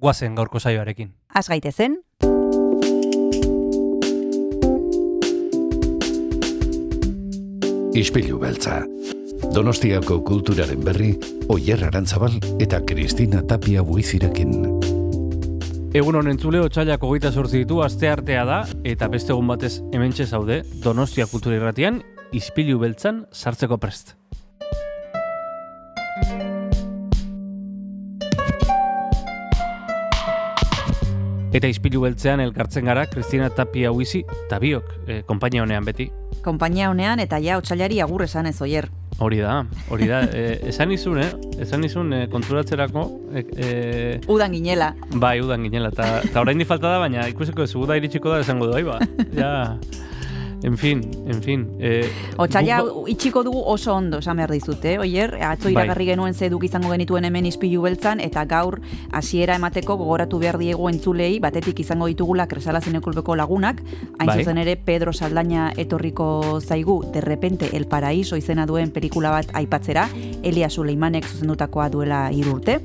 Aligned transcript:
guazen 0.00 0.34
gaurko 0.34 0.58
saioarekin. 0.60 1.12
Az 1.34 1.48
gaitezen, 1.48 2.00
Ispilu 7.90 8.38
beltza. 8.38 8.84
Donostiako 9.50 10.20
kulturaren 10.22 10.84
berri, 10.86 11.10
Oyer 11.50 11.82
Arantzabal 11.88 12.36
eta 12.62 12.78
Kristina 12.86 13.42
Tapia 13.42 13.82
buizirekin. 13.82 14.52
Egun 15.90 16.20
honen 16.20 16.36
entzule, 16.36 16.60
otxailak 16.62 17.02
hogeita 17.02 17.32
sortzi 17.34 17.64
ditu, 17.64 17.80
aste 17.82 18.08
artea 18.08 18.44
da, 18.46 18.60
eta 18.86 19.08
beste 19.10 19.34
egun 19.34 19.50
batez 19.50 19.80
hementxe 19.90 20.28
zaude, 20.30 20.62
Donostia 20.84 21.26
kultura 21.26 21.58
irratian, 21.58 21.98
izpilu 22.30 22.78
beltzan 22.78 23.24
sartzeko 23.34 23.80
prest. 23.82 24.14
Eta 31.52 31.66
izpilu 31.66 32.04
beltzean 32.04 32.40
elkartzen 32.44 32.86
gara, 32.86 33.06
Kristina 33.10 33.48
Tapia 33.50 33.90
huizi, 33.90 34.20
eta 34.46 34.58
biok, 34.62 34.92
eh, 35.08 35.22
konpainia 35.26 35.62
honean 35.64 35.84
beti. 35.84 36.10
konpainia 36.44 36.88
honean 36.88 37.20
eta 37.20 37.36
ja 37.38 37.58
otxailari 37.58 37.98
agur 38.00 38.22
esan 38.22 38.46
ez 38.46 38.60
oier. 38.62 38.86
Hori 39.18 39.40
da, 39.44 39.66
hori 39.90 40.06
da. 40.08 40.22
Eh, 40.32 40.60
esan 40.70 40.90
izun, 40.92 41.18
eh? 41.20 41.28
Esan 41.60 41.84
izun 41.84 42.12
eh, 42.16 42.28
konturatzerako, 42.32 43.02
eh, 43.34 43.44
eh, 43.56 44.20
Udan 44.28 44.52
ginela. 44.52 44.94
bai, 45.12 45.40
udan 45.42 45.62
ginela, 45.66 45.88
eta 45.92 46.20
eta 46.24 46.40
orain 46.40 46.64
falta 46.64 46.88
da, 46.94 46.98
baina 46.98 47.26
ikusiko 47.28 47.62
ez, 47.66 47.74
uda 47.76 47.96
iritsiko 48.00 48.30
da 48.30 48.40
esango 48.40 48.66
du, 48.70 48.84
ba. 48.86 48.98
Ja, 49.36 49.76
en 50.62 50.76
fin, 50.76 51.00
en 51.26 51.42
fin. 51.42 51.66
Eh, 51.80 52.08
Otsaila 52.36 52.82
guk- 52.82 53.08
itxiko 53.08 53.42
dugu 53.42 53.62
oso 53.64 53.94
ondo, 53.94 54.18
esan 54.18 54.36
behar 54.36 54.50
dizut, 54.50 54.84
eh? 54.84 54.98
Oier, 54.98 55.34
atzo 55.42 55.64
Bai. 55.64 55.72
iragarri 55.72 56.06
genuen 56.06 56.34
ze 56.34 56.50
duk 56.50 56.64
izango 56.64 56.90
genituen 56.90 57.24
hemen 57.24 57.46
izpilu 57.46 57.82
beltzan, 57.82 58.20
eta 58.20 58.44
gaur 58.44 58.80
hasiera 59.12 59.56
emateko 59.56 59.96
gogoratu 59.96 60.38
behar 60.38 60.58
diegu 60.58 60.88
entzulei, 60.88 61.38
batetik 61.40 61.80
izango 61.80 62.06
ditugula 62.06 62.46
kresala 62.46 62.80
zinekulpeko 62.80 63.36
lagunak, 63.36 63.82
hain 64.18 64.26
Bai. 64.26 64.38
zuzen 64.38 64.58
ere 64.58 64.76
Pedro 64.76 65.12
Saldaña 65.12 65.72
etorriko 65.76 66.60
zaigu, 66.60 67.04
de 67.12 67.20
repente 67.20 67.76
El 67.76 67.86
Paraíso 67.86 68.36
izena 68.36 68.66
duen 68.66 68.90
pelikula 68.90 69.30
bat 69.30 69.46
aipatzera, 69.54 70.08
Elia 70.42 70.68
Suleimanek 70.70 71.24
zuzendutakoa 71.26 71.88
duela 71.90 72.30
hiru 72.32 72.56
urte, 72.56 72.80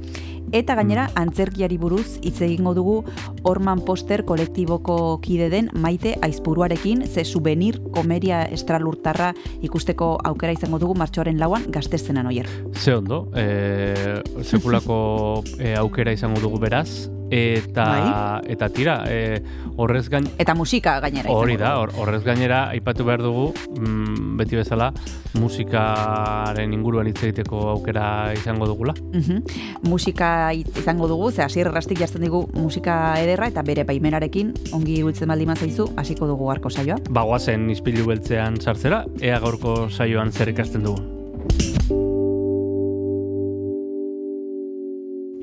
Eta 0.54 0.76
gainera, 0.78 1.08
antzerkiari 1.16 1.78
buruz 1.82 2.20
hitz 2.22 2.40
egingo 2.46 2.74
dugu 2.78 2.96
Orman 3.44 3.82
Poster 3.86 4.26
kolektiboko 4.26 5.18
kide 5.24 5.50
den 5.50 5.70
Maite 5.74 6.16
Aizpuruarekin, 6.22 7.06
ze 7.08 7.26
souvenir 7.26 7.80
komeria 7.92 8.44
estralurtarra 8.46 9.34
ikusteko 9.66 10.16
aukera 10.24 10.54
izango 10.54 10.80
dugu 10.80 10.96
martxoaren 11.00 11.40
lauan 11.40 11.66
gaztezenan 11.72 12.28
oier. 12.28 12.50
Ze 12.74 12.96
ondo, 12.96 13.28
eh, 13.36 14.22
sekulako 14.44 15.44
eh, 15.60 15.76
aukera 15.78 16.14
izango 16.14 16.40
dugu 16.42 16.60
beraz, 16.60 17.10
eta 17.32 17.84
Bai. 17.86 18.52
eta 18.54 18.70
tira, 18.70 19.04
eh, 19.08 19.42
horrez 19.78 20.10
gain 20.10 20.28
Eta 20.38 20.54
musika 20.56 21.00
gainera 21.00 21.32
hori 21.32 21.58
da, 21.58 21.72
dugu. 21.76 21.82
hor- 21.82 21.94
horrez 22.02 22.24
gainera 22.24 22.70
aipatu 22.70 23.04
behar 23.06 23.22
dugu, 23.22 23.54
mm, 23.80 24.38
beti 24.38 24.56
bezala, 24.56 24.92
musikaren 25.34 26.74
inguruan 26.74 27.08
hitz 27.08 27.24
egiteko 27.24 27.70
aukera 27.76 28.34
izango 28.34 28.68
dugula. 28.68 28.94
Mhm. 29.14 29.42
Musika 29.90 30.52
hitz 30.54 30.78
izango 30.78 31.08
dugu, 31.08 31.32
ze 31.32 31.42
hasier 31.44 31.68
errastik 31.68 31.98
jartzen 32.00 32.22
digu 32.22 32.48
musika 32.54 33.16
ederra 33.22 33.48
eta 33.48 33.62
bere 33.64 33.84
baimenarekin 33.84 34.54
ongi 34.74 35.00
iruditzen 35.00 35.28
baldin 35.28 35.56
zaizu 35.56 35.90
hasiko 35.98 36.28
dugu 36.28 36.50
harko 36.52 36.70
saioa. 36.70 36.98
Bagoazen 37.10 37.70
izpilu 37.70 38.06
beltzean 38.06 38.58
sartzera, 38.62 39.06
ea 39.22 39.40
gaurko 39.40 39.90
saioan 39.90 40.32
zer 40.32 40.50
ikasten 40.50 40.84
dugu. 40.84 41.02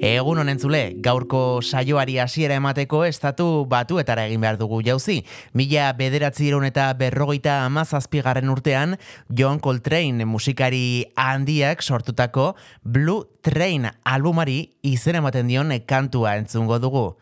Egun 0.02 0.40
honen 0.42 0.58
zule, 0.58 0.96
gaurko 0.98 1.60
saioari 1.62 2.16
hasiera 2.18 2.56
emateko 2.58 3.04
estatu 3.06 3.44
batuetara 3.70 4.24
egin 4.26 4.42
behar 4.42 4.56
dugu 4.58 4.80
jauzi. 4.82 5.20
Mila 5.54 5.92
bederatzi 5.94 6.50
eta 6.66 6.92
berrogeita 6.98 7.64
amazazpigarren 7.66 8.50
urtean, 8.50 8.96
John 9.28 9.60
Coltrane 9.60 10.24
musikari 10.24 11.06
handiak 11.14 11.82
sortutako 11.82 12.56
Blue 12.82 13.28
Train 13.42 13.92
albumari 14.02 14.72
izen 14.82 15.14
ematen 15.14 15.46
dion 15.46 15.70
kantua 15.86 16.36
entzungo 16.36 16.80
dugu. 16.80 17.16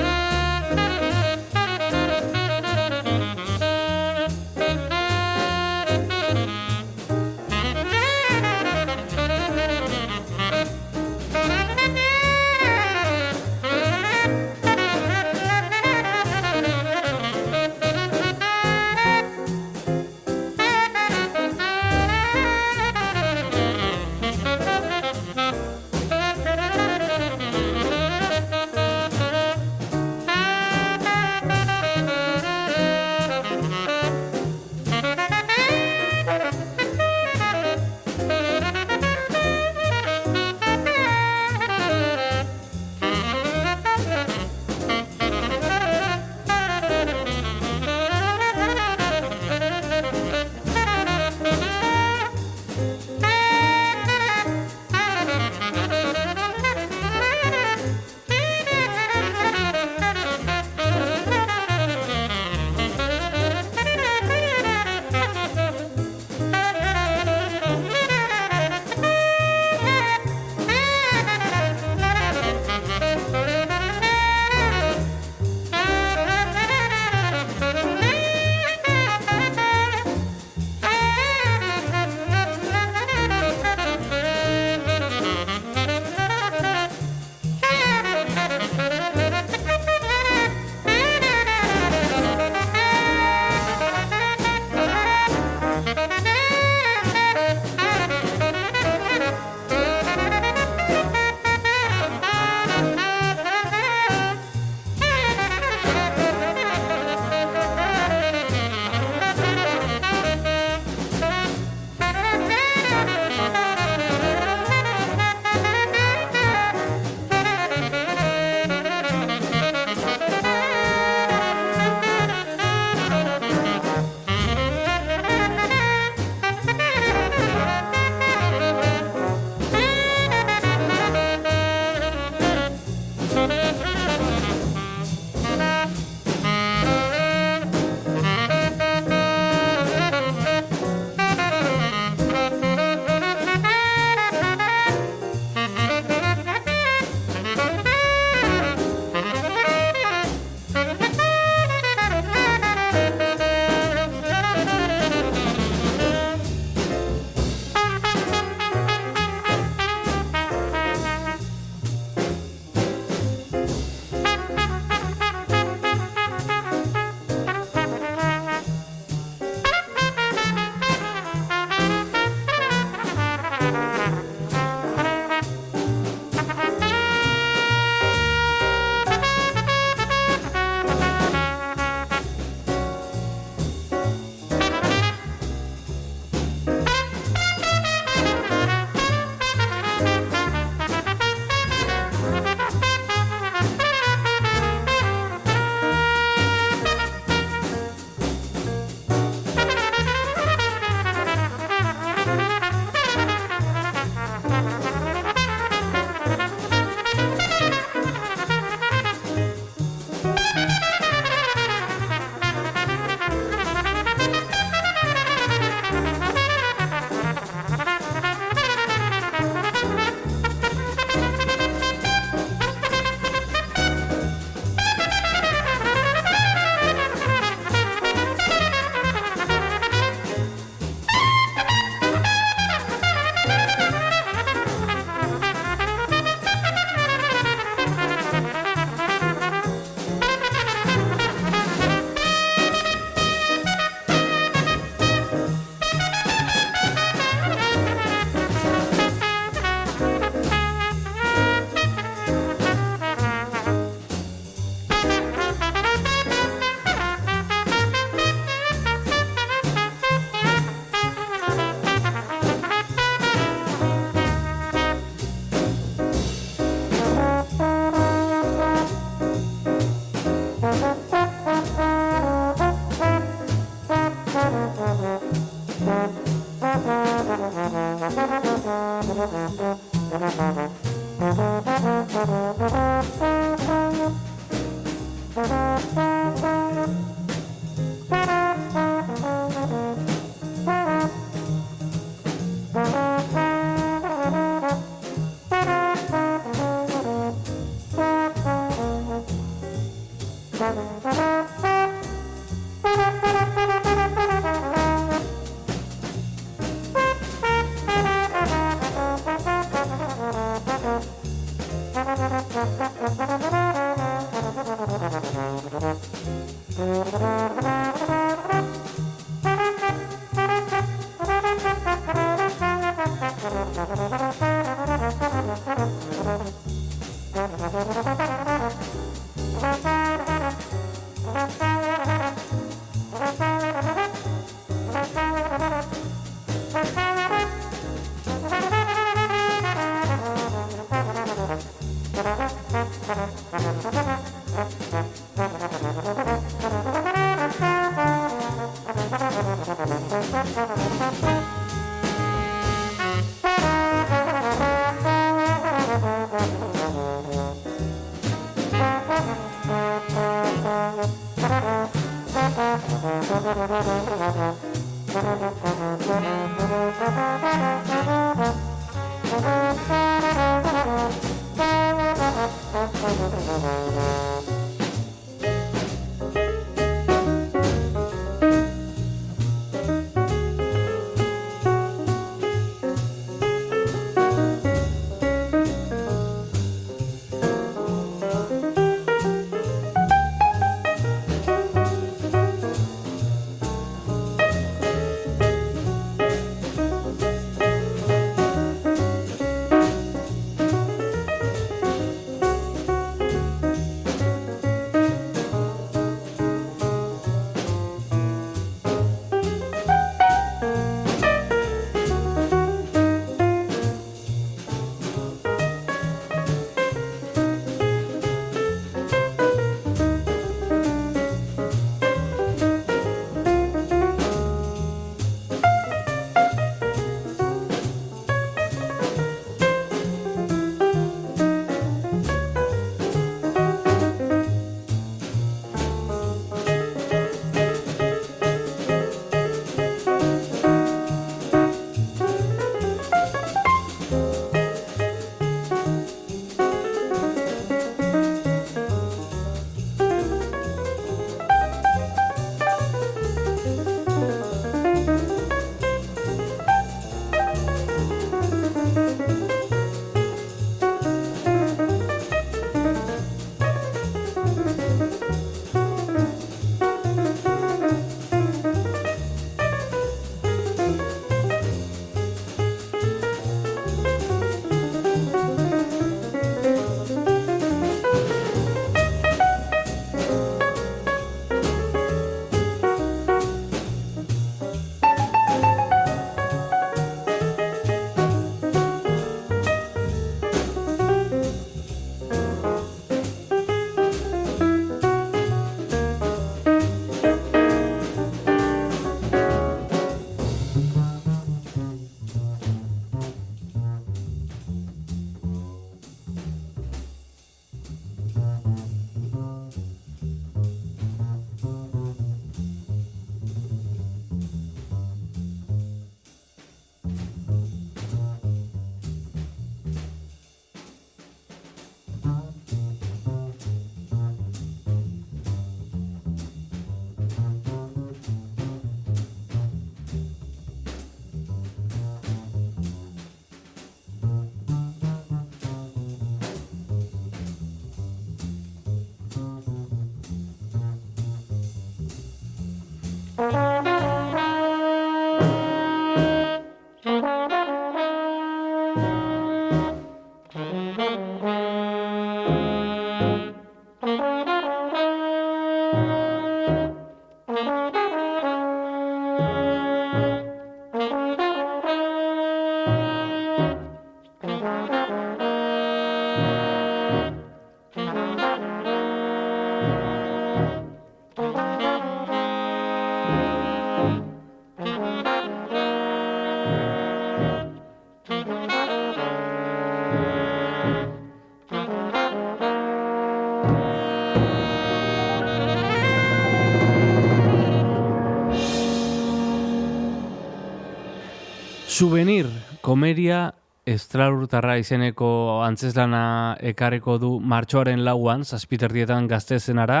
Souvenir, 591.94 592.48
komeria 592.82 593.52
estralurtarra 593.86 594.72
izeneko 594.80 595.28
antzeslana 595.62 596.56
ekarriko 596.72 597.20
du 597.22 597.28
martxoaren 597.38 598.00
lauan, 598.02 598.42
zazpiterdietan 598.42 599.28
gaztezenara, 599.30 600.00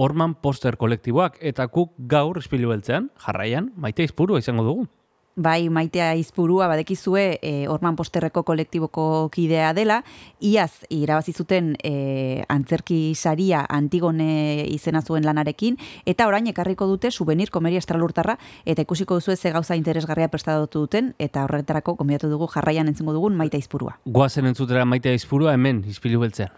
Orman 0.00 0.32
poster 0.40 0.78
kolektiboak, 0.80 1.36
eta 1.44 1.66
kuk 1.68 1.92
gaur 2.08 2.40
espilu 2.40 2.72
beltzean, 2.72 3.10
jarraian, 3.20 3.68
maite 3.76 4.06
izpuru 4.08 4.38
izango 4.40 4.64
dugu. 4.64 4.86
Bai, 5.40 5.70
maitea 5.72 6.10
izpurua, 6.20 6.66
badekizue, 6.68 7.38
e, 7.40 7.52
Orman 7.72 7.96
Posterreko 7.96 8.42
kolektiboko 8.44 9.30
kidea 9.32 9.70
dela, 9.72 10.02
iaz, 10.44 10.82
irabazi 10.92 11.32
zuten 11.32 11.70
e, 11.80 12.44
antzerki 12.52 13.14
saria 13.14 13.62
antigone 13.64 14.66
izena 14.68 15.00
zuen 15.00 15.24
lanarekin, 15.24 15.80
eta 16.04 16.28
orain 16.28 16.50
ekarriko 16.52 16.84
dute 16.90 17.08
souvenir 17.10 17.48
komeria 17.48 17.80
estralurtarra, 17.80 18.36
eta 18.68 18.84
ikusiko 18.84 19.16
duzu 19.16 19.36
ze 19.36 19.54
gauza 19.56 19.80
interesgarria 19.80 20.28
prestatu 20.28 20.84
duten, 20.84 21.14
eta 21.18 21.48
horretarako 21.48 21.96
komiatu 21.96 22.28
dugu 22.28 22.50
jarraian 22.52 22.92
entzengo 22.92 23.16
dugun 23.16 23.32
maita 23.40 23.56
izpurua. 23.56 23.96
Guazen 24.04 24.44
entzutera 24.52 24.84
maitea 24.84 25.16
izpurua, 25.16 25.56
hemen, 25.56 25.86
izpilu 25.88 26.20
beltzean. 26.20 26.52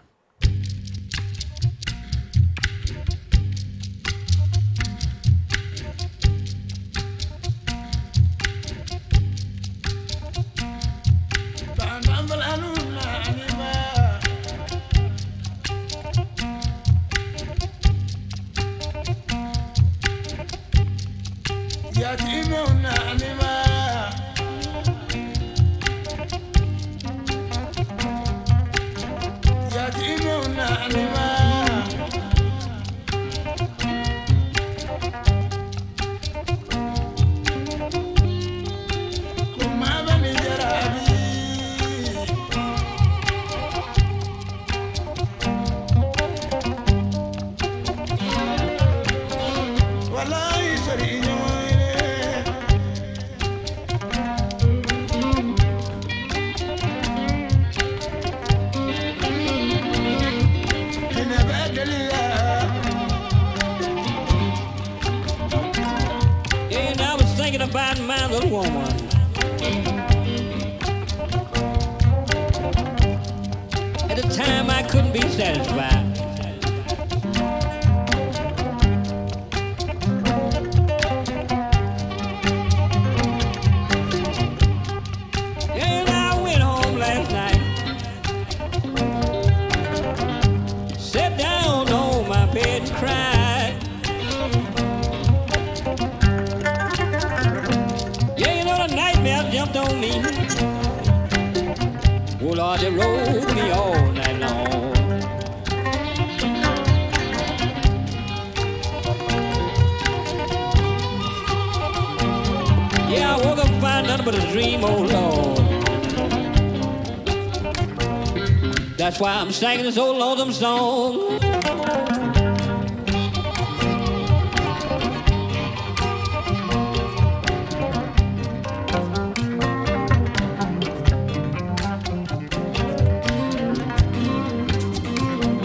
Singing 119.13 119.85
this 119.85 119.97
old 119.97 120.17
lonesome 120.17 120.51
song. 120.51 121.39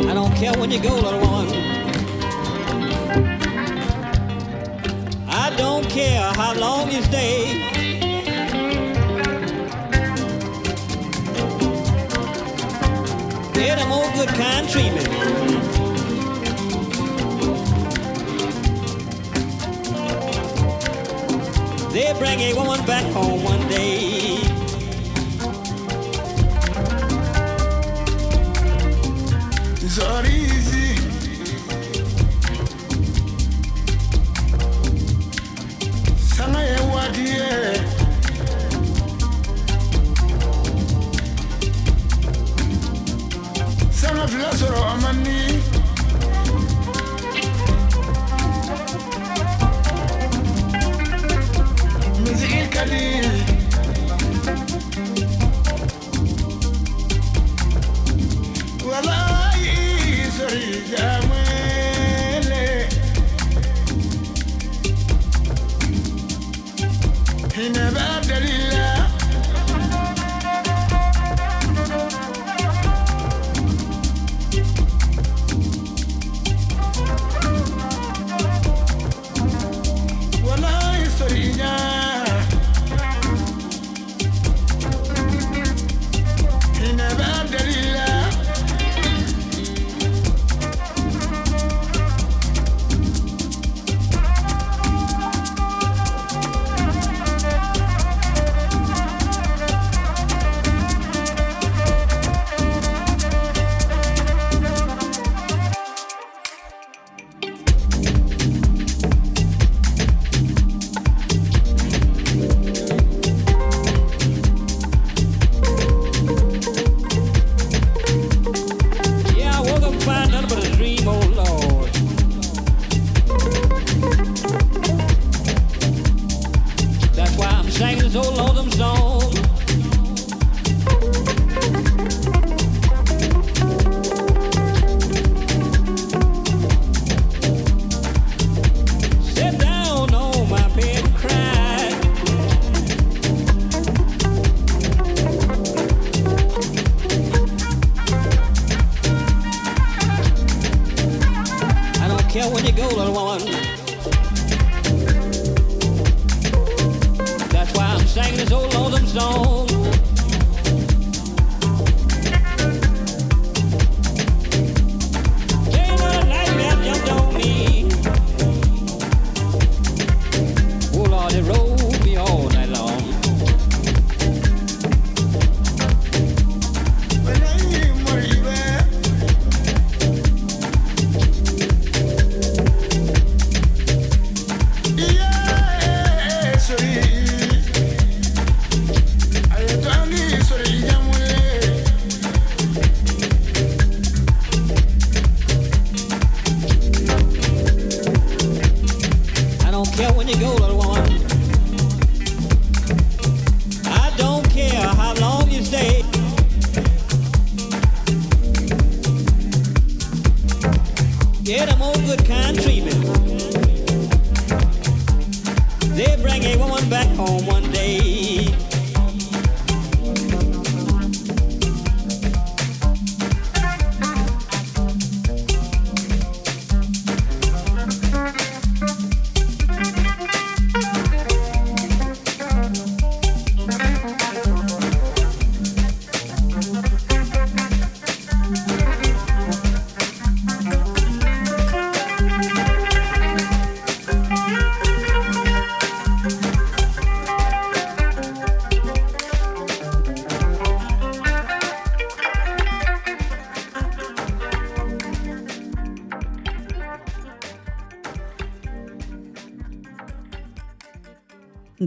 I 0.07 0.15
don't 0.15 0.35
care 0.37 0.53
when 0.59 0.71
you 0.71 0.83
go, 0.83 0.95
little 0.95 1.21
one. 1.21 1.49
I 5.29 5.55
don't 5.57 5.89
care 5.89 6.33
how 6.35 6.55
long 6.55 6.91
you 6.91 7.03
stay. 7.03 7.68
Good 14.19 14.29
kind 14.35 14.69
treatment. 14.69 15.07
They 21.93 22.13
bring 22.19 22.41
a 22.41 22.55
woman 22.55 22.85
back 22.85 23.05
home 23.13 23.45
one 23.45 23.69
day. 23.69 24.18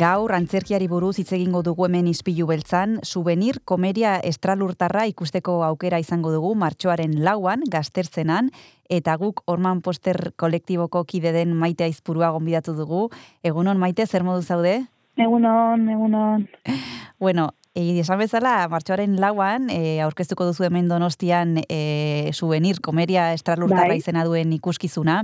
Gaur 0.02 0.32
antzerkiari 0.34 0.88
buruz 0.90 1.20
hitz 1.22 1.30
egingo 1.36 1.60
dugu 1.62 1.86
hemen 1.86 2.08
ispilu 2.10 2.48
beltzan, 2.50 2.96
souvenir 3.06 3.60
komedia 3.70 4.16
estralurtarra 4.30 5.04
ikusteko 5.12 5.60
aukera 5.68 6.00
izango 6.02 6.32
dugu 6.34 6.56
martxoaren 6.58 7.14
lauan, 7.28 7.62
gazterzenan, 7.76 8.50
eta 8.90 9.14
guk 9.22 9.44
orman 9.52 9.84
poster 9.86 10.32
kolektiboko 10.42 11.04
kide 11.12 11.36
den 11.36 11.54
maite 11.54 11.86
aizpurua 11.86 12.32
gonbidatu 12.34 12.74
dugu. 12.80 13.04
Egunon 13.46 13.78
maite, 13.78 14.08
zer 14.08 14.26
modu 14.26 14.42
zaude? 14.42 14.74
Egunon, 15.22 15.90
egunon. 15.90 16.48
Bueno, 17.20 17.52
e, 17.76 18.00
esan 18.02 18.20
bezala, 18.20 18.68
martxoaren 18.72 19.14
lauan, 19.22 19.68
e, 19.70 20.02
aurkeztuko 20.02 20.48
duzu 20.48 20.66
hemen 20.66 20.88
donostian 20.90 21.60
e, 21.70 22.32
souvenir 22.34 22.82
komedia 22.82 23.28
estralurtarra 23.36 23.94
Bai. 23.94 24.00
izena 24.02 24.24
duen 24.26 24.52
ikuskizuna. 24.56 25.22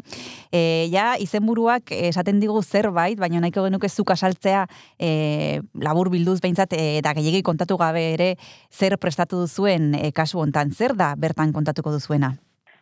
E, 0.51 0.87
ja, 0.93 1.15
izenburuak 1.19 1.91
esaten 1.91 2.39
digu 2.43 2.61
zerbait, 2.61 3.19
baina 3.19 3.41
nahiko 3.41 3.65
genuke 3.65 3.89
zuk 3.89 4.13
asaltzea 4.13 4.67
e, 4.99 5.61
labur 5.73 6.11
bilduz 6.13 6.39
behintzat 6.43 6.77
e, 6.77 6.83
eta 7.01 7.15
gehiagi 7.17 7.41
kontatu 7.41 7.79
gabe 7.81 8.05
ere 8.13 8.35
zer 8.71 8.99
prestatu 9.01 9.41
duzuen 9.47 9.95
e, 9.97 10.11
kasu 10.13 10.43
hontan, 10.43 10.71
zer 10.71 10.93
da 10.95 11.15
bertan 11.17 11.55
kontatuko 11.55 11.95
duzuena? 11.95 12.35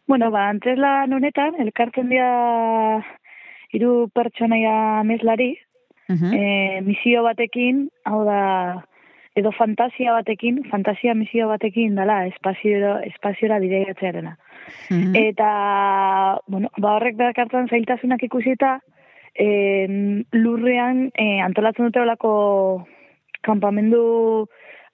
Bueno, 0.08 0.30
ba, 0.30 0.50
antzeslan 0.52 1.14
honetan, 1.16 1.56
elkartzen 1.64 2.12
dira 2.12 3.00
hiru 3.74 4.10
pertsonaia 4.14 5.02
meslari, 5.08 5.56
Mhm. 6.10 6.34
e, 6.34 6.82
misio 6.86 7.24
batekin, 7.24 7.90
hau 8.06 8.24
da, 8.26 8.86
edo 9.36 9.52
fantasia 9.52 10.14
batekin, 10.14 10.64
fantasia 10.70 11.14
misio 11.16 11.48
batekin 11.48 11.96
dela 11.96 12.26
espaziora, 12.28 13.02
espaziora 13.04 13.60
bideiatzearena. 13.60 14.38
Mhm. 14.90 15.16
Eta, 15.16 16.40
bueno, 16.48 16.70
ba 16.78 16.96
horrek 16.96 17.18
dakartzen 17.18 17.68
zailtasunak 17.70 18.24
ikusita, 18.24 18.80
e, 19.36 20.26
lurrean 20.32 21.12
e, 21.18 21.42
antolatzen 21.42 21.86
dute 21.90 22.00
olako 22.00 22.88
kanpamendu 23.42 24.48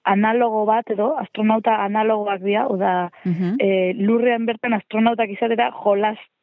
analogo 0.03 0.65
bat 0.65 0.89
edo, 0.89 1.11
astronauta 1.21 1.75
analogoak 1.85 2.41
dira, 2.41 2.65
oda, 2.67 3.11
Mhm. 3.23 3.57
e, 3.59 3.93
lurrean 3.93 4.45
bertan 4.47 4.73
astronautak 4.73 5.29
izatera 5.29 5.69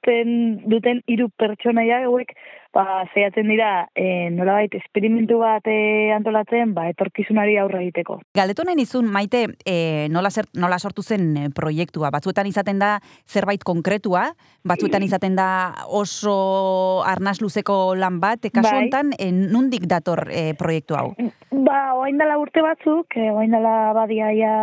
jolasten 0.08 0.62
duten 0.68 1.02
hiru 1.06 1.28
pertsonaia 1.38 2.04
hauek 2.06 2.32
ba 2.72 3.04
saiatzen 3.14 3.48
dira 3.48 3.88
e, 3.96 4.30
nolabait 4.30 4.74
esperimentu 4.74 5.38
bat 5.40 5.64
e, 5.66 6.12
antolatzen 6.12 6.74
ba 6.74 6.88
etorkizunari 6.90 7.56
aurre 7.58 7.80
egiteko. 7.82 8.20
Galdetu 8.36 8.64
nahi 8.64 8.76
nizun, 8.76 9.08
maite, 9.10 9.46
e, 9.64 10.08
nola, 10.10 10.30
zer, 10.30 10.46
nola 10.54 10.78
sortu 10.78 11.02
zen 11.02 11.50
proiektua? 11.54 12.10
Batzuetan 12.10 12.46
izaten 12.46 12.78
da 12.78 12.98
zerbait 13.26 13.64
konkretua, 13.64 14.28
batzuetan 14.64 15.02
izaten 15.02 15.34
da 15.36 15.48
oso 15.88 17.02
arnaz 17.06 17.40
luzeko 17.40 17.94
lan 17.96 18.20
bat, 18.20 18.44
e, 18.44 18.50
kasu 18.50 18.68
Bai. 18.68 18.76
honetan, 18.82 19.12
e, 19.18 19.32
nundik 19.32 19.88
dator 19.88 20.28
e, 20.30 20.52
proiektu 20.58 20.98
hau? 20.98 21.14
Ba, 21.50 21.94
orain 21.96 22.20
dela 22.20 22.38
urte 22.38 22.62
batzuk, 22.62 23.16
e, 23.16 23.30
orain 23.32 23.56
dela 23.56 23.94
badia 23.96 24.30
ja 24.36 24.56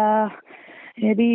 e, 0.97 1.15
bi 1.15 1.29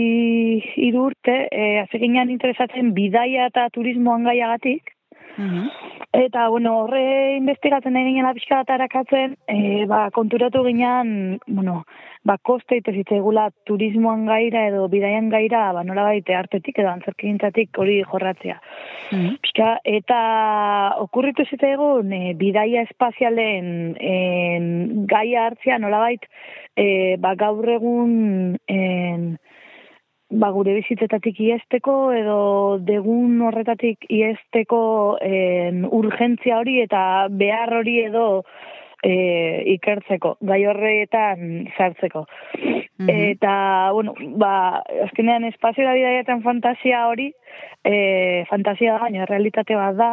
hiru 0.77 1.07
urte, 1.11 1.37
e, 1.51 1.67
azeginan 1.85 2.31
interesatzen 2.31 2.95
bidaia 2.97 3.47
eta 3.53 3.69
turismoan 3.75 4.25
gaiagatik, 4.25 4.97
Mhm. 5.37 5.71
Eta, 6.13 6.49
bueno, 6.49 6.73
horre 6.83 7.37
investigatzen 7.37 7.95
nahi 7.95 8.09
ginen 8.09 8.35
pixka 8.35 8.59
bat 8.61 8.71
arakatzen, 8.75 9.37
e, 9.49 9.87
ba, 9.87 10.01
konturatu 10.11 10.65
ginen, 10.67 11.39
bueno, 11.47 11.85
ba, 12.27 12.37
koste 12.43 12.81
ite 12.81 12.93
zitzaigula 12.93 13.47
turismoan 13.69 14.27
gaira 14.27 14.67
edo 14.69 14.89
bidaian 14.93 15.31
gaira, 15.31 15.63
ba, 15.73 15.85
nola 15.87 16.09
baite 16.09 16.35
artetik 16.35 16.81
edo 16.83 16.91
antzerkigintzatik 16.91 17.79
hori 17.79 18.01
jorratzea. 18.03 18.59
Mhm. 19.13 19.37
Pixka, 19.45 19.71
eta 19.85 20.21
okurritu 21.07 21.47
zitzaigun 21.47 22.13
e, 22.13 22.35
bidaia 22.35 22.83
espazialen 22.89 23.95
en, 24.01 24.67
gaia 25.07 25.47
hartzea 25.47 25.79
nolabait 25.79 26.27
e, 26.77 27.17
ba, 27.23 27.37
gaur 27.39 27.71
egun 27.79 28.59
en, 28.67 29.31
ba, 30.31 30.51
gure 30.55 30.75
bizitzetatik 30.79 31.41
iesteko 31.43 31.95
edo 32.15 32.41
degun 32.87 33.41
horretatik 33.47 34.07
iesteko 34.09 34.83
en, 35.27 35.85
urgentzia 35.87 36.61
hori 36.61 36.81
eta 36.85 37.03
behar 37.31 37.75
hori 37.81 37.97
edo 38.05 38.27
e, 39.03 39.15
ikertzeko, 39.75 40.37
gai 40.47 40.61
horretan 40.69 41.67
sartzeko. 41.77 42.27
Mhm. 43.01 43.09
Eta, 43.09 43.55
bueno, 43.97 44.15
ba, 44.39 44.83
azkenean 45.07 45.45
espazioa 45.49 45.95
bidaiatzen 45.97 46.43
fantasia 46.45 47.07
hori, 47.09 47.31
e, 47.85 48.45
fantasia 48.51 48.95
da, 48.95 49.05
baina 49.07 49.27
realitate 49.27 49.77
bat 49.77 49.97
da, 49.97 50.11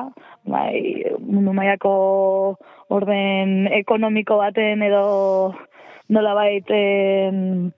bai, 0.47 1.03
mundu 1.19 1.53
mailako 1.53 2.57
orden 2.89 3.67
ekonomiko 3.75 4.37
baten 4.39 4.81
edo 4.87 5.53
nola 6.07 6.33
baiten 6.37 7.73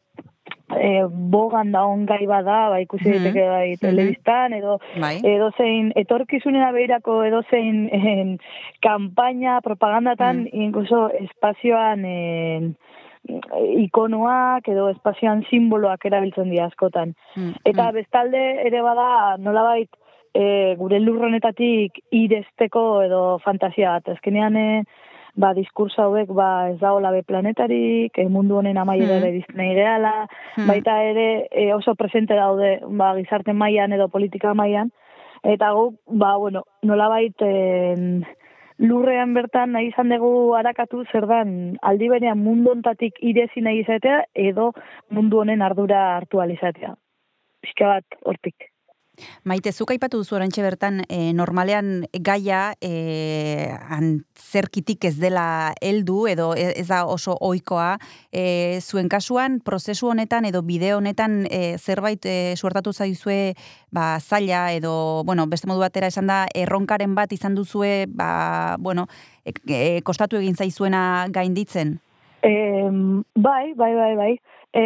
e, 0.78 1.06
bogan 1.10 1.72
da 1.72 1.84
gai 2.06 2.26
bada, 2.28 2.70
ba, 2.70 2.80
ikusi 2.82 3.10
Mhm. 3.10 3.12
daiteke 3.24 3.48
bai 3.48 3.78
telebistan, 3.78 4.54
edo 4.54 4.80
Bai. 5.00 5.20
edo 5.24 5.52
zein 5.58 5.92
etorkizunera 5.96 6.72
behirako 6.72 7.24
edo 7.24 7.42
zein 7.50 7.90
en, 7.92 8.40
kampaina, 8.82 9.62
propagandatan, 9.62 10.48
incluso 10.52 11.10
espazioan 11.12 12.06
en, 12.06 12.76
ikonoak 13.78 14.68
edo 14.68 14.90
espazioan 14.90 15.44
simboloak 15.50 16.06
erabiltzen 16.06 16.50
dira 16.50 16.66
askotan. 16.66 17.16
Mhm. 17.36 17.54
Eta 17.66 17.92
bestalde 17.92 18.62
ere 18.66 18.82
bada 18.82 19.38
nolabait 19.38 19.90
e, 20.34 20.76
gure 20.78 21.00
lurronetatik 21.00 22.00
iresteko 22.12 23.02
edo 23.04 23.40
fantasia 23.40 23.92
bat. 23.98 24.10
Azkenean 24.16 24.56
e, 24.56 24.84
ba, 25.36 25.54
diskurso 25.54 26.02
hauek 26.02 26.30
ba, 26.34 26.70
ez 26.70 26.80
dago 26.80 27.00
labe 27.00 27.24
planetarik, 27.24 28.18
e, 28.18 28.28
mundu 28.28 28.56
honen 28.58 28.78
amaiera 28.78 29.20
bizten 29.32 29.58
nahi 29.58 29.76
gehala, 29.76 30.28
Hmm. 30.56 30.68
baita 30.68 31.04
ere 31.04 31.48
e, 31.52 31.74
oso 31.74 31.96
presente 31.96 32.36
daude 32.36 32.80
ba, 32.88 33.16
gizarte 33.16 33.54
mailan 33.54 33.94
edo 33.94 34.08
politika 34.10 34.54
mailan, 34.54 34.92
Eta 35.44 35.72
guk, 35.72 35.96
ba, 36.06 36.36
bueno, 36.36 36.66
nolabait 36.84 37.36
en, 37.42 38.26
lurrean 38.80 39.34
bertan 39.36 39.74
nahi 39.76 39.90
izan 39.92 40.10
dugu 40.12 40.56
harakatu 40.56 41.04
zer 41.12 41.28
dan 41.28 41.78
aldi 41.82 42.10
berean 42.12 42.40
mundu 42.40 42.72
ontatik 42.72 43.20
irezi 43.20 43.62
nahi 43.62 43.84
izatea 43.84 44.24
edo 44.34 44.72
mundu 45.10 45.40
honen 45.40 45.62
ardura 45.62 46.18
hartu 46.18 46.42
alizatea. 46.42 46.96
Pixka 47.62 47.88
bat 47.88 48.20
hortik. 48.26 48.70
Maite, 49.44 49.72
zuk 49.72 49.92
aipatu 49.92 50.20
duzu 50.22 50.36
orantxe 50.38 50.64
bertan, 50.66 51.04
e, 51.10 51.34
normalean 51.34 52.06
gaia 52.26 52.74
e, 52.82 53.70
antzerkitik 53.90 55.06
ez 55.06 55.16
dela 55.20 55.74
heldu 55.82 56.28
edo 56.28 56.54
e- 56.56 56.74
ez 56.80 56.88
da 56.88 57.06
oso 57.06 57.38
ohikoa 57.40 57.98
e, 58.32 58.80
zuen 58.82 59.10
kasuan, 59.10 59.60
prozesu 59.60 60.10
honetan 60.10 60.46
edo 60.46 60.62
bideo 60.64 60.98
honetan 60.98 61.46
e, 61.50 61.78
zerbait 61.78 62.26
e, 62.26 62.56
suertatu 62.56 62.94
zaizue 62.94 63.56
ba, 63.92 64.20
zaila 64.20 64.74
edo, 64.74 65.24
bueno, 65.26 65.48
beste 65.48 65.68
modu 65.68 65.82
batera 65.82 66.08
esan 66.08 66.28
da, 66.30 66.46
erronkaren 66.56 67.16
bat 67.16 67.32
izan 67.34 67.56
duzue, 67.56 68.06
ba, 68.08 68.78
bueno, 68.80 69.08
e, 69.46 69.54
e, 69.68 70.02
kostatu 70.04 70.38
egin 70.38 70.56
zaizuena 70.56 71.28
gainditzen? 71.34 72.00
E, 72.44 72.54
bai, 73.36 73.74
bai, 73.76 73.94
bai, 73.96 74.14
bai. 74.16 74.34
E, 74.74 74.84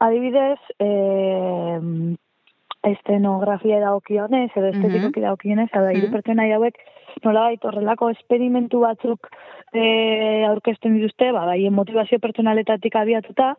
adibidez, 0.00 0.58
e, 0.78 0.88
estenografia 2.82 3.80
dagokionez, 3.80 4.50
edo 4.54 4.68
estetikoki 4.72 5.20
dagokionez, 5.20 5.68
edo 5.72 5.90
hiru 5.90 6.06
Mhm. 6.06 6.12
pertsona 6.12 6.44
hauek 6.54 6.78
nolabait 7.24 7.64
horrelako 7.64 8.10
esperimentu 8.10 8.80
batzuk 8.80 9.28
e, 9.72 10.44
aurkezten 10.46 10.94
dituzte, 10.94 11.32
ba, 11.32 11.44
bai, 11.46 11.68
motivazio 11.70 12.18
pertsonaletatik 12.18 12.94
abiatuta, 12.94 13.56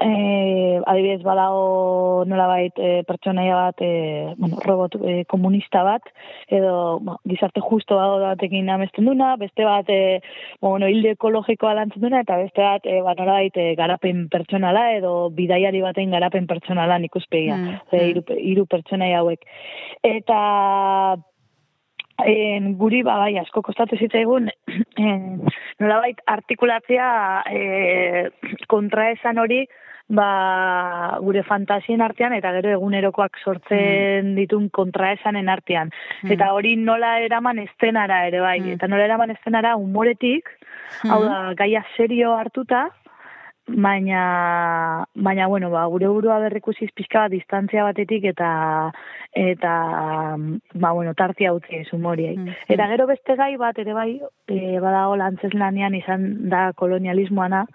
e, 0.00 0.80
adibidez 0.84 1.22
badago 1.24 2.24
nolabait 2.28 2.72
e, 2.76 3.02
pertsonaia 3.08 3.54
bat, 3.56 3.80
e, 3.80 4.34
bueno, 4.36 4.58
robot 4.64 4.96
e, 5.00 5.24
komunista 5.24 5.82
bat, 5.86 6.04
edo 6.52 6.98
ba, 7.00 7.16
gizarte 7.28 7.62
justo 7.64 7.96
batekin 7.96 8.68
amesten 8.70 9.08
duna, 9.08 9.34
beste 9.40 9.64
bat 9.64 9.88
e, 9.88 10.20
bueno, 10.60 10.88
hilde 10.88 11.14
ekologikoa 11.16 11.74
lantzen 11.78 12.02
duna, 12.02 12.20
eta 12.26 12.36
beste 12.42 12.62
bat 12.62 12.84
e, 12.84 13.00
ba, 13.02 13.14
nolabait 13.16 13.56
e, 13.56 13.70
garapen 13.78 14.26
pertsonala 14.32 14.90
edo 14.96 15.30
bidaiari 15.30 15.80
baten 15.84 16.12
garapen 16.12 16.46
pertsonalan 16.46 17.08
ikuspegia. 17.08 17.56
Mm, 17.56 17.80
Ze, 17.90 17.96
mm. 17.96 18.10
hiru, 18.10 18.26
hiru 18.36 18.66
pertsonaia 18.68 19.22
hauek. 19.22 19.48
Eta 20.04 21.16
en, 22.24 22.74
guri 22.80 23.02
ba, 23.04 23.16
bai, 23.20 23.34
asko 23.40 23.62
kostatu 23.64 23.96
zitzaigun 23.96 24.48
en, 25.00 25.42
nolabait 25.80 26.20
artikulatzea 26.32 27.08
e, 27.48 28.30
kontraesan 28.72 29.40
hori 29.40 29.64
ba, 30.08 31.18
gure 31.20 31.42
fantasien 31.42 32.00
artean 32.00 32.32
eta 32.36 32.52
gero 32.58 32.70
egunerokoak 32.76 33.38
sortzen 33.42 34.34
ditun 34.36 34.68
kontraesanen 34.70 35.48
artean. 35.48 35.90
Mm. 36.22 36.32
Eta 36.36 36.52
hori 36.54 36.76
nola 36.76 37.18
eraman 37.20 37.58
estenara 37.58 38.26
ere 38.28 38.40
bai, 38.40 38.60
Mm. 38.60 38.76
eta 38.78 38.86
nola 38.86 39.04
eraman 39.04 39.30
estenara 39.30 39.76
humoretik, 39.76 40.48
hau 41.10 41.22
da, 41.24 41.54
gaia 41.54 41.84
serio 41.96 42.36
hartuta, 42.36 42.90
baina, 43.66 45.06
baina 45.14 45.46
bueno, 45.46 45.70
ba, 45.70 45.84
gure 45.90 46.08
burua 46.08 46.38
berrikusiz 46.38 46.88
pixka 46.94 47.24
bat 47.24 47.32
distantzia 47.32 47.84
batetik 47.84 48.24
eta 48.30 48.92
eta 49.34 49.72
ba, 50.38 50.92
bueno, 50.92 51.14
tartia 51.14 51.52
utzi 51.52 51.80
ez 51.82 51.88
humoriei. 51.92 52.36
Mm. 52.36 52.54
Eta 52.68 52.86
gero 52.92 53.06
beste 53.10 53.36
gai 53.36 53.56
bat 53.58 53.78
ere 53.78 53.92
bai, 53.92 54.20
e, 54.48 54.78
badago 54.80 55.16
lantzeslanean 55.18 55.94
izan 55.98 56.26
da 56.50 56.70
kolonialismoana, 56.78 57.66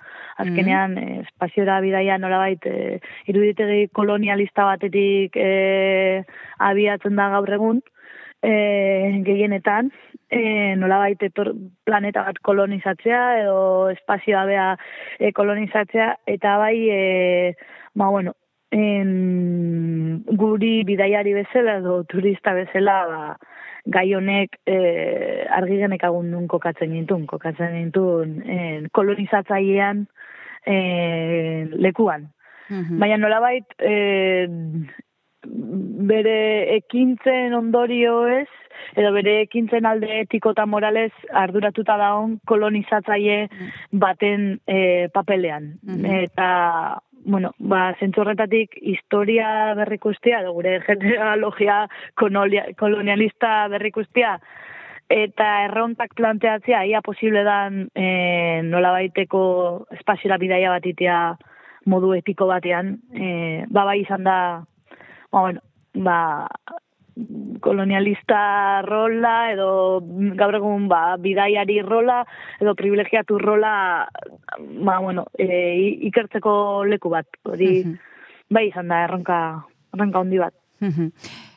azkenean 0.41 0.97
e, 0.97 1.08
espaziora 1.25 1.82
bidaia 1.84 2.17
nolabait 2.17 2.65
e, 2.65 2.99
iruditegi 3.27 3.89
kolonialista 3.93 4.65
batetik 4.71 5.36
e, 5.36 6.23
abiatzen 6.71 7.19
da 7.19 7.30
gaur 7.36 7.51
egun, 7.60 7.84
e, 8.41 9.21
gehienetan, 9.25 9.91
e, 10.30 10.75
nolabait 10.75 11.21
etor, 11.23 11.54
planeta 11.86 12.23
bat 12.27 12.39
kolonizatzea 12.41 13.23
edo 13.43 13.89
espazioa 13.93 14.45
bea 14.49 14.67
e, 15.19 15.32
kolonizatzea, 15.32 16.15
eta 16.25 16.58
bai, 16.62 16.77
e, 16.89 17.56
ba, 17.93 18.10
bueno, 18.10 18.36
en, 18.71 20.23
guri 20.25 20.82
bidaiari 20.88 21.34
bezala 21.36 21.77
edo 21.82 22.01
turista 22.10 22.54
bezala 22.58 22.97
ba, 23.08 23.21
gai 23.86 24.08
honek 24.13 24.60
e, 24.65 24.77
argi 25.49 25.80
genekagun 25.82 26.32
nun 26.32 26.47
kokatzen 26.47 26.93
gintun, 26.95 27.25
kokatzen 27.30 27.75
gintun 27.77 28.38
en, 28.45 28.88
kolonizatzailean 28.93 30.06
e, 30.65 30.75
lekuan. 31.75 32.30
Mhm. 32.69 32.99
Baina 33.01 33.17
nolabait 33.17 33.65
e, 33.80 34.47
bere 35.45 36.75
ekintzen 36.77 37.54
ondorio 37.58 38.25
ez, 38.30 38.47
edo 38.95 39.12
bere 39.15 39.41
ekintzen 39.45 39.86
alde 39.86 40.21
etiko 40.21 40.54
eta 40.56 40.65
moralez 40.65 41.12
arduratuta 41.43 41.97
daun 41.97 42.39
kolonizatzaile 42.47 43.47
baten 43.91 44.60
e, 44.67 45.08
papelean. 45.13 45.75
Mhm. 45.84 46.06
Eta, 46.25 47.01
bueno, 47.25 47.54
ba, 47.60 47.91
zentzu 47.99 48.21
horretatik 48.21 48.77
historia 48.82 49.73
berrikustea, 49.77 50.41
edo 50.41 50.54
gure 50.54 50.80
genealogia 50.88 51.86
konolia- 52.15 52.71
kolonialista 52.77 53.67
berrikustea, 53.69 54.39
eta 55.12 55.47
errontak 55.65 56.15
planteatzea, 56.15 56.86
ia 56.86 57.01
posible 57.01 57.43
dan 57.43 57.89
e, 57.95 58.62
nola 58.63 58.93
baiteko 58.95 59.88
espaziora 59.91 60.38
bidaia 60.39 60.71
bat 60.71 60.86
itea 60.88 61.21
modu 61.91 62.13
epiko 62.13 62.47
batean, 62.47 62.99
e, 63.13 63.65
ba, 63.69 63.84
bai 63.89 64.01
izan 64.01 64.23
da, 64.23 64.38
ba, 65.31 65.41
bueno, 65.41 65.61
ba, 65.95 66.47
kolonialista 67.59 68.81
rola 68.87 69.51
edo 69.51 70.01
gaur 70.39 70.55
egun 70.55 70.87
ba, 70.87 71.17
bidaiari 71.21 71.81
rola 71.83 72.21
edo 72.59 72.73
privilegiatu 72.75 73.37
rola 73.39 74.07
ba, 74.59 74.99
bueno, 74.99 75.25
e, 75.37 75.47
ikertzeko 76.07 76.83
leku 76.85 77.09
bat. 77.09 77.27
Hori 77.43 77.83
Mhm. 77.83 77.97
bai 78.49 78.67
izan 78.67 78.87
da 78.87 79.03
erronka, 79.05 79.65
erronka 79.93 80.19
handi 80.19 80.37
bat. 80.39 80.53
Mhm. 80.79 81.11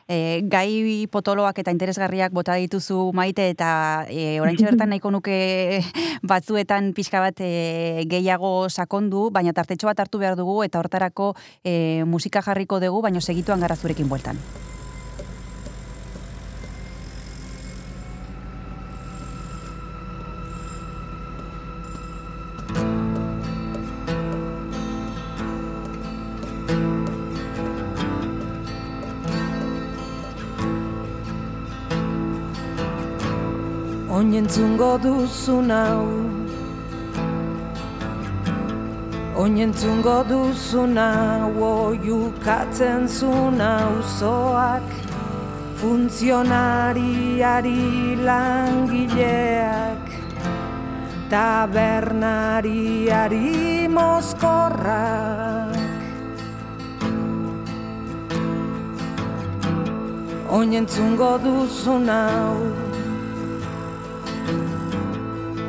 E, 0.07 0.41
gai 0.45 1.07
potoloak 1.09 1.57
eta 1.63 1.73
interesgarriak 1.73 2.33
bota 2.35 2.53
dituzu 2.61 3.09
maite 3.17 3.47
eta 3.49 4.05
e, 4.09 4.39
oraintxe 4.41 4.67
bertan 4.69 4.93
nahiko 4.93 5.09
nuke 5.11 5.81
batzuetan 6.21 6.93
pixka 6.93 7.23
bat 7.23 7.41
e, 7.41 8.05
gehiago 8.09 8.69
sakondu, 8.69 9.29
baina 9.33 9.53
tartetxo 9.53 9.89
bat 9.89 10.05
hartu 10.05 10.21
behar 10.21 10.37
dugu 10.37 10.61
eta 10.63 10.79
hortarako 10.79 11.33
e, 11.63 12.03
musika 12.05 12.45
jarriko 12.45 12.79
dugu, 12.79 13.01
baina 13.01 13.21
segituan 13.21 13.65
gara 13.65 13.75
zurekin 13.75 14.09
bueltan. 14.09 14.37
Oinentzungo 34.35 34.99
duzun 34.99 35.71
hau 35.71 36.03
Oinentzungo 39.39 40.27
duzun 40.27 40.99
hau 40.99 41.55
Oiukatzen 41.67 43.07
zun 43.07 43.63
auzoak 43.63 44.83
Funtzionariari 45.79 48.19
langileak. 48.27 50.03
Tabernariari 51.31 53.87
mozkorrak. 53.87 55.79
Oinentzungo 60.51 61.39
duzun 61.39 62.11
hau 62.11 62.84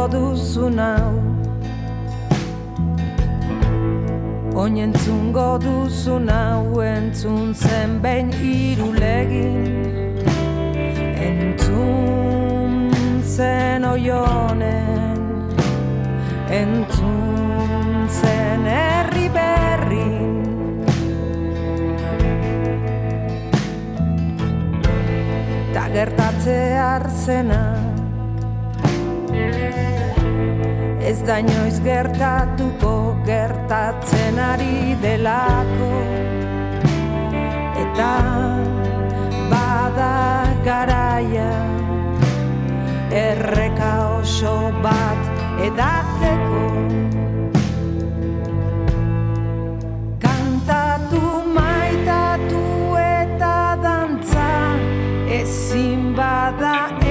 duzu 0.08 0.70
nau 0.70 1.14
Oin 4.56 4.78
entzungo 4.78 5.58
duzu 5.58 6.20
nau 6.20 6.82
entzun 6.82 7.54
zen 7.54 8.00
behin 8.02 8.30
irulegin 8.42 9.66
Entzun 11.30 12.94
zen 13.24 13.86
oionen 13.86 14.94
Entzun 16.54 18.08
zen 18.10 18.66
herri 18.66 19.28
berrin. 19.34 20.44
Ta 25.74 25.88
gertatze 25.96 26.58
arzena 26.78 27.64
Ez 31.04 31.20
da 31.28 31.36
inoiz 31.42 31.82
gertatuko 31.84 32.92
gertatzen 33.28 34.38
ari 34.40 34.96
delako. 35.02 35.90
Eta 37.84 38.12
bada 39.52 40.14
garaia 40.64 41.52
Erreka 43.12 43.92
oso 44.22 44.56
bat 44.86 45.44
edatzeko. 45.68 46.64
Kantatu 50.24 51.24
maitatu 51.60 52.66
eta 53.04 53.56
dantza 53.84 54.50
Ezin 55.44 56.14
bada 56.16 57.03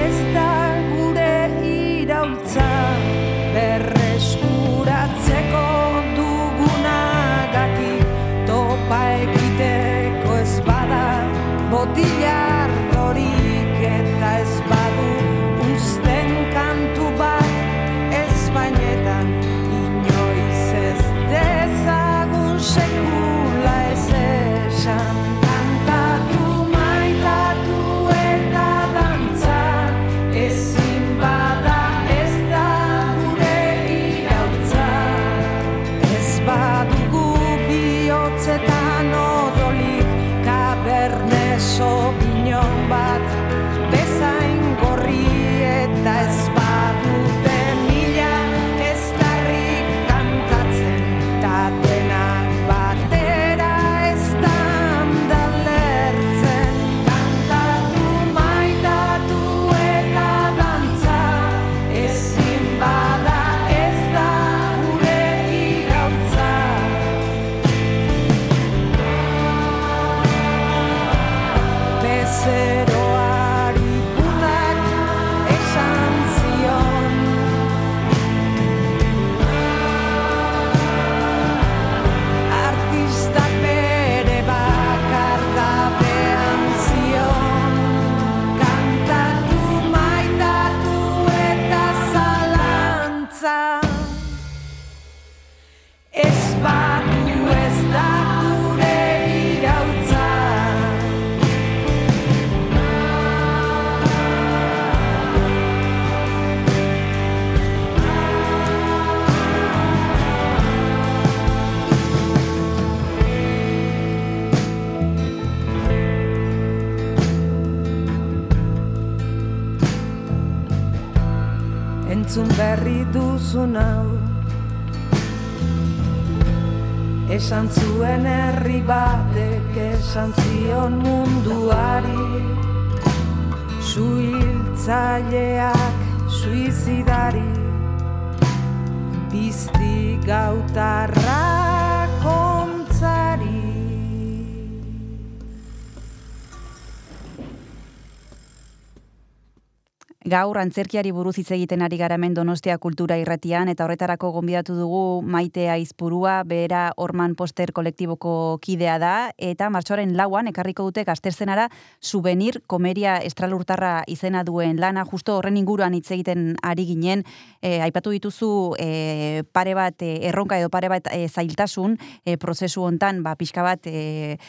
Gaur 150.33 150.57
antzerkiari 150.57 151.11
buruz 151.13 151.35
hitz 151.37 151.51
egiten 151.53 151.83
ari 151.85 151.97
gara 151.99 152.15
hemen 152.17 152.33
Donostia 152.33 152.79
Kultura 152.81 153.19
Irratian 153.21 153.69
eta 153.69 153.83
horretarako 153.85 154.31
gonbidatu 154.33 154.73
dugu 154.73 155.21
Maite 155.21 155.67
Aizpurua, 155.69 156.39
bera 156.49 156.87
Orman 156.97 157.35
Poster 157.37 157.69
kolektiboko 157.75 158.57
kidea 158.63 158.95
da 158.97 159.11
eta 159.37 159.67
martxoaren 159.69 160.15
lauan 160.17 160.49
ekarriko 160.49 160.87
dute 160.87 161.03
gazterzenara 161.05 161.67
souvenir 162.01 162.57
komeria 162.65 163.19
estralurtarra 163.21 163.91
izena 164.09 164.41
duen 164.47 164.79
lana. 164.81 165.03
Justo 165.11 165.35
horren 165.37 165.59
inguruan 165.59 165.93
hitz 165.93 166.09
egiten 166.15 166.55
ari 166.63 166.87
ginen 166.89 167.21
e, 167.61 167.75
aipatu 167.85 168.15
dituzu 168.15 168.49
e, 168.81 169.43
pare 169.53 169.77
bat 169.77 170.01
e, 170.01 170.15
erronka 170.31 170.57
edo 170.57 170.73
pare 170.73 170.89
bat 170.89 171.11
e, 171.13 171.27
zailtasun 171.29 171.99
e, 172.25 172.39
prozesu 172.41 172.87
hontan 172.87 173.21
ba 173.21 173.35
pixka 173.37 173.61
bat 173.61 173.85
e, 173.85 174.39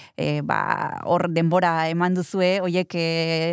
ba 0.49 0.62
hor 1.05 1.29
denbora 1.29 1.90
eman 1.92 2.16
duzue 2.16 2.55
hoiek 2.64 2.97
e, 2.97 3.07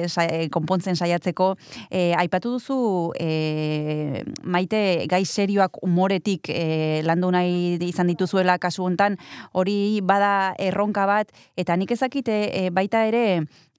sa, 0.07 0.29
konpontzen 0.53 0.95
saiatzeko 0.95 1.57
e, 1.89 2.13
aipatu 2.21 2.55
duzu 2.55 2.77
e, 3.19 4.23
maite 4.43 5.07
gai 5.09 5.23
serioak 5.25 5.81
umoretik 5.85 6.49
e, 6.53 7.01
landu 7.07 7.31
nahi 7.33 7.77
izan 7.87 8.11
dituzuela 8.11 8.57
kasu 8.61 8.85
hontan 8.85 9.17
hori 9.53 10.01
bada 10.03 10.53
erronka 10.59 11.07
bat 11.09 11.31
eta 11.57 11.77
nik 11.77 11.91
ezakite 11.97 12.37
e, 12.49 12.69
baita 12.69 13.05
ere 13.09 13.25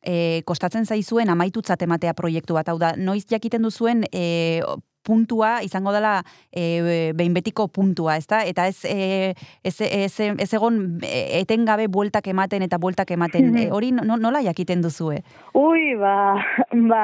e, 0.02 0.42
kostatzen 0.44 0.86
zaizuen 0.86 1.30
amaitutzat 1.30 1.82
ematea 1.82 2.14
proiektu 2.18 2.58
bat. 2.58 2.68
Hau 2.68 2.78
da 2.78 2.94
noiz 2.96 3.24
jakiten 3.30 3.62
duzuen 3.62 4.04
e, 4.10 4.62
puntua 5.02 5.62
izango 5.62 5.92
dela 5.92 6.22
e, 6.50 7.12
behin 7.14 7.34
betiko 7.34 7.68
puntua, 7.68 8.16
ezta? 8.16 8.42
Eta 8.46 8.66
ez, 8.70 8.84
e, 8.84 9.34
ez, 9.64 9.76
ez, 9.80 10.14
ez 10.20 10.50
egon 10.54 11.00
e, 11.02 11.40
etengabe 11.42 11.88
bueltak 11.92 12.28
ematen 12.32 12.62
eta 12.62 12.78
bueltak 12.78 13.10
ematen. 13.10 13.52
E, 13.62 13.68
hori 13.70 13.90
no, 13.92 14.16
nola 14.16 14.40
jakiten 14.42 14.80
duzue? 14.82 15.18
Uy, 15.58 15.92
ba, 16.00 16.40
ba, 16.88 17.02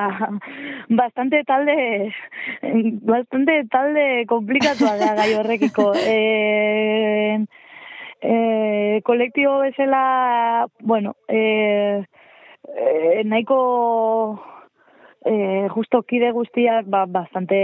bastante 0.89 1.43
talde, 1.45 2.09
bastante 3.05 3.61
talde 3.71 4.25
komplikatua 4.31 4.97
da 4.97 5.13
gai 5.19 5.29
horrekiko. 5.37 5.93
E, 5.99 7.45
e, 8.21 9.01
kolektibo 9.05 9.59
bezala, 9.61 10.67
bueno, 10.81 11.17
e, 11.29 12.05
e, 12.65 13.25
nahiko 13.25 14.41
e, 15.29 15.69
justo 15.75 16.01
kide 16.09 16.31
guztiak 16.33 16.87
ba, 16.89 17.05
bastante 17.07 17.59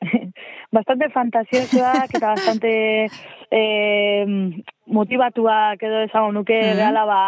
bastante 0.76 1.08
fantasiosoak 1.12 2.14
eta 2.16 2.34
bastante 2.36 2.72
e, 3.50 3.62
motivatuak 4.90 5.82
edo 5.86 6.00
esango 6.08 6.32
nuke 6.32 6.56
Mhm. 6.60 6.76
reala 6.80 7.04
ba, 7.06 7.20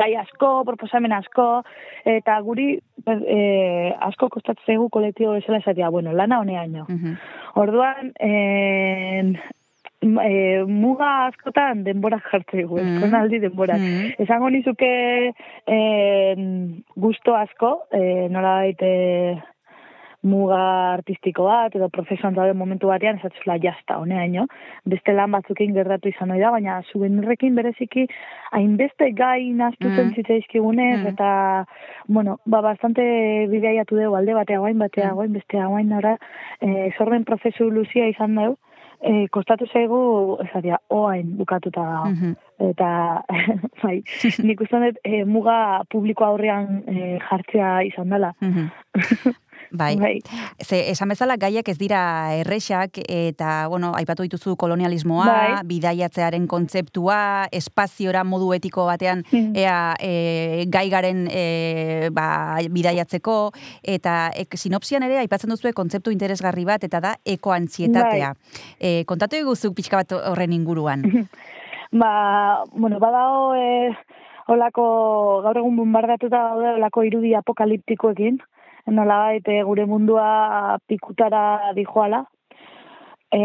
gai 0.00 0.14
asko, 0.20 0.64
proposamen 0.68 1.12
asko, 1.12 1.62
eta 2.04 2.40
guri 2.44 2.78
e, 3.06 3.40
asko 4.00 4.28
kostatzen 4.28 4.66
zaigu 4.66 4.88
kolektibo 4.90 5.32
bezala 5.32 5.58
esatea, 5.62 5.88
bueno, 5.90 6.12
lana 6.12 6.40
honeaino. 6.40 6.86
Mhm. 6.88 7.16
Orduan, 7.54 8.12
en, 8.18 9.38
e, 10.04 10.64
muga 10.68 11.26
askotan 11.26 11.82
denbora 11.84 12.20
jartzen 12.30 12.60
dugu, 12.62 12.78
Mhm. 12.78 12.96
eskonaldi 12.96 13.38
denbora. 13.40 13.76
Mhm. 13.78 14.14
Esango 14.22 14.50
nizuke 14.50 15.32
en, 15.66 16.84
gusto 16.96 17.34
asko, 17.36 17.84
e, 17.92 18.28
nola 18.28 18.54
baite 18.62 19.42
muga 20.24 20.94
artistiko 20.94 21.44
bat, 21.44 21.74
edo 21.76 21.90
prozesuan 21.92 22.32
dauden 22.34 22.56
momentu 22.56 22.88
batean, 22.88 23.18
esatzula 23.18 23.58
jazta, 23.60 23.98
honeaino. 24.00 24.46
Beste 24.88 25.12
lan 25.12 25.30
batzukin 25.36 25.74
gertatu 25.76 26.08
izan 26.08 26.30
da, 26.32 26.50
baina 26.50 26.78
zubenirrekin 26.90 27.54
bereziki 27.54 28.06
hainbeste 28.56 29.10
gai 29.12 29.50
naztutzen 29.52 30.06
Mm. 30.08 30.14
zitzaizkigunez, 30.14 31.00
Mm. 31.02 31.06
eta, 31.12 31.66
bueno, 32.08 32.38
ba, 32.46 32.62
bastante 32.62 33.46
bideiatu 33.52 33.96
dugu 34.00 34.16
alde 34.16 34.32
batea 34.32 34.58
guain, 34.60 34.78
batea 34.78 35.10
Mm. 35.10 35.14
guain, 35.14 35.32
bestea 35.34 35.66
guain, 35.66 35.88
nora, 35.90 36.16
e, 36.60 36.90
sorren 36.96 37.24
prozesu 37.24 37.70
luzia 37.70 38.08
izan 38.08 38.34
dugu, 38.34 38.56
e, 39.04 39.28
kostatu 39.28 39.66
zaigu, 39.72 40.00
esatia, 40.46 40.78
oain 40.90 41.36
bukatuta 41.38 41.84
dago. 41.84 42.10
Mhm. 42.10 42.34
Eta, 42.70 42.90
bai, 43.82 43.96
nik 44.48 44.60
uste 44.64 44.80
dut 44.84 45.00
e, 45.04 45.24
muga 45.24 45.56
publiko 45.92 46.26
aurrean 46.28 46.82
e, 46.88 47.18
jartzea 47.28 47.76
izan 47.90 48.14
dela. 48.14 48.34
Mhm. 48.40 48.70
Bai. 49.74 49.96
Bai. 49.98 50.20
Ze, 50.62 50.90
esan 50.92 51.10
bezala 51.10 51.36
gaiak 51.36 51.68
ez 51.68 51.76
dira 51.78 52.00
erresak 52.38 53.00
eta, 53.08 53.66
bueno, 53.68 53.90
aipatu 53.98 54.22
dituzu 54.22 54.54
kolonialismoa, 54.56 55.26
Bai. 55.26 55.60
bidaiatzearen 55.66 56.46
kontzeptua, 56.46 57.48
espaziora 57.52 58.22
modu 58.24 58.52
etiko 58.54 58.86
batean 58.86 59.24
Mm. 59.32 59.56
ea 59.56 59.94
e, 59.98 60.64
gai 60.70 60.88
garen 60.90 61.26
e, 61.30 62.08
ba, 62.14 62.58
bidaiatzeko, 62.70 63.50
eta 63.82 64.30
ek, 64.36 64.54
sinopsian 64.60 65.02
ere 65.02 65.18
aipatzen 65.18 65.50
duzue 65.50 65.72
kontzeptu 65.72 66.12
interesgarri 66.14 66.64
bat, 66.64 66.84
eta 66.84 67.00
da 67.00 67.14
ekoantzietatea. 67.24 68.32
Bai. 68.34 68.68
E, 68.78 69.04
kontatu 69.10 69.36
eguzuk 69.36 69.74
pixka 69.74 70.02
bat 70.02 70.12
horren 70.12 70.52
inguruan. 70.52 71.02
Ba, 71.94 72.64
bueno, 72.74 72.98
badao, 72.98 73.54
e, 73.54 73.94
olako, 74.50 74.84
gaur 75.44 75.60
egun 75.60 75.76
bombardatuta 75.78 76.40
daude 76.50 76.72
olako 76.80 77.04
irudi 77.06 77.34
apokaliptikoekin, 77.38 78.40
nola 78.86 79.18
baite 79.26 79.62
gure 79.64 79.86
mundua 79.86 80.78
pikutara 80.86 81.72
dijoala. 81.76 82.24
E, 83.32 83.40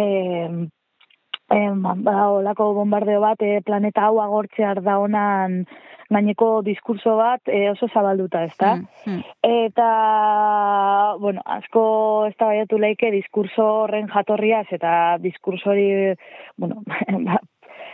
e, 1.50 1.60
ba, 1.76 2.16
olako 2.30 2.74
bombardeo 2.74 3.22
bat, 3.22 3.42
e, 3.42 3.62
planeta 3.66 4.08
hau 4.08 4.20
agortzear 4.22 4.84
da 4.86 5.00
honan 5.00 5.64
gaineko 6.10 6.62
diskurso 6.66 7.16
bat 7.20 7.42
e, 7.48 7.70
oso 7.70 7.88
zabalduta, 7.94 8.44
ezta? 8.44 8.76
Mm, 8.76 9.12
mm. 9.14 9.22
Eta, 9.66 9.90
bueno, 11.22 11.42
asko 11.46 11.84
ez 12.30 12.36
da 12.40 12.50
leike 12.78 13.12
diskurso 13.12 13.66
horren 13.84 14.10
jatorriaz 14.10 14.68
eta 14.72 15.18
diskurso 15.22 15.70
hori, 15.72 16.16
bueno, 16.58 16.82
ba, 17.28 17.40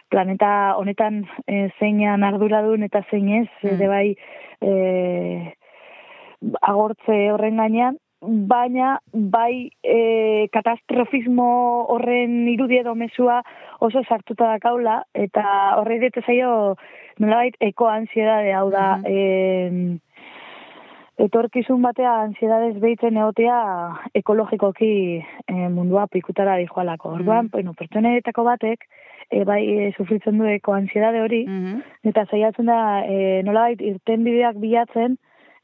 planeta 0.10 0.76
honetan 0.78 1.26
e, 1.48 1.70
zeinan 1.80 2.24
arduradun 2.24 2.84
eta 2.84 3.04
zein 3.10 3.30
ez, 3.42 3.50
Mm. 3.64 3.88
bai 3.90 4.16
e, 4.62 5.56
agortze 6.62 7.32
horren 7.32 7.58
gainean, 7.58 7.98
baina 8.22 9.00
bai 9.14 9.70
e, 9.84 10.48
katastrofismo 10.52 11.86
horren 11.94 12.48
irudi 12.50 12.80
edo 12.80 12.96
mesua 12.96 13.42
oso 13.80 14.02
sartuta 14.08 14.48
dakaula, 14.48 15.04
eta 15.14 15.44
horre 15.78 16.00
ditu 16.00 16.22
zaio 16.26 16.76
nolabait 17.20 17.56
ekoansiedade 17.60 18.54
hau 18.54 18.70
da, 18.72 18.98
Mhm. 18.98 19.06
em, 19.06 20.00
etorkizun 21.18 21.82
batea 21.82 22.12
ansiedades 22.26 22.76
behitzen 22.82 23.16
egotea 23.18 23.60
ekologikoki 24.20 25.24
e, 25.48 25.54
mundua 25.72 26.08
pikutara 26.12 26.58
dijoalako. 26.58 27.10
Orduan, 27.20 27.46
Mm. 27.46 27.50
bueno, 27.52 27.74
pertsoneetako 27.74 28.44
batek, 28.44 28.84
e, 29.32 29.44
bai 29.46 29.62
e, 29.64 29.94
sufritzen 29.98 30.38
du 30.38 30.46
eko 30.46 30.74
ansiedade 30.74 31.22
hori, 31.22 31.46
Mhm. 31.48 31.82
eta 32.04 32.26
saiatzen 32.26 32.66
da 32.66 33.06
e, 33.06 33.44
nolabait 33.44 33.80
irten 33.82 34.24
bideak 34.24 34.56
bilatzen, 34.60 35.18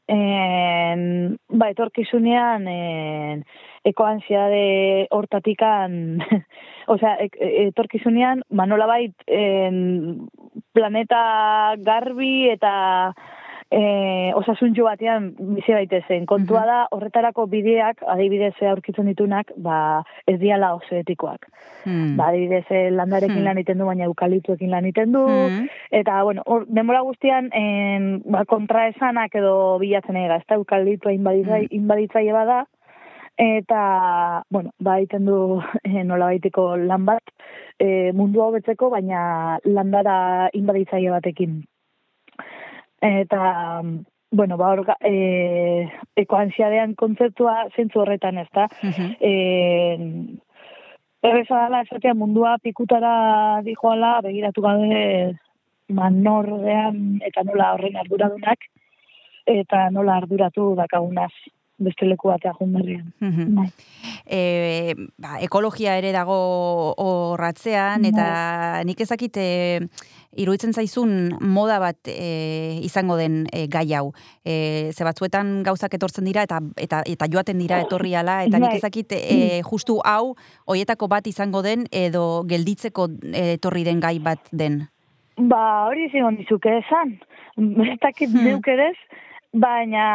en, 0.08 1.36
ba, 1.48 1.68
etorkizunean 1.70 2.66
en, 2.68 3.44
ekoansiade 3.84 5.08
hortatikan, 5.10 6.22
osea, 6.94 7.16
e, 7.22 7.68
etorkizunean, 7.68 8.42
ba, 8.50 8.66
nolabait 8.66 9.14
en, 9.26 10.28
planeta 10.72 11.74
garbi 11.82 12.48
eta 12.52 13.14
e, 13.72 14.32
osasuntxu 14.36 14.84
batean 14.84 15.30
bizi 15.56 15.72
daitezen. 15.72 16.26
Kontua 16.28 16.60
Mhm. 16.60 16.66
da 16.68 16.78
horretarako 16.92 17.46
bideak, 17.48 18.02
adibidez 18.06 18.52
aurkitzen 18.68 19.06
ditunak, 19.08 19.52
ba, 19.56 20.04
ez 20.26 20.38
diala 20.40 20.74
oso 20.74 20.94
etikoak. 20.94 21.48
Mm. 21.86 22.16
Ba, 22.16 22.28
adibidez 22.28 22.66
eh, 22.70 22.90
landarekin 22.90 23.38
Hmm. 23.38 23.44
lan 23.44 23.56
egiten 23.58 23.78
du, 23.78 23.86
baina 23.86 24.04
eukaliptuekin 24.04 24.70
lan 24.70 24.84
egiten 24.84 25.12
du, 25.12 25.26
Mm. 25.26 25.68
Eta, 25.90 26.22
bueno, 26.22 26.42
hor, 26.46 26.66
denbora 26.68 27.00
guztian, 27.00 27.48
en, 27.52 28.22
ba, 28.26 28.44
kontraesanak 28.44 29.34
edo 29.34 29.78
bilatzen 29.78 30.16
ega, 30.16 30.36
ez 30.36 30.44
da 30.48 30.54
eukaliptua 30.56 31.12
inbaditzai, 31.12 31.66
inbaditzaile 31.70 32.32
bada, 32.32 32.66
eta, 33.38 34.42
bueno, 34.50 34.70
ba, 34.78 34.98
egiten 34.98 35.24
du 35.24 35.60
e, 35.84 36.04
nola 36.04 36.26
baiteko 36.26 36.76
lan 36.76 37.04
bat, 37.06 37.22
e, 37.78 38.12
mundu 38.12 38.42
hobetzeko, 38.42 38.90
baina 38.90 39.58
landara 39.64 40.50
inbaditzaile 40.52 41.10
batekin. 41.10 41.62
Eta, 43.02 43.82
bueno, 44.30 44.56
ba, 44.56 44.70
hor, 44.72 44.84
ga- 44.86 44.96
e, 45.00 45.88
ekoansiadean 46.16 46.94
kontzeptua 46.94 47.66
zentzu 47.76 48.00
horretan, 48.00 48.38
ez 48.38 48.48
da? 48.54 48.68
Mhm. 48.82 49.16
Eh, 49.20 49.98
Erreza 51.22 51.54
dela 51.64 51.82
esatea 51.84 52.14
mundua 52.18 52.56
pikutara 52.58 53.62
dijoala 53.62 54.16
begiratu 54.24 54.62
gabe 54.64 55.36
manordean 55.88 57.20
eta 57.22 57.44
nola 57.46 57.68
horren 57.76 57.96
arduradunak 58.00 58.64
eta 59.46 59.84
nola 59.94 60.16
arduratu 60.16 60.72
dakagunaz 60.74 61.30
beste 61.78 62.06
leku 62.06 62.28
batea 62.28 62.52
joan 62.58 62.72
berrian. 62.72 63.12
Mhm. 63.20 63.54
Bai. 63.56 63.68
e, 64.26 64.94
ba, 65.18 65.38
ekologia 65.40 65.96
ere 65.98 66.12
dago 66.12 66.94
horratzean, 66.98 68.04
eta 68.04 68.82
nik 68.84 69.00
ezakit 69.00 69.36
e, 69.36 69.80
iruditzen 70.36 70.72
zaizun 70.72 71.34
moda 71.40 71.78
bat 71.82 71.96
e, 72.08 72.78
izango 72.82 73.16
den 73.16 73.46
e, 73.52 73.66
gai 73.68 73.86
hau. 73.94 74.12
E, 74.44 74.90
ze 74.92 75.04
batzuetan 75.04 75.62
gauzak 75.66 75.94
etortzen 75.94 76.24
dira 76.24 76.42
eta, 76.46 76.60
eta, 76.76 77.02
eta 77.06 77.26
joaten 77.32 77.58
dira 77.58 77.80
etorriala, 77.82 78.44
eta 78.44 78.58
nik 78.58 78.70
Bai. 78.70 78.78
ezakit 78.78 79.12
e, 79.18 79.60
justu 79.66 79.98
hau 80.04 80.34
hoietako 80.66 81.08
bat 81.08 81.26
izango 81.26 81.62
den 81.62 81.84
edo 81.90 82.44
gelditzeko 82.48 83.08
etorri 83.32 83.84
den 83.84 84.00
gai 84.00 84.18
bat 84.20 84.40
den. 84.52 84.84
Ba, 85.36 85.88
hori 85.88 86.08
zigon 86.12 86.36
dizuke 86.36 86.78
esan. 86.78 87.18
Ez 87.92 87.98
dakit 88.00 88.30
Hmm. 88.32 88.44
neuk 88.44 88.66
baina, 89.52 90.06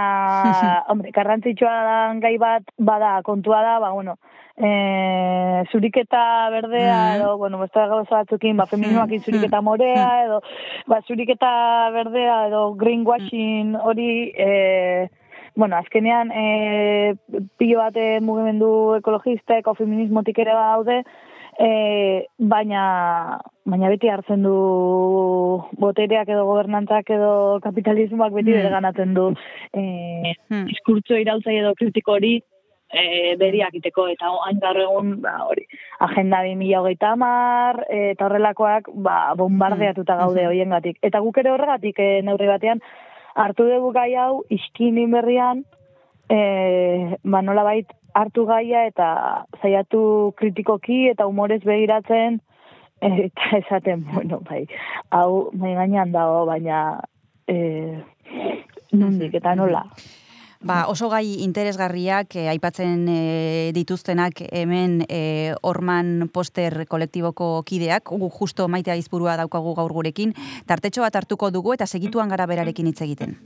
hombre, 0.90 1.12
garrantzitsua 1.12 2.14
gai 2.22 2.38
bat, 2.38 2.64
bada, 2.78 3.22
kontua 3.24 3.62
da, 3.62 3.80
ba, 3.80 3.92
bueno, 3.92 4.18
e, 4.58 5.64
zuriketa 5.72 6.50
berdea, 6.50 6.98
Mm. 6.98 7.16
edo, 7.16 7.38
bueno, 7.38 7.60
beste 7.60 7.80
gauza 7.80 8.16
batzukin, 8.24 8.58
ba, 8.58 8.66
femininoakin 8.66 9.22
zuriketa 9.22 9.62
morea, 9.62 10.26
edo, 10.26 10.42
ba, 10.88 11.02
zuriketa 11.08 11.90
berdea, 11.94 12.48
edo 12.48 12.74
greenwashing 12.74 13.76
hori, 13.76 14.34
e, 14.36 15.10
bueno, 15.56 15.78
azkenean, 15.78 16.32
e, 16.32 17.16
pilo 17.58 17.80
bate 17.80 18.20
mugimendu 18.22 18.96
ekologista, 18.98 19.58
ekofeminismotik 19.58 20.38
ere 20.40 20.54
daude, 20.54 21.04
e, 21.60 22.26
baina, 22.38 23.39
baina 23.66 23.89
beti 23.89 24.10
hartzen 24.10 24.43
du 24.43 24.53
botereak 25.82 26.30
edo 26.30 26.45
gobernantzak 26.45 27.10
edo 27.10 27.60
kapitalismoak 27.64 28.34
beti 28.34 28.53
Mm. 28.53 28.70
ganatzen 28.76 29.14
du 29.14 29.34
e, 29.74 30.34
Hmm. 30.49 30.66
diskurtso 30.66 31.16
irautzaile 31.18 31.60
edo 31.66 31.74
kritiko 31.76 32.14
hori 32.14 32.41
e, 32.93 33.36
beriak 33.36 33.74
iteko 33.76 34.08
eta 34.08 34.30
hain 34.45 34.60
gaur 34.60 34.78
egun 34.80 35.22
ba, 35.22 35.34
hori 35.49 35.66
agenda 35.99 36.43
2030 36.43 37.03
hamar 37.03 37.86
eta 37.89 38.26
horrelakoak 38.26 38.88
ba, 38.93 39.34
bombardeatuta 39.36 40.16
gaude 40.16 40.41
Mhm. 40.41 40.47
hoiengatik 40.47 40.97
eta 41.01 41.20
guk 41.20 41.38
ere 41.38 41.51
horregatik 41.51 41.99
e, 41.99 42.22
neurri 42.22 42.47
batean 42.47 42.80
hartu 43.36 43.68
dugu 43.68 43.91
gai 43.93 44.16
hau 44.16 44.43
iskinin 44.49 45.12
berrian 45.12 45.66
e, 46.30 47.17
ba 47.23 47.41
nolabait 47.41 47.88
hartu 48.13 48.45
gaia 48.45 48.86
eta 48.89 49.45
saiatu 49.61 50.34
kritikoki 50.38 51.07
eta 51.11 51.28
humorez 51.28 51.63
begiratzen 51.63 52.41
eta 53.01 53.49
esaten, 53.61 54.05
bueno, 54.13 54.41
bai, 54.49 54.65
hau 55.11 55.51
mai 55.53 55.75
gainean 55.78 56.11
dago, 56.11 56.45
baina 56.49 57.01
e, 57.47 57.57
nondik 58.93 59.36
eta 59.38 59.55
nola. 59.55 59.86
Ba, 60.57 60.88
oso 60.89 61.05
gai 61.11 61.43
interesgarriak 61.45 62.34
eh, 62.36 62.47
aipatzen 62.49 63.05
eh, 63.13 63.69
dituztenak 63.75 64.41
hemen 64.49 65.03
eh, 65.05 65.53
orman 65.61 66.32
poster 66.34 66.88
kolektiboko 66.89 67.61
kideak, 67.61 68.09
gu 68.09 68.30
justo 68.39 68.65
maitea 68.67 68.97
izburua 68.97 69.38
daukagu 69.38 69.75
gaur 69.78 69.93
gurekin, 69.93 70.34
tartetxo 70.65 71.05
bat 71.05 71.15
hartuko 71.15 71.51
dugu 71.53 71.78
eta 71.78 71.86
segituan 71.86 72.34
gara 72.34 72.49
berarekin 72.49 72.89
hitz 72.89 73.01
egiten. 73.05 73.38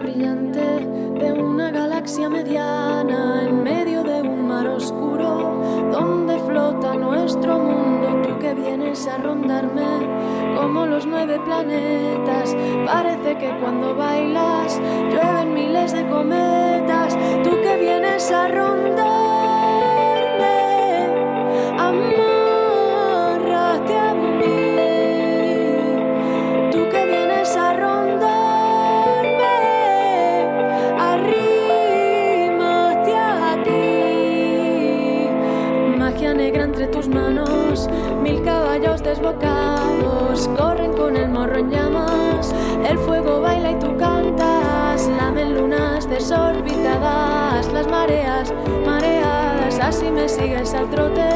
Brillante 0.00 0.60
de 1.20 1.32
una 1.32 1.70
galaxia 1.70 2.28
mediana, 2.28 3.42
en 3.42 3.62
medio 3.62 4.02
de 4.02 4.22
un 4.22 4.48
mar 4.48 4.66
oscuro, 4.66 5.62
donde 5.92 6.38
flota 6.38 6.94
nuestro 6.94 7.58
mundo, 7.58 8.22
tú 8.22 8.38
que 8.38 8.54
vienes 8.54 9.06
a 9.06 9.18
rondarme 9.18 10.08
como 10.56 10.86
los 10.86 11.06
nueve 11.06 11.38
planetas. 11.44 12.56
Parece 12.86 13.36
que 13.38 13.50
cuando 13.60 13.94
bailas 13.94 14.80
llueven 15.10 15.54
miles 15.54 15.92
de 15.92 16.08
cometas, 16.08 17.16
tú 17.44 17.50
que 17.62 17.76
vienes 17.76 18.30
a 18.30 18.48
rondarme. 18.48 19.00
Amárrate 21.78 22.29
corren 40.48 40.92
con 40.92 41.16
el 41.16 41.28
morro 41.28 41.58
en 41.58 41.70
llamas. 41.70 42.54
El 42.88 42.98
fuego 42.98 43.40
baila 43.40 43.72
y 43.72 43.78
tú 43.78 43.96
cantas, 43.96 45.08
lamen 45.08 45.54
lunas 45.54 46.08
desorbitadas, 46.08 47.72
las 47.72 47.86
mareas, 47.88 48.52
mareadas. 48.84 49.78
Así 49.80 50.10
me 50.10 50.28
sigues 50.28 50.74
al 50.74 50.88
trote 50.90 51.28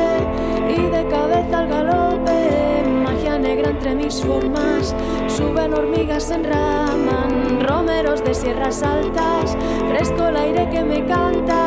y 0.69 0.83
de 0.83 1.07
cabeza 1.09 1.59
al 1.61 1.69
galope. 1.69 2.85
Magia 3.03 3.39
negra 3.39 3.71
entre 3.71 3.95
mis 3.95 4.23
formas, 4.25 4.95
suben 5.29 5.75
hormigas 5.75 6.25
se 6.25 6.35
enraman, 6.35 7.61
romeros 7.61 8.25
de 8.25 8.35
sierras 8.35 8.83
altas, 8.83 9.57
fresco 9.89 10.29
el 10.29 10.37
aire 10.37 10.69
que 10.71 10.83
me 10.83 11.05
canta, 11.07 11.64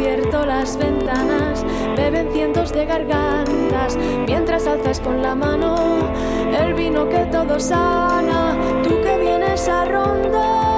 abierto 0.00 0.46
las 0.46 0.78
ventanas, 0.78 1.62
beben 1.94 2.32
cientos 2.32 2.72
de 2.72 2.86
gargantas, 2.86 3.98
mientras 4.26 4.66
alzas 4.66 4.98
con 4.98 5.20
la 5.20 5.34
mano 5.34 5.76
el 6.58 6.72
vino 6.72 7.06
que 7.06 7.26
todo 7.26 7.60
sana, 7.60 8.56
tú 8.82 8.98
que 9.02 9.18
vienes 9.18 9.68
a 9.68 9.84
rondarme, 9.84 10.69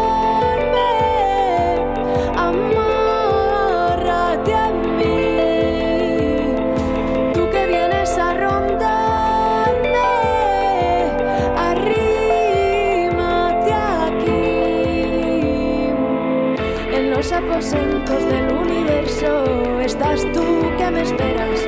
aposentos 17.53 18.25
del 18.25 18.51
universo 18.51 19.81
estás 19.81 20.23
tú 20.33 20.43
que 20.79 20.91
me 20.91 21.03
esperas. 21.03 21.61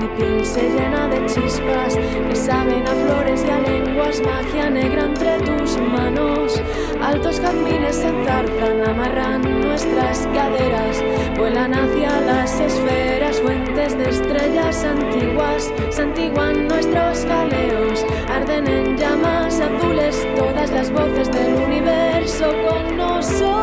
Mi 0.00 0.08
piel 0.16 0.44
se 0.44 0.68
llena 0.68 1.06
de 1.08 1.24
chispas 1.26 1.96
que 2.28 2.34
saben 2.34 2.84
a 2.86 2.90
flores 3.06 3.44
y 3.46 3.50
a 3.50 3.58
lenguas, 3.60 4.20
magia 4.20 4.68
negra 4.68 5.04
entre 5.04 5.38
tus 5.38 5.78
manos. 5.78 6.60
Altos 7.00 7.40
jazmines 7.40 7.96
se 7.96 8.08
enzarzan, 8.08 8.84
amarran 8.84 9.60
nuestras 9.60 10.26
caderas, 10.34 11.02
vuelan 11.36 11.72
hacia 11.72 12.20
las 12.22 12.58
esferas, 12.58 13.40
fuentes 13.40 13.96
de 13.96 14.10
estrellas 14.10 14.84
antiguas, 14.84 15.72
santiguan 15.90 16.66
nuestros 16.66 17.24
galeos, 17.24 18.04
arden 18.28 18.66
en 18.66 18.96
llamas 18.96 19.60
azules 19.60 20.26
todas 20.36 20.70
las 20.72 20.90
voces 20.90 21.30
del 21.30 21.54
universo 21.54 22.52
con 22.68 22.96
nosotros. 22.96 23.57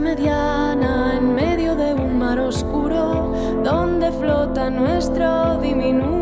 Mediana, 0.00 1.14
en 1.16 1.34
medio 1.34 1.74
de 1.74 1.94
un 1.94 2.18
mar 2.18 2.38
oscuro, 2.38 3.32
donde 3.64 4.12
flota 4.12 4.70
nuestro 4.70 5.58
diminuto 5.60 6.17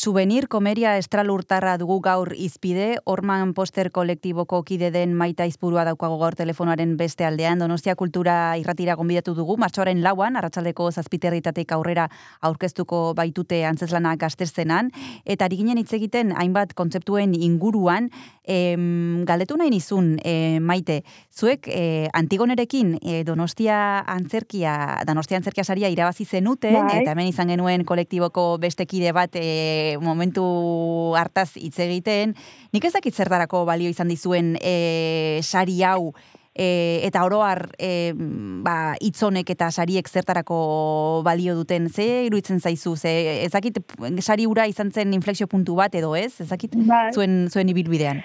Souvenir 0.00 0.46
komeria 0.48 0.94
estralurtarra 0.96 1.74
dugu 1.76 1.98
gaur 2.00 2.30
izpide, 2.32 3.02
Orman 3.04 3.50
Poster 3.52 3.90
kolektiboko 3.92 4.62
kide 4.64 4.88
den 4.94 5.12
maita 5.12 5.44
izpurua 5.44 5.82
daukago 5.84 6.16
gaur 6.22 6.32
telefonoaren 6.38 6.94
beste 6.96 7.26
aldean, 7.28 7.60
Donostia 7.60 7.92
Kultura 8.00 8.56
irratira 8.56 8.94
gonbidatu 8.96 9.34
dugu, 9.36 9.58
martxoaren 9.60 10.00
lauan, 10.00 10.38
arratsaldeko 10.40 10.86
zazpiterritatek 10.88 11.74
aurrera 11.76 12.06
aurkeztuko 12.40 13.02
baitute 13.18 13.58
antzeslana 13.68 14.14
gaztezenan, 14.16 14.88
eta 15.26 15.44
ari 15.50 15.58
ginen 15.60 15.82
hitz 15.82 15.92
egiten 15.98 16.32
hainbat 16.32 16.72
kontzeptuen 16.72 17.36
inguruan, 17.36 18.08
em, 18.48 19.26
galdetu 19.28 19.60
nahi 19.60 19.68
nizun, 19.76 20.14
e, 20.24 20.60
maite, 20.64 21.02
zuek 21.28 21.68
e, 21.68 22.08
Antigonerekin 22.16 22.96
e, 23.02 23.20
Donostia 23.28 24.00
antzerkia, 24.08 25.04
Donostia 25.04 25.36
antzerkia 25.36 25.64
saria 25.64 25.92
irabazi 25.92 26.24
zenuten, 26.24 26.80
Bai. 26.80 27.02
eta 27.02 27.12
hemen 27.12 27.28
izan 27.34 27.52
genuen 27.52 27.84
kolektiboko 27.84 28.56
beste 28.64 28.88
kide 28.88 29.12
bat 29.12 29.36
e, 29.36 29.89
momentu 30.00 31.14
hartaz 31.18 31.54
hitz 31.56 31.78
egiten, 31.82 32.34
nik 32.72 32.84
ez 32.84 32.92
dakit 32.94 33.14
zertarako 33.14 33.64
balio 33.68 33.90
izan 33.90 34.08
dizuen 34.08 34.56
e, 34.60 35.40
sari 35.42 35.80
hau, 35.82 36.12
e, 36.54 37.00
eta 37.06 37.24
oroar 37.24 37.70
e, 37.78 38.12
ba, 38.14 38.94
itzonek 39.00 39.50
eta 39.54 39.70
sariek 39.70 40.08
zertarako 40.08 41.22
balio 41.24 41.56
duten, 41.58 41.88
ze 41.88 42.26
iruditzen 42.26 42.60
zaizu, 42.60 42.96
ze 42.96 43.44
ez 43.46 43.52
dakit 43.52 43.80
sari 44.20 44.46
ura 44.46 44.66
izan 44.66 44.92
zen 44.92 45.14
inflexio 45.14 45.46
puntu 45.46 45.74
bat 45.78 45.94
edo 45.94 46.14
ez, 46.16 46.40
ez 46.40 46.48
dakit 46.48 46.76
Bai. 46.76 47.10
zuen, 47.14 47.48
zuen 47.50 47.68
ibilbidean. 47.68 48.22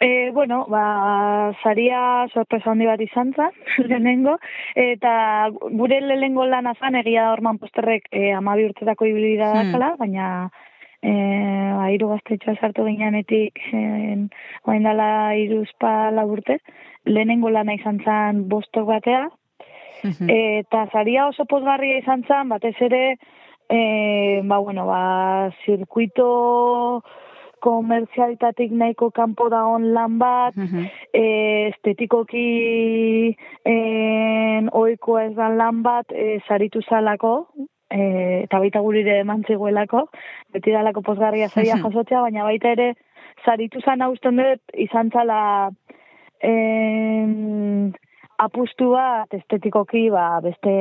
E, 0.00 0.30
bueno, 0.32 0.66
ba, 0.68 1.52
saria 1.62 2.26
sorpresa 2.34 2.72
handi 2.72 2.86
bat 2.88 3.00
izan 3.00 3.30
zen, 3.36 3.52
lehenengo, 3.86 4.34
eta 4.74 5.50
gure 5.70 6.00
lehenengo 6.02 6.46
lana 6.50 6.72
zan, 6.80 6.96
egia 6.98 7.28
da 7.28 7.34
orman 7.36 7.60
posterrek 7.62 8.08
e, 8.10 8.32
amabi 8.34 8.66
urtetako 8.66 9.06
ibilbidea 9.06 9.52
Hmm. 9.52 9.70
dakala, 9.70 9.92
baina 10.00 10.26
e, 11.00 11.12
ba, 11.78 11.86
hiru 11.94 12.08
gaztetxoa 12.10 12.56
sartu 12.58 12.88
ginenetik, 12.88 13.60
e, 13.70 13.82
oain 14.66 14.82
dala 14.82 15.36
iruzpa 15.38 16.10
urte, 16.26 16.58
lehenengo 17.06 17.48
lana 17.50 17.78
izan 17.78 18.02
zen 18.04 18.48
bostok 18.48 18.86
batea, 18.90 19.28
Mhm. 20.02 20.28
eta 20.30 20.88
saria 20.92 21.26
oso 21.28 21.44
pozgarria 21.44 21.98
izan 21.98 22.24
zen, 22.26 22.48
batez 22.48 22.74
ere, 22.82 23.16
e, 23.70 24.40
ba, 24.42 24.58
bueno, 24.58 24.86
ba, 24.86 25.50
zirkuito 25.64 27.02
komertzialitatik 27.64 28.72
nahiko 28.72 29.10
kanpo 29.10 29.48
dagoen 29.52 29.90
lan 29.94 30.18
bat, 30.18 30.54
e, 31.12 31.22
estetikoki 31.68 32.44
en, 33.64 34.70
oikoa 34.72 35.24
ez 35.28 35.34
dan 35.36 35.58
lan 35.60 35.82
bat, 35.82 36.12
e, 36.12 36.38
saritu 36.48 36.82
zalako, 36.82 37.34
e, 37.90 38.00
eta 38.44 38.60
baita 38.62 38.82
gurire 38.84 39.20
eman 39.20 39.44
zegoelako, 39.46 40.08
beti 40.54 40.72
dalako 40.72 41.02
posgarria 41.02 41.48
zaila 41.54 41.80
jasotzea, 41.84 42.24
baina 42.26 42.48
baita 42.48 42.74
ere, 42.76 42.92
saritu 43.44 43.80
zan 43.84 44.02
hausten 44.02 44.40
dut, 44.40 44.62
izan 44.88 45.10
zala 45.14 45.70
en, 46.40 47.94
apustu 48.38 48.92
bat 48.94 49.34
estetikoki 49.34 50.08
ba, 50.14 50.38
beste, 50.44 50.74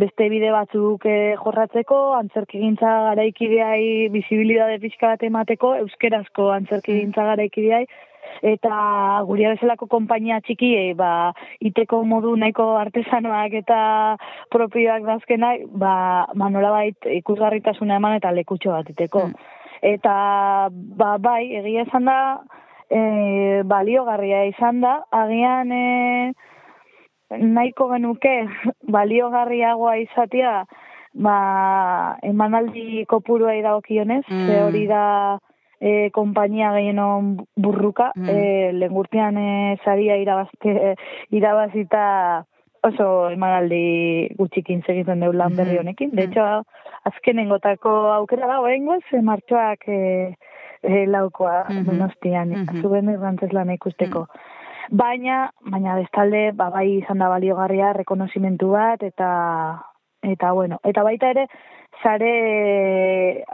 beste 0.00 0.28
bide 0.32 0.50
batzuk 0.54 1.04
eh, 1.10 1.34
jorratzeko, 1.40 1.98
antzerkigintza 2.20 2.94
garaikideai 3.10 4.08
bizibilidade 4.14 4.80
pixka 4.82 5.12
bat 5.12 5.22
emateko, 5.28 5.74
euskerazko 5.84 6.48
antzerkigintza 6.56 7.28
garaikideai, 7.30 7.84
eta 8.42 8.74
guria 9.28 9.52
bezalako 9.52 9.86
konpainia 9.92 10.40
txikiei 10.44 10.94
ba 10.98 11.32
iteko 11.60 12.00
modu 12.08 12.32
nahiko 12.40 12.70
artesanoak 12.80 13.52
eta 13.60 13.78
propioak 14.50 15.04
dazkenak 15.06 15.68
ba 15.84 16.26
ba 16.34 16.48
nolabait 16.50 17.08
ikusgarritasuna 17.20 18.00
eman 18.00 18.16
eta 18.18 18.32
lekutxo 18.32 18.72
bat 18.72 18.90
iteko. 18.90 19.28
Eta 19.84 20.16
ba 20.72 21.16
bai, 21.20 21.52
egia 21.60 21.84
esan 21.84 22.08
da 22.08 22.18
e, 22.90 23.62
baliogarria 23.68 24.44
izan 24.48 24.80
da, 24.84 24.94
agian 25.12 25.72
e, 25.72 26.32
nahiko 27.38 27.88
genuke 27.92 28.48
baliogarriagoa 28.88 29.96
izatea 30.04 30.64
ba, 31.14 32.16
emanaldi 32.22 33.04
kopuruei 33.06 33.62
dagokionez, 33.62 34.24
Mm. 34.30 34.46
ze 34.46 34.62
hori 34.62 34.86
da 34.86 35.38
e, 35.80 36.10
konpainia 36.10 36.72
gehienon 36.72 37.36
burruka, 37.56 38.12
Mm. 38.16 38.28
e, 38.30 38.72
lengurtean 38.72 39.36
e, 39.36 39.76
saria 39.84 40.16
irabazte, 40.16 40.94
irabazita 41.30 42.44
oso 42.82 43.30
emanaldi 43.30 44.28
gutxikin 44.38 44.82
segiten 44.86 45.20
deu 45.20 45.32
lan 45.32 45.56
berri 45.56 45.78
honekin. 45.78 46.10
De 46.12 46.24
hecho, 46.24 46.64
azkenengotako 47.04 47.90
aukera 48.12 48.46
da, 48.46 48.60
oraingoz, 48.60 49.02
e, 49.12 49.20
martxoak 49.22 49.88
e, 49.88 50.34
e, 50.82 51.06
laukoa 51.06 51.64
Mhm. 51.68 51.84
donostian, 51.86 52.48
Mhm. 52.50 52.82
zuben 52.82 53.08
irrantzez 53.08 53.52
lan 53.52 53.70
ikusteko. 53.70 54.26
Baina, 54.90 55.50
baina 55.70 55.96
bestalde, 55.96 56.50
ba, 56.52 56.68
bai 56.70 56.86
izan 56.98 57.22
da 57.22 57.28
baliogarria, 57.32 57.92
rekonozimentu 57.96 58.70
bat, 58.74 59.02
eta, 59.02 59.28
eta 60.22 60.52
bueno, 60.52 60.78
eta 60.84 61.04
baita 61.06 61.30
ere, 61.32 61.46
sare, 62.02 63.44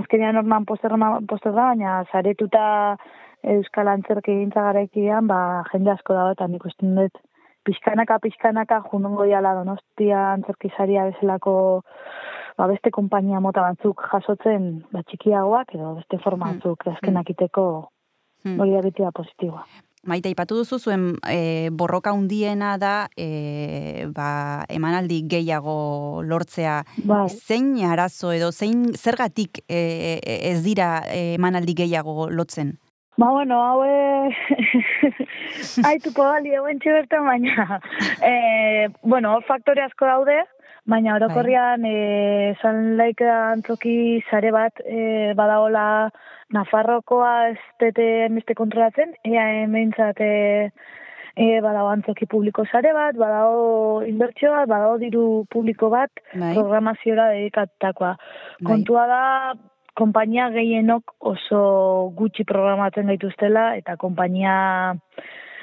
azkenean 0.00 0.36
orman 0.42 0.66
poster, 0.68 0.92
poster 1.28 1.52
da, 1.52 1.70
baina 1.72 2.02
saretuta 2.12 2.96
Euskal 3.46 3.88
Antzerki 3.88 4.34
gintza 4.34 4.66
garaikidean, 4.68 5.26
ba, 5.30 5.64
jende 5.72 5.94
asko 5.94 6.14
dago, 6.14 6.36
eta 6.36 6.48
nik 6.50 6.64
uste 6.66 6.86
dut, 6.98 7.20
pixkanaka, 7.66 8.18
pixkanaka, 8.22 8.82
junongo 8.90 9.26
jala 9.26 9.54
donostia 9.54 10.32
antzerki 10.34 10.70
saria 10.76 11.08
bezalako 11.08 11.82
ba, 12.58 12.68
beste 12.70 12.92
konpainia 12.94 13.40
mota 13.40 13.64
batzuk 13.64 14.04
jasotzen 14.12 14.70
ba, 14.92 15.02
txikiagoak, 15.08 15.74
edo 15.74 15.96
beste 15.98 16.20
forma 16.22 16.52
batzuk 16.52 16.86
azkenak 16.92 17.34
iteko 17.34 17.66
Hmm. 18.46 18.60
hori 18.60 18.76
da 18.76 18.82
beti 18.84 19.02
da 19.02 19.10
positiboa. 19.10 19.64
Maite, 20.06 20.30
ipatu 20.30 20.60
duzu 20.60 20.78
zuen 20.78 21.06
e, 21.26 21.68
borroka 21.74 22.12
hundiena 22.14 22.76
da 22.78 23.08
e, 23.18 24.06
ba, 24.14 24.64
emanaldi 24.70 25.24
gehiago 25.26 26.22
lortzea. 26.22 26.76
Bai. 27.02 27.26
Zein 27.28 27.72
arazo 27.90 28.30
edo 28.30 28.52
zein 28.52 28.92
zergatik 28.94 29.64
e, 29.66 29.80
e, 30.22 30.36
ez 30.52 30.60
dira 30.62 31.00
e, 31.10 31.34
emanaldi 31.34 31.74
gehiago 31.82 32.28
lotzen? 32.30 32.76
Ba, 33.16 33.32
bueno, 33.32 33.58
haue 33.64 34.30
haituko 35.88 36.26
bali 36.30 36.54
eguen 36.54 36.78
bertan, 36.84 37.24
baina, 37.26 37.80
e, 38.30 38.88
bueno, 39.02 39.40
faktore 39.48 39.82
asko 39.82 40.06
daude, 40.06 40.42
baina 40.86 41.16
orokorrian 41.18 41.84
e, 41.84 41.94
esan 42.54 42.96
laik 42.98 43.22
antzoki 43.26 44.22
sare 44.30 44.52
bat 44.54 44.82
e, 44.84 45.34
badagola 45.38 45.86
Nafarrokoa 46.54 47.32
ez 47.50 47.58
dute 47.82 48.06
beste 48.30 48.54
kontrolatzen, 48.54 49.16
ea 49.26 49.46
hementzat 49.64 50.20
e, 50.22 50.70
e, 51.34 51.46
badago 51.64 51.90
antzoki 51.90 52.28
publiko 52.30 52.64
sare 52.70 52.92
bat, 52.94 53.16
badago 53.18 54.02
inbertsio 54.06 54.52
bat, 54.54 54.68
badago 54.70 54.98
diru 55.02 55.24
publiko 55.50 55.90
bat, 55.90 56.12
Bai. 56.34 56.52
programaziora 56.54 57.32
dedikatutakoa. 57.34 58.12
Kontua 58.68 59.06
da, 59.10 59.22
konpainia 59.98 60.50
gehienok 60.54 61.16
oso 61.32 61.62
gutxi 62.14 62.46
programatzen 62.46 63.10
gaituztela, 63.10 63.72
eta 63.80 63.96
konpainia 63.98 64.54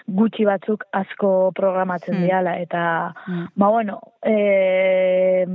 gutxi 0.08 0.46
batzuk 0.46 0.86
asko 0.92 1.52
programatzen 1.56 2.16
Hmm. 2.16 2.24
diala, 2.24 2.58
eta, 2.60 3.14
Hmm. 3.26 3.48
ba 3.56 3.70
bueno, 3.70 4.00
e, 4.22 5.46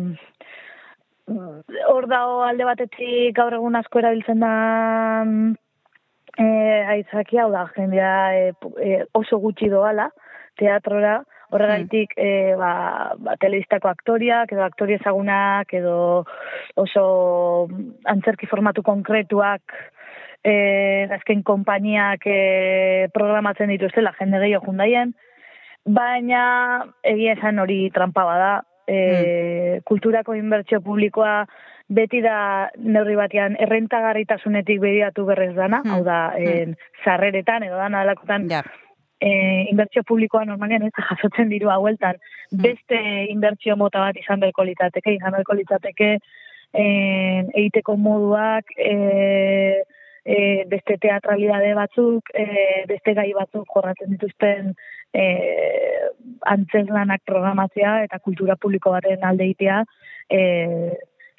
hor 1.88 2.07
dago 2.09 2.42
alde 2.42 2.64
batetik 2.64 3.34
gaur 3.36 3.53
egun 3.55 3.76
asko 3.76 3.99
erabiltzen 3.99 4.40
da 4.40 5.24
mm, 5.24 5.57
e, 6.38 6.46
aitzaki 6.94 7.38
hau 7.38 7.51
da, 7.53 7.66
jendea 7.76 8.14
e, 8.34 8.53
e, 8.80 9.05
oso 9.12 9.38
gutxi 9.38 9.68
doala, 9.68 10.11
teatrora, 10.57 11.22
horregaitik 11.51 12.12
e, 12.16 12.55
ba, 12.61 13.14
ba, 13.16 13.36
telebistako 13.40 13.88
aktoriak, 13.88 14.53
edo 14.53 14.64
aktori 14.66 14.99
ezagunak, 14.99 15.72
edo 15.72 16.24
oso 16.76 17.05
antzerki 18.05 18.46
formatu 18.46 18.82
konkretuak, 18.82 19.62
e, 20.45 21.09
azken 21.11 21.43
konpainiak 21.43 22.26
e, 22.26 23.09
programatzen 23.14 23.72
dituztela, 23.74 24.14
jende 24.18 24.41
gehiago 24.43 24.70
jundaien, 24.70 25.14
baina 25.84 26.43
egia 27.03 27.36
esan 27.39 27.59
hori 27.59 27.89
trampa 27.95 28.24
bada, 28.28 28.53
e, 28.89 29.80
kulturako 29.84 30.34
inbertsio 30.34 30.80
publikoa 30.84 31.45
beti 31.89 32.20
da 32.20 32.68
neurri 32.76 33.16
batean 33.16 33.57
errentagarritasunetik 33.64 34.80
begiratu 34.80 35.24
berrez 35.28 35.55
dana, 35.57 35.80
hau 35.89 36.03
da, 36.05 36.18
en, 36.36 36.76
sarreretan 37.05 37.64
edo 37.64 37.78
dana 37.80 38.03
delakotan, 38.05 38.49
e, 39.20 39.30
inbertsio 39.70 40.05
publikoa 40.09 40.45
normalean 40.45 40.84
ez 40.89 40.93
jasotzen 40.97 41.49
diru 41.49 41.72
haueltan, 41.72 42.20
beste 42.64 43.01
inbertsio 43.32 43.76
mota 43.76 44.05
bat 44.05 44.20
izan 44.20 44.41
beharko 44.45 44.68
litzateke, 44.68 45.16
izan 45.16 45.32
beharko 45.36 45.57
litzateke 45.57 46.11
en, 46.72 47.49
egiteko 47.55 47.97
moduak, 47.97 48.76
e, 48.76 49.82
e, 50.29 50.64
beste 50.68 50.99
teatralidade 51.01 51.72
batzuk, 51.74 52.29
e, 52.37 52.85
beste 52.89 53.14
gai 53.16 53.31
batzuk 53.33 53.68
jorratzen 53.72 54.11
dituzten 54.12 54.74
e, 55.16 55.24
antzezlanak 56.53 57.22
programatzea 57.24 58.03
eta 58.05 58.20
kultura 58.20 58.59
publiko 58.61 58.93
baten 58.93 59.24
alde 59.24 59.47
egitea, 59.49 59.79
e, 60.29 60.41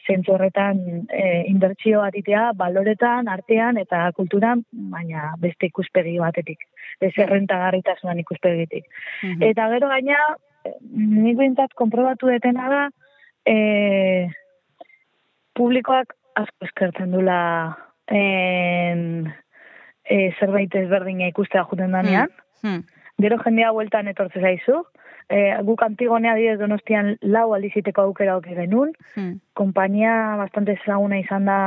zentzu 0.10 0.34
horretan 0.34 0.80
e, 1.14 1.26
inbertsio 1.52 2.00
bat 2.02 2.18
egitea, 2.18 2.48
baloretan, 2.58 3.30
artean 3.30 3.78
eta 3.78 4.08
kulturan, 4.18 4.64
baina 4.72 5.36
beste 5.44 5.70
ikuspegi 5.70 6.18
batetik, 6.24 6.66
ez 7.06 7.14
errentagarritasunan 7.14 8.24
ikuspegitik. 8.24 8.88
Eta 9.52 9.68
gero 9.76 9.92
gaina, 9.92 10.18
nik 10.90 11.38
bintzat 11.38 11.78
konprobatu 11.78 12.32
detena 12.34 12.72
da, 12.74 12.82
e, 13.46 14.30
publikoak 15.60 16.16
asko 16.40 16.66
eskertzen 16.66 17.14
dula 17.14 17.38
en, 18.10 19.34
e, 20.04 20.32
zerbait 20.40 20.76
ezberdina 20.76 21.30
ikustea 21.30 21.66
juten 21.70 21.92
danean. 21.92 22.32
Hmm. 22.62 22.84
Gero 23.22 23.38
jendea 23.44 23.72
bueltan 23.76 24.08
etortze 24.12 24.42
zaizu. 24.42 24.84
E, 25.30 25.40
guk 25.66 25.84
antigonea 25.86 26.34
didez 26.36 26.58
donostian 26.60 27.16
lau 27.22 27.52
aldiziteko 27.54 28.08
aukera 28.08 28.38
oke 28.40 28.56
genuen. 28.58 28.94
Hmm. 29.16 29.38
Kompainia 29.54 30.36
bastante 30.40 30.78
ezaguna 30.80 31.20
izan 31.22 31.46
da 31.46 31.60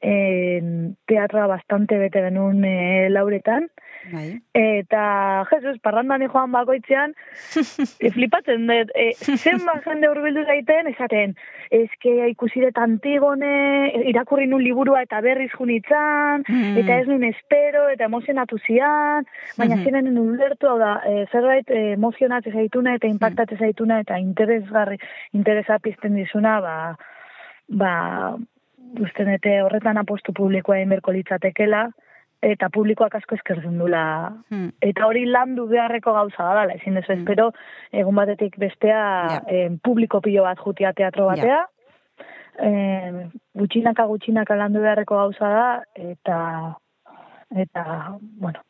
en, 0.00 0.96
teatroa 1.06 1.46
bastante 1.46 1.98
bete 1.98 2.24
genuen 2.26 2.64
e, 2.64 3.08
lauretan. 3.14 3.68
Bai. 4.12 4.40
Eta, 4.56 5.44
Jesus, 5.50 5.76
parrandan 5.84 6.24
joan 6.28 6.52
bakoitzean, 6.52 7.14
e, 8.02 8.10
flipatzen 8.14 8.66
dut, 8.70 8.92
e, 8.94 9.12
zenbat 9.36 9.84
jende 9.88 10.10
hurbildu 10.10 10.44
zaiten, 10.46 10.90
esaten, 10.92 11.34
eske 11.74 12.14
ikusi 12.32 12.62
dut 12.64 12.78
antigone, 12.80 13.52
irakurri 14.08 14.48
nun 14.48 14.62
liburua 14.64 15.02
eta 15.06 15.20
berriz 15.24 15.50
junitzan, 15.54 16.44
Mm. 16.48 16.76
eta 16.80 16.98
ez 17.00 17.06
nun 17.08 17.24
espero, 17.24 17.88
eta 17.92 18.06
emozionatu 18.08 18.58
zian, 18.64 19.26
baina 19.58 19.76
ziren 19.82 20.06
nun 20.08 20.34
ulertu, 20.34 20.68
hau 20.70 20.78
da, 20.80 20.94
e, 21.04 21.26
zerbait 21.32 21.70
e, 21.70 21.80
emozionatzen 21.96 22.54
zaituna 22.54 22.94
eta 22.96 23.08
impactatzen 23.10 23.58
zaituna 23.58 24.00
eta 24.04 24.18
interesgarri, 24.22 24.98
interesa 25.36 25.78
pizten 25.84 26.16
dizuna, 26.16 26.58
ba, 26.64 26.76
ba, 27.68 27.92
uste 29.04 29.26
dute 29.28 29.54
horretan 29.62 30.00
apostu 30.00 30.32
publikoa 30.32 30.78
egin 30.78 30.96
litzatekela, 31.18 31.88
eta 32.42 32.68
publikoak 32.70 33.14
asko 33.18 33.34
eskertzen 33.38 33.78
dula. 33.80 34.02
Hmm. 34.50 34.70
Eta 34.84 35.06
hori 35.08 35.24
landu 35.26 35.66
beharreko 35.70 36.12
gauza 36.14 36.52
da 36.54 36.66
ezin 36.74 36.98
dezu 36.98 37.12
espero, 37.16 37.50
egun 37.92 38.14
batetik 38.14 38.58
bestea 38.58 39.42
em, 39.46 39.78
publiko 39.82 40.20
pilo 40.24 40.44
bat 40.46 40.60
jutia 40.62 40.92
teatro 40.92 41.26
batea, 41.26 41.64
eh, 42.62 43.26
gutxinaka 43.58 44.06
gutxinaka 44.06 44.56
landu 44.56 44.82
beharreko 44.84 45.16
gauza 45.16 45.50
da, 45.56 45.68
eta, 46.14 46.38
eta, 47.66 47.84
bueno, 48.38 48.62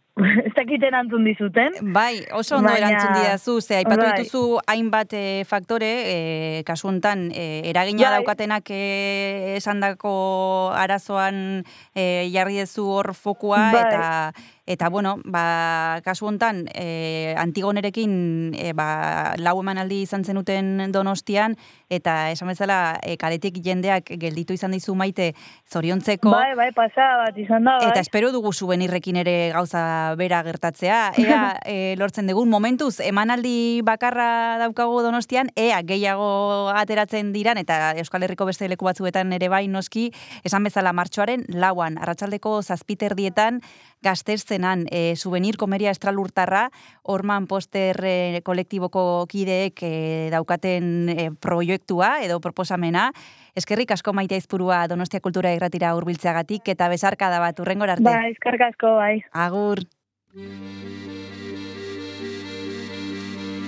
ez 0.46 0.52
dakiten 0.56 0.94
antzun 0.94 1.24
dizuten. 1.24 1.72
Bai, 1.94 2.24
oso 2.32 2.56
ondo 2.56 2.68
Baina- 2.70 2.88
erantzun 2.90 3.14
didazu, 3.14 3.60
ze 3.60 3.76
aipatu 3.76 4.02
Bai. 4.02 4.12
dituzu 4.22 4.58
hainbat 4.66 5.12
eh, 5.12 5.44
faktore, 5.46 5.90
eh, 6.12 6.62
kasu 6.64 6.88
hontan 6.88 7.30
eh, 7.34 7.62
eragina 7.70 8.10
Bai. 8.10 8.18
daukatenak 8.18 8.70
eh, 8.70 9.56
esandako 9.56 10.72
arazoan 10.74 11.64
eh, 11.94 12.28
jarri 12.32 12.56
dezu 12.62 12.86
hor 12.90 13.14
fokua 13.14 13.70
Bai. 13.72 13.80
eta 13.86 14.32
eta 14.68 14.90
bueno, 14.92 15.16
ba, 15.24 16.00
kasu 16.04 16.26
hontan 16.28 16.66
eh, 16.74 17.34
Antigonerekin 17.40 18.52
eh, 18.52 18.74
ba, 18.76 19.34
lau 19.40 19.56
emanaldi 19.62 20.02
izan 20.04 20.26
zenuten 20.28 20.92
Donostian 20.92 21.56
eta 21.88 22.30
esan 22.30 22.52
bezala 22.52 22.98
eh, 23.00 23.16
kaletik 23.16 23.62
jendeak 23.64 24.12
gelditu 24.20 24.52
izan 24.52 24.76
dizu 24.76 24.92
maite 24.94 25.32
zoriontzeko 25.72 26.34
Bai, 26.34 26.52
bai, 26.58 26.68
pasa 26.76 27.08
bat 27.24 27.38
izan 27.40 27.64
da, 27.64 27.78
bai. 27.80 27.88
Eta 27.88 28.04
espero 28.04 28.28
dugu 28.34 28.52
subenirrekin 28.52 29.16
ere 29.24 29.36
gauza 29.54 30.14
bera 30.20 30.42
gertatzea. 30.44 31.00
Ea 31.24 31.40
e, 31.64 31.96
lortzen 31.98 32.28
dugun 32.28 32.50
momentuz, 32.52 32.98
emanaldi 33.00 33.80
bakarra 33.86 34.58
daukagu 34.60 35.00
donostian, 35.06 35.52
ea 35.56 35.80
gehiago 35.86 36.68
ateratzen 36.76 37.32
diran, 37.32 37.58
eta 37.60 37.94
Euskal 38.02 38.26
Herriko 38.26 38.46
beste 38.48 38.68
leku 38.68 38.88
batzuetan 38.88 39.32
ere 39.32 39.48
bai 39.48 39.64
noski, 39.72 40.08
esan 40.44 40.68
bezala 40.68 40.92
martxoaren 40.92 41.46
lauan, 41.56 41.98
arratsaldeko 41.98 42.60
zazpiterdietan, 42.62 43.62
gazterzenan, 44.02 44.86
e, 44.90 45.16
subenir 45.16 45.56
komeria 45.56 45.90
estralurtarra, 45.90 46.68
orman 47.02 47.46
poster 47.46 47.98
e, 48.04 48.40
kolektiboko 48.44 49.26
kideek 49.28 49.82
e, 49.82 49.92
daukaten 50.32 51.08
e, 51.08 51.30
proiektua 51.40 52.18
edo 52.22 52.40
proposamena, 52.40 53.10
Eskerrik 53.58 53.90
asko 53.90 54.12
maite 54.14 54.36
aizpurua 54.36 54.84
Donostia 54.86 55.18
Kultura 55.18 55.50
Irratira 55.50 55.90
hurbiltzeagatik 55.96 56.68
eta 56.74 56.86
besarkada 56.92 57.40
bat 57.42 57.58
urrengor 57.58 57.90
arte. 57.90 58.06
Bai, 58.06 58.30
eskarrik 58.30 58.62
asko, 58.68 58.94
bai. 59.00 59.14
Agur. 59.32 59.82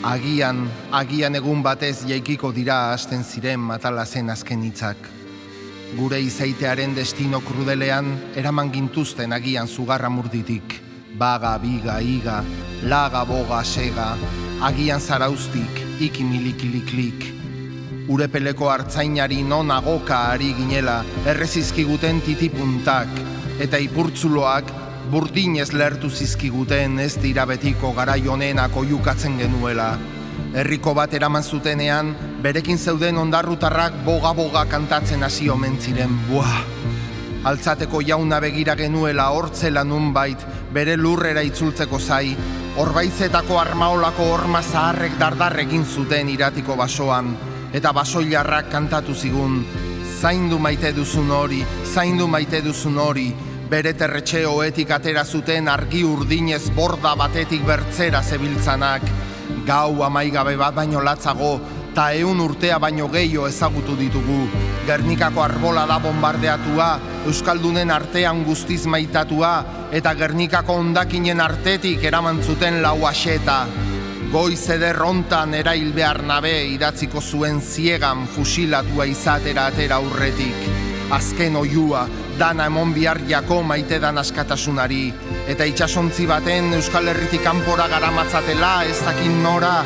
Agian, 0.07 0.63
agian 0.97 1.37
egun 1.37 1.65
batez 1.67 1.97
jaikiko 2.09 2.55
dira 2.57 2.83
hasten 2.95 3.25
ziren 3.25 3.61
matala 3.61 4.07
zen 4.07 4.31
azken 4.31 4.63
hitzak. 4.65 5.11
Gure 5.91 6.21
izaitearen 6.23 6.93
destino 6.95 7.41
krudelean 7.43 8.13
eraman 8.39 8.69
gintuzten 8.71 9.33
agian 9.35 9.67
zugarra 9.67 10.09
murditik. 10.09 10.77
Baga, 11.19 11.57
biga, 11.59 11.97
iga, 11.99 12.37
laga, 12.87 13.25
boga, 13.27 13.65
sega, 13.65 14.13
agian 14.63 15.03
zaraustik, 15.03 15.83
ikimilikiliklik. 15.99 17.27
Urepeleko 18.11 18.71
hartzainari 18.71 19.43
non 19.43 19.75
agoka 19.75 20.21
ari 20.31 20.53
ginela 20.55 21.01
errezizkiguten 21.27 22.23
titipuntak, 22.23 23.11
eta 23.59 23.79
ipurtzuloak 23.83 24.71
burdinez 25.11 25.73
lertu 25.75 26.11
zizkiguten 26.11 27.01
ez 27.03 27.17
dira 27.19 27.45
betiko 27.51 27.91
garai 27.99 28.23
honenak 28.31 28.77
oiukatzen 28.79 29.43
genuela. 29.43 29.97
Herriko 30.55 30.95
bat 30.95 31.15
eraman 31.15 31.43
zutenean, 31.43 32.15
berekin 32.43 32.79
zeuden 32.79 33.19
ondarrutarrak 33.21 34.01
boga-boga 34.05 34.65
kantatzen 34.65 35.23
hasi 35.23 35.51
omen 35.51 35.77
ziren, 35.81 36.13
buah! 36.29 36.63
Altzateko 37.45 38.01
jauna 38.05 38.41
begira 38.41 38.75
genuela 38.77 39.31
hortzela 39.33 39.85
nunbait, 39.85 40.41
bere 40.73 40.97
lurrera 40.97 41.43
itzultzeko 41.45 42.01
zai, 42.01 42.35
orbaitzetako 42.81 43.59
armaolako 43.61 44.27
horma 44.35 44.63
zaharrek 44.63 45.19
dardar 45.21 45.59
egin 45.61 45.85
zuten 45.85 46.29
iratiko 46.33 46.77
basoan, 46.77 47.35
eta 47.73 47.93
basoilarrak 47.97 48.71
kantatu 48.73 49.15
zigun, 49.15 49.61
zaindu 50.21 50.59
maite 50.59 50.93
duzun 50.97 51.31
hori, 51.31 51.63
zaindu 51.85 52.29
maite 52.29 52.61
duzun 52.65 52.99
hori, 52.99 53.31
bere 53.71 53.93
terretxe 53.95 54.45
hoetik 54.49 54.91
atera 54.91 55.25
zuten 55.25 55.69
argi 55.69 56.05
urdinez 56.05 56.71
borda 56.77 57.15
batetik 57.17 57.65
bertzera 57.67 58.23
zebiltzanak, 58.23 59.05
gau 59.67 60.03
amaigabe 60.05 60.57
bat 60.57 60.75
baino 60.75 61.01
latzago, 61.05 61.59
ta 61.95 62.13
eun 62.15 62.41
urtea 62.41 62.79
baino 62.79 63.09
gehiago 63.09 63.49
ezagutu 63.49 63.97
ditugu. 63.99 64.41
Gernikako 64.87 65.43
arbola 65.43 65.87
da 65.87 65.99
bombardeatua, 65.99 66.89
Euskaldunen 67.27 67.91
artean 67.91 68.45
guztiz 68.45 68.87
maitatua, 68.87 69.53
eta 69.93 70.15
Gernikako 70.15 70.79
ondakinen 70.81 71.41
artetik 71.41 72.05
eraman 72.05 72.43
zuten 72.43 72.81
lau 72.83 73.07
aseta. 73.07 73.67
Goiz 74.31 74.63
eder 74.71 75.01
hontan 75.03 75.55
erail 75.59 75.91
behar 75.93 76.23
nabe 76.23 76.53
idatziko 76.71 77.21
zuen 77.21 77.61
ziegan 77.61 78.29
fusilatua 78.31 79.07
izatera 79.11 79.67
atera 79.73 79.99
aurretik. 79.99 80.69
Azken 81.11 81.57
oiua, 81.59 82.05
dana 82.39 82.69
emon 82.71 82.95
bihar 82.95 83.19
jako 83.29 83.63
maite 83.67 83.99
dan 83.99 84.19
askatasunari. 84.23 85.09
Eta 85.51 85.67
itxasontzi 85.67 86.29
baten 86.31 86.71
Euskal 86.79 87.11
Herritik 87.11 87.43
kanpora 87.43 87.89
garamatzatela 87.91 88.71
ez 88.87 89.01
dakin 89.03 89.43
nora, 89.43 89.81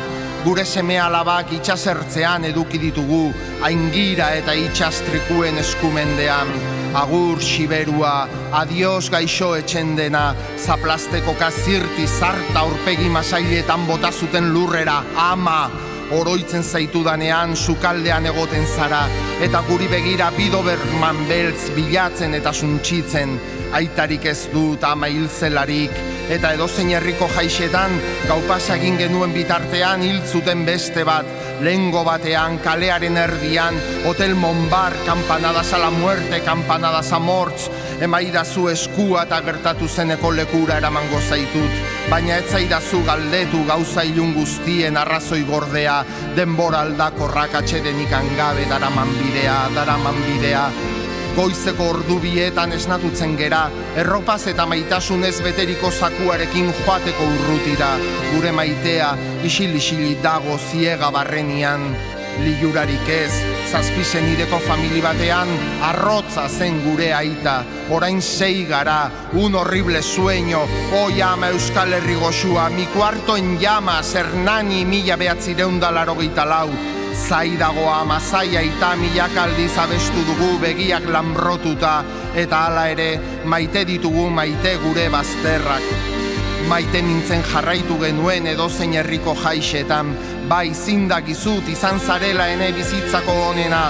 gure 0.45 0.61
seme 0.65 0.99
alabak 1.01 1.49
itxasertzean 1.57 2.43
eduki 2.45 2.77
ditugu, 2.77 3.31
aingira 3.65 4.27
eta 4.37 4.53
itxastrikuen 4.53 5.57
eskumendean. 5.57 6.51
Agur 6.95 7.41
siberua, 7.41 8.27
adios 8.61 9.09
gaixo 9.09 9.55
etxendena, 9.57 10.27
zaplasteko 10.61 11.33
kazirti 11.41 12.05
zarta 12.05 12.61
aurpegi 12.61 13.09
masailetan 13.09 13.87
bota 13.89 14.13
zuten 14.13 14.53
lurrera, 14.53 15.01
ama, 15.17 15.65
oroitzen 16.11 16.63
zaitudanean 16.63 17.55
sukaldean 17.55 18.25
egoten 18.29 18.65
zara, 18.75 19.05
eta 19.41 19.61
guri 19.67 19.87
begira 19.89 20.31
bidoberman 20.35 21.25
beltz 21.29 21.71
bilatzen 21.75 22.35
eta 22.37 22.53
suntxitzen, 22.53 23.39
aitarik 23.75 24.25
ez 24.29 24.47
dut 24.53 24.83
ama 24.87 25.09
hilzelarik, 25.11 25.95
eta 26.31 26.53
edozein 26.55 26.91
herriko 26.95 27.27
jaixetan, 27.35 27.97
gaupasa 28.29 28.77
egin 28.79 28.97
genuen 29.01 29.33
bitartean 29.33 30.03
hil 30.05 30.21
zuten 30.25 30.63
beste 30.65 31.03
bat, 31.07 31.27
lengo 31.65 32.03
batean, 32.05 32.59
kalearen 32.63 33.17
erdian, 33.17 33.77
Hotel 34.05 34.35
Monbar, 34.35 34.93
Campanadas 35.05 35.73
a 35.73 35.79
la 35.79 35.91
Muerte, 35.91 36.41
Campanadas 36.45 37.11
a 37.11 37.19
Morts, 37.19 37.69
emaidazu 38.01 38.69
eskua 38.69 39.25
eta 39.25 39.41
gertatu 39.45 39.87
zeneko 39.87 40.31
lekura 40.35 40.77
eramango 40.81 41.21
zaitut, 41.21 41.94
baina 42.09 42.37
ez 42.37 42.49
zaidazu 42.51 43.01
galdetu 43.07 43.63
gauza 43.67 44.03
ilun 44.03 44.33
guztien 44.35 44.97
arrazoi 44.97 45.43
gordea, 45.47 46.03
denbora 46.35 46.83
aldakorrak 46.85 47.55
atxedenik 47.61 48.13
angabe 48.13 48.67
daraman 48.69 49.11
bidea, 49.19 49.57
daraman 49.75 50.21
bidea, 50.27 50.69
Goizeko 51.35 51.89
ordu 51.91 52.15
bietan 52.23 52.71
esnatutzen 52.71 53.33
gera, 53.35 53.65
erropaz 53.99 54.45
eta 54.47 54.63
maitasunez 54.71 55.33
beteriko 55.43 55.89
zakuarekin 55.91 56.69
joateko 56.77 57.27
urrutira, 57.27 57.89
gure 58.29 58.53
maitea 58.55 59.09
isil-isili 59.49 60.13
dago 60.23 60.55
ziega 60.69 61.11
barrenian. 61.11 61.89
Liurarik 62.43 63.07
ez, 63.07 63.31
zazpisen 63.71 64.27
ideko 64.33 64.59
famili 64.59 64.99
batean, 65.01 65.49
arrotza 65.87 66.47
zen 66.49 66.81
gure 66.83 67.11
aita, 67.15 67.61
orain 67.95 68.19
sei 68.21 68.65
gara, 68.67 69.09
un 69.33 69.55
horrible 69.55 70.01
sueño, 70.03 70.65
o 70.99 71.09
llama 71.09 71.49
Euskal 71.49 71.93
Herri 71.93 72.15
goxua, 72.15 72.69
mi 72.69 72.85
cuarto 72.87 73.37
en 73.37 73.57
llamas, 73.57 74.15
Hernani 74.15 74.83
mila 74.85 75.15
behatzireunda 75.15 75.91
larogeita 75.91 76.45
lau, 76.45 76.69
zai 77.15 77.55
dago 77.57 77.87
ama 77.89 78.19
zaia 78.19 78.61
eta 78.61 78.95
milak 78.99 79.37
aldiz 79.37 79.71
abestu 79.77 80.25
dugu 80.27 80.59
begiak 80.59 81.07
lanbrotuta, 81.07 82.01
eta 82.35 82.65
hala 82.65 82.89
ere 82.91 83.09
maite 83.45 83.85
ditugu 83.87 84.29
maite 84.29 84.75
gure 84.83 85.07
bazterrak. 85.09 86.14
Maite 86.65 86.97
nintzen 87.05 87.43
jarraitu 87.45 87.93
genuen 88.01 88.47
edozein 88.49 88.95
herriko 88.97 89.35
jaixetan, 89.37 90.07
bai 90.49 90.71
zindakizut 90.73 91.67
izan 91.69 91.99
zarela 92.01 92.47
ene 92.49 92.71
bizitzako 92.73 93.35
onena, 93.51 93.83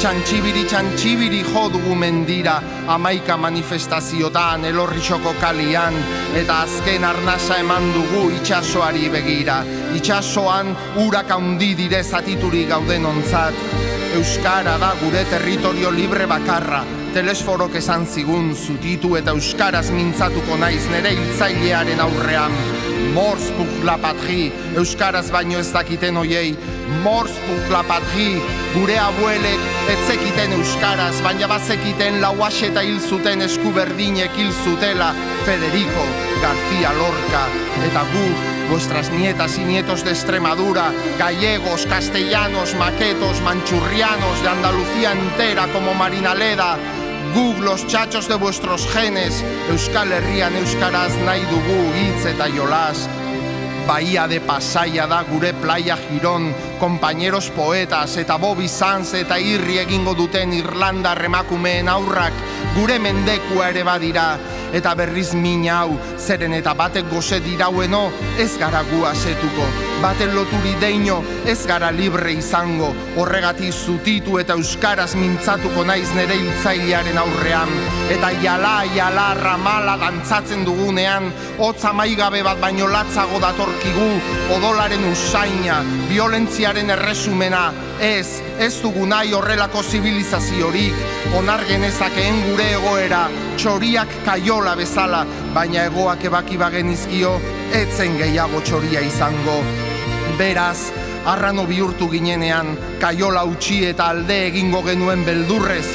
txantxibiri 0.00 0.62
txantxibiri 0.70 1.42
jo 1.50 1.66
dugu 1.74 1.92
mendira, 1.94 2.54
amaika 2.94 3.36
manifestaziotan 3.36 4.64
elorrixoko 4.70 5.34
kalian, 5.42 6.00
eta 6.40 6.62
azken 6.64 7.04
arnasa 7.04 7.60
eman 7.60 7.92
dugu 7.98 8.24
itxasoari 8.38 9.12
begira. 9.12 9.60
Itxasoan 10.00 10.72
urak 11.04 11.36
handi 11.36 11.74
dire 11.76 12.00
zatituri 12.02 12.64
gauden 12.72 13.06
ontzat. 13.12 13.60
Euskara 14.16 14.78
da 14.80 14.94
gure 15.04 15.28
territorio 15.28 15.92
libre 15.92 16.24
bakarra, 16.26 16.82
telesforok 17.12 17.74
esan 17.80 18.06
zigun 18.06 18.52
zutitu 18.56 19.16
eta 19.18 19.34
euskaraz 19.36 19.90
mintzatuko 19.92 20.56
naiz 20.60 20.82
nere 20.92 21.12
hiltzailearen 21.16 22.00
aurrean. 22.00 22.54
Morz 23.12 23.50
pour 23.56 23.68
la 23.84 23.98
patrie, 24.00 24.52
euskaraz 24.80 25.26
baino 25.34 25.58
ez 25.60 25.68
dakiten 25.74 26.16
oiei, 26.16 26.54
morz 27.02 27.34
pour 27.46 27.72
la 27.74 27.82
patrie, 27.84 28.40
gure 28.72 28.96
abuelek 28.98 29.66
ez 29.92 29.98
zekiten 30.06 30.56
euskaraz, 30.56 31.18
baina 31.26 31.50
bazekiten 31.50 32.22
lauaxe 32.24 32.70
eta 32.70 32.86
hil 32.86 33.00
zuten 33.00 33.44
eskuberdinek 33.48 34.38
hil 34.38 34.54
zutela 34.64 35.12
Federico 35.44 36.08
García 36.40 36.96
Lorca, 36.96 37.44
eta 37.90 38.06
gu 38.14 38.26
vuestras 38.72 39.10
nietas 39.10 39.58
y 39.58 39.64
nietos 39.64 40.02
de 40.02 40.12
Extremadura, 40.12 40.92
gallegos, 41.18 41.84
castellanos, 41.84 42.74
maquetos, 42.76 43.42
manchurrianos, 43.42 44.42
de 44.42 44.48
Andalucía 44.48 45.12
entera 45.12 45.66
como 45.74 45.92
Marinaleda, 45.92 46.78
guk 47.34 47.58
los 47.60 47.86
chachos 47.86 48.28
de 48.28 48.34
vuestros 48.34 48.86
genes, 48.88 49.44
Euskal 49.70 50.12
Herrian 50.12 50.56
Euskaraz 50.56 51.12
nahi 51.24 51.42
dugu 51.50 51.78
hitz 51.96 52.26
eta 52.26 52.48
jolas, 52.48 53.08
Bahía 53.86 54.28
de 54.28 54.40
Pasaia 54.40 55.06
da 55.06 55.22
gure 55.22 55.52
playa 55.54 55.96
Giron, 55.96 56.54
compañeros 56.78 57.50
poetas 57.50 58.16
eta 58.16 58.36
Bobby 58.36 58.68
Sanz 58.68 59.14
eta 59.14 59.38
irri 59.40 59.78
egingo 59.78 60.14
duten 60.14 60.52
Irlanda 60.52 61.14
remakumeen 61.14 61.88
aurrak 61.88 62.32
gure 62.76 62.98
mendekua 62.98 63.70
ere 63.70 63.82
badira 63.82 64.38
eta 64.72 64.94
berriz 64.94 65.32
min 65.34 65.66
hau 65.70 65.96
zeren 66.18 66.54
eta 66.56 66.74
batek 66.74 67.08
goze 67.10 67.40
diraueno 67.44 68.10
ez 68.38 68.50
gara 68.58 68.82
gu 68.90 69.04
asetuko. 69.06 69.66
Baten 70.02 70.34
loturi 70.34 70.74
deino 70.80 71.20
ez 71.46 71.60
gara 71.66 71.90
libre 71.90 72.32
izango. 72.32 72.92
Horregati 73.16 73.70
zutitu 73.72 74.38
eta 74.40 74.56
euskaraz 74.58 75.12
mintzatuko 75.14 75.84
naiz 75.84 76.08
nere 76.16 76.38
hiltzailearen 76.40 77.18
aurrean. 77.18 77.70
Eta 78.10 78.32
jala 78.42 78.74
jala 78.96 79.28
ramala 79.38 79.96
dantzatzen 80.00 80.64
dugunean 80.64 81.30
hotza 81.58 81.92
maigabe 81.92 82.42
bat 82.42 82.60
baino 82.60 82.88
latzago 82.90 83.38
datorkigu 83.42 84.10
odolaren 84.56 85.04
usaina 85.12 85.82
violentziaren 86.08 86.90
erresumena 86.96 87.70
ez 88.02 88.42
ez 88.58 88.74
dugu 88.82 89.06
nahi 89.06 89.32
horrelako 89.32 89.82
zibilizaziorik. 89.82 90.94
Onar 91.38 91.62
genezakeen 91.68 92.40
gure 92.48 92.66
egoera. 92.76 93.22
Txoriak 93.56 94.16
kaiola 94.26 94.74
bezala 94.76 95.22
baina 95.54 95.86
egoak 95.86 96.26
ebaki 96.26 96.58
bagenizkio 96.58 97.36
etzen 97.78 98.18
gehiago 98.18 98.60
txoria 98.66 99.04
izango. 99.06 99.60
Beraz 100.38 100.90
arrano 101.30 101.64
bihurtu 101.70 102.10
ginenean 102.10 102.74
kaiola 103.00 103.46
utxi 103.46 103.84
eta 103.92 104.10
alde 104.10 104.40
egingo 104.48 104.82
genuen 104.82 105.22
beldurrez. 105.28 105.86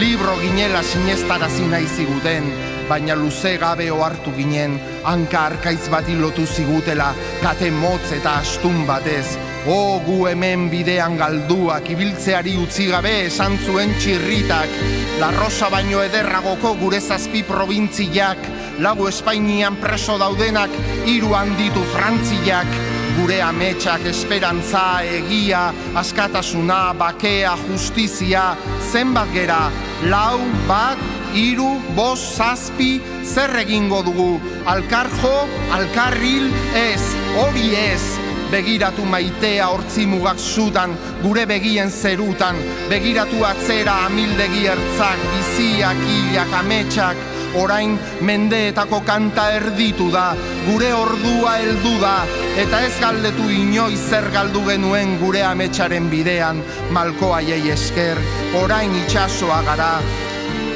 Libro 0.00 0.36
ginela 0.44 0.84
sinestarazi 0.84 1.72
nahi 1.72 1.88
ziguten 1.96 2.52
baina 2.88 3.16
luze 3.18 3.56
gabe 3.58 3.88
ohartu 3.90 4.30
ginen 4.36 4.76
hanka 5.04 5.46
arkaiz 5.50 5.88
bati 5.90 6.14
lotu 6.20 6.46
zigutela 6.46 7.12
kate 7.42 7.70
motz 7.70 8.12
eta 8.20 8.38
astun 8.44 8.84
batez 8.86 9.45
O 9.66 9.98
gu 9.98 10.28
hemen 10.30 10.68
bidean 10.70 11.16
galduak 11.18 11.88
ibiltzeari 11.90 12.52
utzi 12.62 12.84
gabe 12.86 13.24
esan 13.24 13.56
zuen 13.66 13.90
txirritak. 13.98 14.70
La 15.18 15.32
Rosa 15.34 15.66
baino 15.72 16.04
ederragoko 16.06 16.76
gure 16.78 17.00
zazpi 17.00 17.42
probintziak 17.42 18.44
Lau 18.78 19.08
Espainian 19.08 19.74
preso 19.80 20.18
daudenak 20.20 20.70
hiru 21.08 21.32
handitu 21.34 21.82
frantziak. 21.94 22.68
Gure 23.16 23.40
ametsak 23.42 24.04
esperantza, 24.06 25.00
egia, 25.02 25.72
askatasuna, 25.98 26.92
bakea, 27.00 27.56
justizia 27.66 28.44
Zenbat 28.92 29.32
gera, 29.34 29.64
lau, 30.12 30.44
bat, 30.68 31.00
hiru, 31.34 31.72
bost, 31.96 32.36
zazpi, 32.36 33.00
zer 33.24 33.56
egingo 33.64 34.04
dugu? 34.06 34.36
Alkarjo, 34.68 35.34
alkarril, 35.80 36.52
ez, 36.84 37.02
hori 37.40 37.72
ez 37.80 38.25
Begiratu 38.50 39.02
maitea 39.04 39.66
hortzi 39.66 40.04
mugak 40.06 40.38
zutan, 40.38 40.92
gure 41.22 41.46
begien 41.50 41.90
zerutan, 41.90 42.58
begiratu 42.90 43.42
atzera 43.44 44.04
amildegi 44.06 44.68
ertzak, 44.70 45.24
biziak, 45.32 45.98
hilak, 46.06 46.52
ametsak, 46.60 47.24
orain 47.58 47.96
mendeetako 48.22 49.00
kanta 49.06 49.48
erditu 49.56 50.10
da, 50.14 50.28
gure 50.68 50.92
ordua 50.94 51.56
heldu 51.58 51.96
da, 52.02 52.14
eta 52.62 52.84
ez 52.86 52.94
galdetu 53.02 53.48
inoiz 53.50 53.98
zer 54.10 54.30
galdu 54.34 54.62
genuen 54.68 55.16
gure 55.18 55.42
ametsaren 55.42 56.06
bidean, 56.12 56.62
malko 56.92 57.34
esker, 57.72 58.18
orain 58.62 58.94
itxasoa 59.02 59.62
gara, 59.62 60.00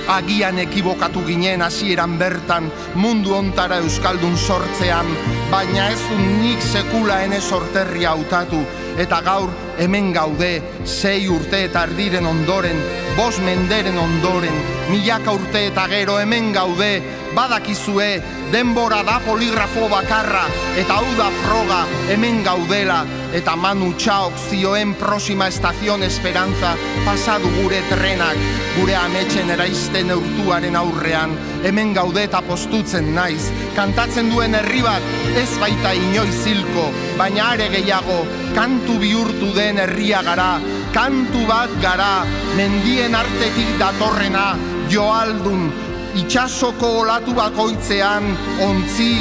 agian 0.09 0.59
ekibokatu 0.59 1.23
ginen 1.27 1.63
hasieran 1.63 2.19
bertan 2.19 2.71
mundu 2.95 3.35
ontara 3.35 3.79
euskaldun 3.79 4.37
sortzean, 4.37 5.07
baina 5.51 5.89
ez 5.91 5.99
du 6.07 6.17
nik 6.41 6.63
sekula 6.63 7.21
ene 7.25 7.41
sorterri 7.41 8.05
hautatu. 8.07 8.61
Eta 9.01 9.21
gaur 9.27 9.51
hemen 9.79 10.13
gaude 10.15 10.51
sei 10.85 11.29
urte 11.31 11.65
eta 11.67 11.85
erdiren 11.89 12.27
ondoren, 12.27 12.79
bos 13.17 13.39
menderen 13.43 13.99
ondoren, 13.99 14.57
milaka 14.91 15.35
urte 15.39 15.67
eta 15.71 15.87
gero 15.91 16.19
hemen 16.21 16.53
gaude, 16.55 16.91
badakizue 17.35 18.23
denbora 18.53 19.03
da 19.07 19.21
poligrafo 19.25 19.89
bakarra 19.89 20.47
eta 20.79 20.99
hau 20.99 21.17
da 21.19 21.31
froga 21.43 21.85
hemen 22.11 22.43
gaudela. 22.45 23.05
Eta 23.31 23.55
manu 23.55 23.93
txaok 23.95 24.39
zioen 24.49 24.97
prosima 24.99 25.47
estazion 25.47 26.03
esperantza 26.03 26.73
pasadu 27.07 27.51
gure 27.61 27.79
trenak 27.87 28.41
gure 28.75 28.97
ametxen 28.99 29.53
eraisten 29.55 30.11
urtuaren 30.17 30.77
aurrean. 30.77 31.37
Hemen 31.63 31.95
gaude 31.95 32.25
eta 32.27 32.41
postutzen 32.43 33.13
naiz 33.15 33.45
kantatzen 33.77 34.33
duen 34.33 34.57
herri 34.59 34.83
bat 34.83 35.37
ez 35.39 35.51
baita 35.63 35.93
inoiz 35.95 36.41
hilko 36.47 36.89
baina 37.19 37.53
are 37.53 37.69
gehiago 37.71 38.19
kantu 38.57 38.99
bihurtu 38.99 39.53
den 39.55 39.79
herria 39.79 40.25
gara 40.27 40.51
kantu 40.95 41.45
bat 41.47 41.71
gara 41.85 42.11
mendien 42.59 43.15
artetik 43.15 43.71
datorrena 43.79 44.49
joaldun 44.91 45.71
itxasoko 46.19 46.89
olatu 47.03 47.35
bakoitzean, 47.37 48.27
ontzi, 48.65 49.13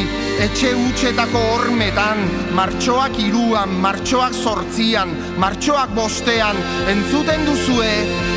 etxe 0.42 0.72
utxetako 0.74 1.42
hormetan, 1.54 2.22
martxoak 2.58 3.18
iruan, 3.22 3.74
martxoak 3.84 4.34
sortzian, 4.34 5.12
martxoak 5.42 5.94
bostean, 5.98 6.58
entzuten 6.94 7.46
duzue, 7.48 7.92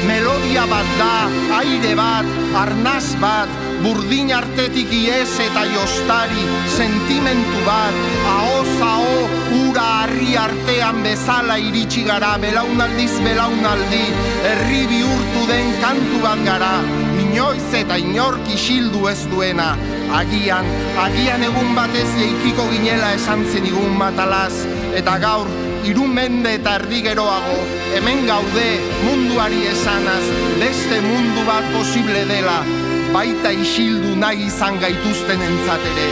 melodia 0.09 0.67
bat 0.71 0.95
da, 1.01 1.13
aire 1.61 1.95
bat, 1.99 2.33
arnaz 2.65 3.15
bat, 3.23 3.61
burdin 3.83 4.33
artetik 4.35 4.91
iez 4.95 5.31
eta 5.47 5.65
jostari, 5.73 6.45
sentimentu 6.77 7.63
bat, 7.67 8.03
ahoz 8.35 8.75
aho, 8.89 9.17
ura 9.63 9.87
harri 10.03 10.37
artean 10.39 11.03
bezala 11.07 11.59
iritsi 11.59 12.05
gara, 12.07 12.37
belaunaldiz 12.43 13.15
belaunaldi, 13.25 14.05
herri 14.51 14.85
bihurtu 14.91 15.49
den 15.51 15.75
kantu 15.83 16.23
bat 16.27 16.47
gara, 16.47 16.77
inoiz 17.33 17.73
eta 17.73 17.97
inork 17.97 18.49
isildu 18.53 19.07
ez 19.09 19.23
duena. 19.33 19.73
Agian, 20.13 20.67
agian 21.01 21.45
egun 21.47 21.73
batez 21.77 22.09
jeikiko 22.19 22.67
ginela 22.69 23.15
esan 23.17 23.45
zenigun 23.49 23.95
matalaz, 23.97 24.53
eta 24.99 25.17
gaur, 25.23 25.49
irun 25.89 26.13
mende 26.13 26.53
eta 26.59 26.77
erdi 26.81 27.01
geroago, 27.07 27.57
hemen 27.95 28.27
gaude 28.29 28.67
munduari 29.07 29.63
esanaz, 29.71 30.27
beste 30.61 31.01
mundu 31.07 31.47
bat 31.49 31.73
posible 31.73 32.27
dela, 32.29 32.59
baita 33.17 33.55
isildu 33.65 34.13
nahi 34.21 34.51
izan 34.51 34.77
gaituzten 34.85 35.49
entzatere, 35.49 36.11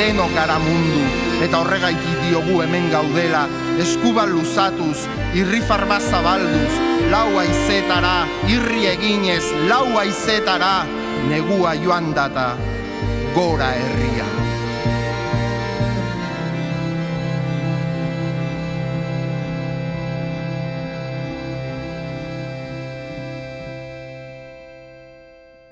denok 0.00 0.34
gara 0.34 0.58
mundu, 0.66 1.25
eta 1.44 1.60
horregaitik 1.60 2.22
diogu 2.24 2.62
hemen 2.64 2.88
gaudela, 2.92 3.44
eskuba 3.82 4.24
luzatuz, 4.26 5.04
irri 5.36 5.60
farba 5.68 5.98
zabalduz, 6.00 6.80
lau 7.12 7.38
aizetara, 7.42 8.16
irri 8.48 8.86
eginez, 8.94 9.44
lau 9.68 9.98
aizetara, 10.00 10.74
negua 11.28 11.76
joan 11.82 12.12
data, 12.16 12.54
gora 13.36 13.74
herria. 13.76 14.45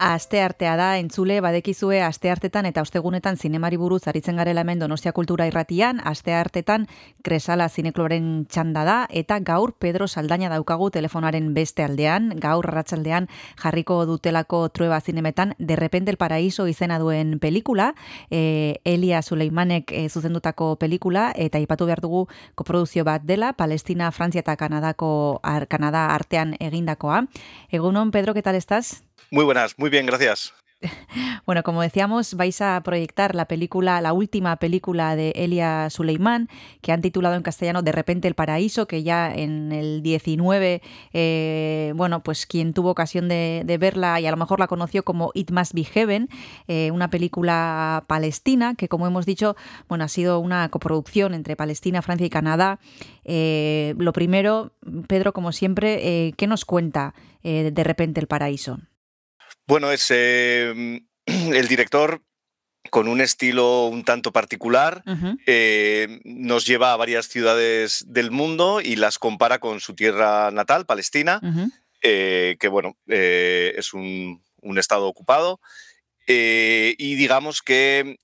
Aste 0.05 0.43
artea 0.43 0.75
da, 0.77 0.99
entzule, 1.01 1.39
badekizue 1.41 2.03
aste 2.05 2.29
artetan 2.29 2.67
eta 2.69 2.83
ostegunetan 2.85 3.39
zinemari 3.41 3.79
buruz 3.81 4.03
aritzen 4.11 4.37
garela 4.37 4.61
hemen 4.61 4.83
Donostia 4.83 5.15
Kultura 5.17 5.47
Irratian, 5.49 6.03
aste 6.05 6.35
artetan 6.37 6.85
Kresala 7.25 7.71
Zinekloren 7.73 8.45
txanda 8.45 8.83
da, 8.85 8.97
eta 9.09 9.39
gaur 9.41 9.73
Pedro 9.81 10.05
Saldaña 10.05 10.51
daukagu 10.53 10.91
telefonaren 10.93 11.47
beste 11.57 11.87
aldean, 11.87 12.35
gaur 12.37 12.69
arratsaldean 12.69 13.31
jarriko 13.63 14.03
dutelako 14.05 14.69
trueba 14.69 15.01
zinemetan, 15.01 15.55
De 15.59 15.75
repente 15.75 16.11
el 16.11 16.19
paraíso 16.19 16.69
izena 16.69 16.99
duen 16.99 17.39
pelikula, 17.39 17.95
e, 18.29 18.83
Elia 18.85 19.23
Suleimanek 19.23 19.91
e, 19.91 20.11
zuzendutako 20.11 20.77
pelikula, 20.77 21.33
eta 21.35 21.59
ipatu 21.59 21.87
behar 21.87 22.03
dugu 22.05 22.27
koproduzio 22.55 23.05
bat 23.05 23.25
dela, 23.25 23.55
Palestina, 23.55 24.13
Frantzia 24.13 24.45
eta 24.45 24.57
Kanadako, 24.57 25.41
ar, 25.43 25.67
Kanada 25.67 26.11
artean 26.13 26.59
egindakoa. 26.61 27.25
Egunon, 27.71 28.11
Pedro, 28.11 28.35
¿qué 28.35 28.43
tal 28.43 28.57
estás? 28.57 29.03
Muy 29.31 29.45
buenas, 29.45 29.79
muy 29.79 29.91
bien, 29.91 30.07
gracias. 30.07 30.55
Bueno, 31.47 31.63
como 31.63 31.83
decíamos, 31.83 32.35
vais 32.35 32.61
a 32.61 32.81
proyectar 32.83 33.35
la 33.35 33.47
película, 33.47 34.01
la 34.01 34.13
última 34.13 34.57
película 34.57 35.17
de 35.17 35.31
Elia 35.31 35.91
Suleiman, 35.91 36.49
que 36.81 36.93
han 36.93 37.03
titulado 37.03 37.35
en 37.35 37.43
castellano 37.43 37.83
De 37.83 37.93
repente 37.93 38.29
el 38.29 38.35
paraíso, 38.35 38.87
que 38.87 39.03
ya 39.03 39.33
en 39.33 39.73
el 39.73 40.03
19, 40.03 40.83
eh, 41.13 41.93
bueno, 41.97 42.23
pues 42.23 42.47
quien 42.47 42.73
tuvo 42.73 42.91
ocasión 42.91 43.29
de, 43.29 43.77
verla 43.79 44.21
y 44.21 44.27
a 44.27 44.31
lo 44.31 44.37
mejor 44.37 44.61
la 44.61 44.69
conoció 44.69 45.03
como 45.03 45.33
It 45.35 45.51
Must 45.51 45.75
Be 45.75 45.85
Heaven, 45.85 46.29
eh, 46.69 46.91
una 46.93 47.11
película 47.11 48.05
palestina 48.07 48.75
que, 48.75 48.89
como 48.89 49.07
hemos 49.07 49.27
dicho, 49.27 49.57
bueno, 49.89 50.05
ha 50.05 50.09
sido 50.09 50.39
una 50.39 50.69
coproducción 50.69 51.35
entre 51.35 51.57
Palestina, 51.57 52.03
Francia 52.03 52.27
y 52.27 52.31
Canadá. 52.31 52.79
Eh, 53.25 53.95
lo 53.99 54.13
primero, 54.13 54.73
Pedro, 55.09 55.33
como 55.33 55.53
siempre, 55.53 56.33
¿qué 56.37 56.47
nos 56.47 56.65
cuenta 56.65 57.15
De 57.43 57.85
repente 57.85 58.21
el 58.21 58.27
paraíso? 58.27 58.79
Bueno, 59.67 59.91
es 59.93 60.07
eh, 60.11 61.01
el 61.27 61.69
director 61.69 62.23
con 62.91 63.09
un 63.09 63.23
estilo 63.23 63.87
un 63.87 64.05
tanto 64.05 64.31
particular, 64.31 65.03
uh 65.07 65.13
-huh. 65.13 65.39
eh, 65.47 66.21
nos 66.25 66.67
lleva 66.67 66.93
a 66.93 66.97
varias 66.97 67.29
ciudades 67.29 68.05
del 68.07 68.31
mundo 68.31 68.83
y 68.83 68.97
las 68.97 69.19
compara 69.19 69.59
con 69.59 69.81
su 69.81 69.95
tierra 69.95 70.51
natal, 70.51 70.85
Palestina, 70.85 71.41
uh 71.43 71.47
-huh. 71.47 71.73
eh, 72.03 72.57
que 72.61 72.69
bueno, 72.69 72.97
es 73.07 73.95
un, 73.95 74.43
un, 74.61 74.79
estado 74.79 75.07
ocupado. 75.07 75.61
y 76.27 77.15
digamos 77.17 77.63
que 77.63 78.17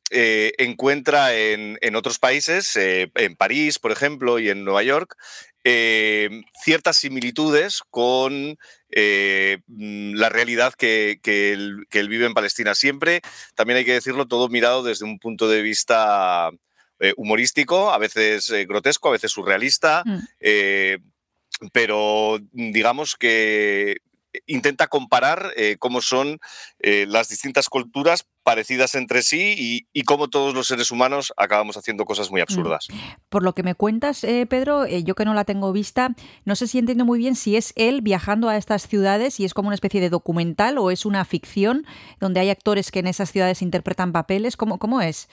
encuentra 0.59 1.34
en, 1.34 1.78
en, 1.80 1.97
otros 1.97 2.18
países, 2.18 2.76
en 2.76 3.36
París, 3.36 3.78
por 3.78 3.93
ejemplo, 3.93 4.38
y 4.38 4.51
en 4.51 4.64
Nueva 4.64 4.82
York, 4.82 5.16
eh, 5.63 6.43
ciertas 6.63 6.97
similitudes 6.97 7.83
con 7.91 8.59
eh, 8.91 9.59
la 9.69 10.31
realidad 10.31 10.73
que, 10.73 11.21
que, 11.23 11.53
él, 11.53 11.87
que, 11.91 12.01
él, 12.01 12.09
vive 12.09 12.25
en 12.25 12.35
Palestina. 12.35 12.75
Siempre, 12.75 13.21
también 13.55 13.77
hay 13.77 13.85
que 13.85 13.93
decirlo, 13.93 14.27
todo 14.27 14.49
mirado 14.49 14.83
desde 14.83 15.05
un 15.05 15.19
punto 15.19 15.49
de 15.49 15.61
vista 15.61 16.51
eh, 16.99 17.13
humorístico, 17.17 17.91
a 17.91 17.99
veces 17.99 18.51
grotesco, 18.67 19.09
a 19.09 19.13
veces 19.13 19.33
surrealista, 19.33 20.03
mm. 20.07 21.69
pero 21.73 22.39
digamos 22.53 23.17
que 23.17 23.99
intenta 24.47 24.87
comparar 24.87 25.53
cómo 25.79 26.01
son 26.01 26.39
las 26.79 27.29
distintas 27.29 27.69
culturas 27.69 28.27
parecidas 28.51 28.97
entre 28.97 29.23
sí 29.23 29.55
y, 29.57 29.87
y, 29.93 30.03
cómo 30.03 30.29
todos 30.29 30.55
los 30.55 30.67
seres 30.67 30.91
humanos 30.91 31.33
acabamos 31.37 31.77
haciendo 31.77 32.05
cosas 32.05 32.33
muy 32.33 32.41
absurdas. 32.41 32.89
Por 33.29 33.45
lo 33.45 33.55
que 33.55 33.63
me 33.63 33.77
cuentas, 33.77 34.25
eh, 34.25 34.45
Pedro, 34.51 34.87
eh, 34.87 35.05
yo 35.05 35.15
que 35.15 35.25
no 35.25 35.35
la 35.35 35.45
tengo 35.45 35.73
vista, 35.73 36.17
no 36.45 36.57
sé 36.57 36.67
si 36.67 36.79
entiendo 36.79 37.05
muy 37.05 37.21
bien 37.21 37.37
si 37.37 37.57
es 37.57 37.73
él 37.77 38.01
viajando 38.03 38.49
a 38.49 38.57
estas 38.57 38.89
ciudades 38.89 39.39
y 39.39 39.45
es 39.45 39.55
como 39.55 39.69
una 39.69 39.77
especie 39.77 40.01
de 40.01 40.11
documental 40.11 40.79
o 40.79 40.91
es 40.91 41.07
una 41.07 41.25
ficción 41.25 41.87
donde 42.19 42.41
hay 42.41 42.51
actores 42.51 42.91
que 42.91 42.99
en 42.99 43.07
esas 43.07 43.31
ciudades 43.31 43.63
interpretan 43.63 44.11
papeles. 44.11 44.57
¿Cómo, 44.57 44.81
cómo 44.81 45.01
es? 45.01 45.29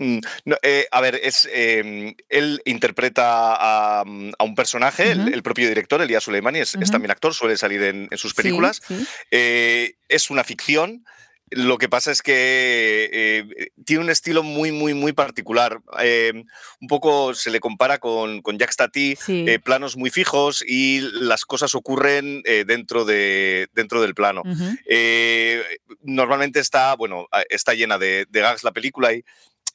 Mm, 0.00 0.18
no, 0.46 0.56
eh, 0.62 0.86
a 0.90 1.00
ver, 1.02 1.20
es, 1.22 1.46
eh, 1.52 2.14
él 2.30 2.62
interpreta 2.64 3.54
a, 3.54 4.00
a 4.00 4.44
un 4.44 4.54
personaje, 4.54 5.02
uh 5.02 5.06
-huh. 5.06 5.26
el, 5.28 5.34
el, 5.34 5.42
propio 5.42 5.68
director, 5.68 6.00
Elías 6.00 6.24
Suleimani, 6.24 6.60
es, 6.60 6.74
uh 6.74 6.78
-huh. 6.78 6.82
es, 6.82 6.90
también 6.90 7.10
actor, 7.10 7.34
suele 7.34 7.56
salir 7.58 7.82
en, 7.82 8.08
en 8.10 8.18
sus 8.18 8.32
películas. 8.32 8.80
Sí, 8.88 8.96
sí. 8.96 9.06
Eh, 9.30 9.94
es 10.08 10.30
una 10.30 10.42
ficción. 10.42 11.04
Lo 11.50 11.78
que 11.78 11.88
pasa 11.88 12.12
es 12.12 12.22
que 12.22 13.10
eh, 13.12 13.70
tiene 13.84 14.04
un 14.04 14.10
estilo 14.10 14.42
muy, 14.42 14.70
muy, 14.72 14.94
muy 14.94 15.12
particular. 15.12 15.80
Eh, 16.00 16.44
un 16.80 16.88
poco 16.88 17.34
se 17.34 17.50
le 17.50 17.58
compara 17.58 17.98
con, 17.98 18.40
con 18.40 18.56
Jacques 18.56 18.76
Tati, 18.76 19.16
sí. 19.16 19.44
eh, 19.48 19.58
planos 19.58 19.96
muy 19.96 20.10
fijos 20.10 20.64
y 20.66 21.00
las 21.12 21.44
cosas 21.44 21.74
ocurren 21.74 22.42
eh, 22.44 22.64
dentro, 22.66 23.04
de, 23.04 23.68
dentro 23.74 24.00
del 24.00 24.14
plano. 24.14 24.42
Uh 24.44 24.50
-huh. 24.50 25.64
normalmente 26.02 26.60
está, 26.60 26.94
bueno, 26.94 27.26
está 27.48 27.74
llena 27.74 27.98
de, 27.98 28.26
de 28.28 28.40
gags 28.40 28.62
la 28.62 28.72
película 28.72 29.12
y 29.12 29.24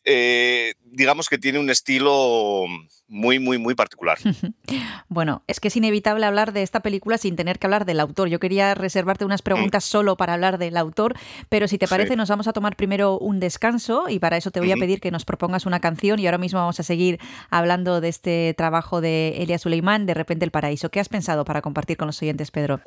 eh, 0.06 0.76
digamos 0.84 1.28
que 1.30 1.38
tiene 1.38 1.60
un 1.60 1.70
estilo 1.70 2.66
muy, 3.08 3.40
muy, 3.40 3.58
muy 3.58 3.76
particular. 3.76 4.18
bueno, 5.10 5.44
es 5.48 5.60
que 5.60 5.68
es 5.68 5.76
inevitable 5.76 6.26
hablar 6.26 6.54
de 6.54 6.62
esta 6.62 6.80
película 6.80 7.18
sin 7.18 7.36
tener 7.36 7.60
que 7.60 7.68
hablar 7.68 7.86
del 7.86 8.00
autor. 8.00 8.30
Yo 8.30 8.40
quería 8.40 8.74
reservarte 8.76 9.26
unas 9.26 9.42
preguntas 9.42 9.86
mm. 9.86 9.90
solo 9.90 10.18
para 10.18 10.34
hablar 10.34 10.58
del 10.58 10.78
autor, 10.78 11.16
pero 11.50 11.68
si 11.68 11.78
te 11.78 11.88
parece 11.88 12.12
sí. 12.12 12.16
nos 12.16 12.30
vamos 12.30 12.48
a 12.48 12.54
tomar 12.54 12.76
primero 12.76 13.18
un 13.18 13.40
descanso 13.40 14.06
y 14.08 14.20
para 14.20 14.38
eso 14.38 14.52
te 14.52 14.60
voy 14.60 14.72
a 14.72 14.78
pedir 14.78 15.02
que 15.02 15.12
nos 15.12 15.26
propongas 15.26 15.66
una 15.66 15.80
canción 15.80 16.20
y 16.20 16.28
ahora 16.28 16.38
mismo 16.38 16.60
vamos 16.60 16.80
a 16.80 16.84
seguir 16.84 17.20
hablando 17.50 18.00
de 18.00 18.10
este 18.10 18.54
trabajo 18.56 19.02
de 19.02 19.36
Elia 19.38 19.58
Suleiman, 19.58 20.06
De 20.06 20.14
repente 20.14 20.46
el 20.46 20.52
paraíso. 20.52 20.90
¿Qué 20.90 21.00
has 21.00 21.10
pensado 21.10 21.46
para 21.46 21.62
compartir 21.62 21.98
con 21.98 22.08
los 22.08 22.22
oyentes, 22.22 22.52
Pedro? 22.52 22.80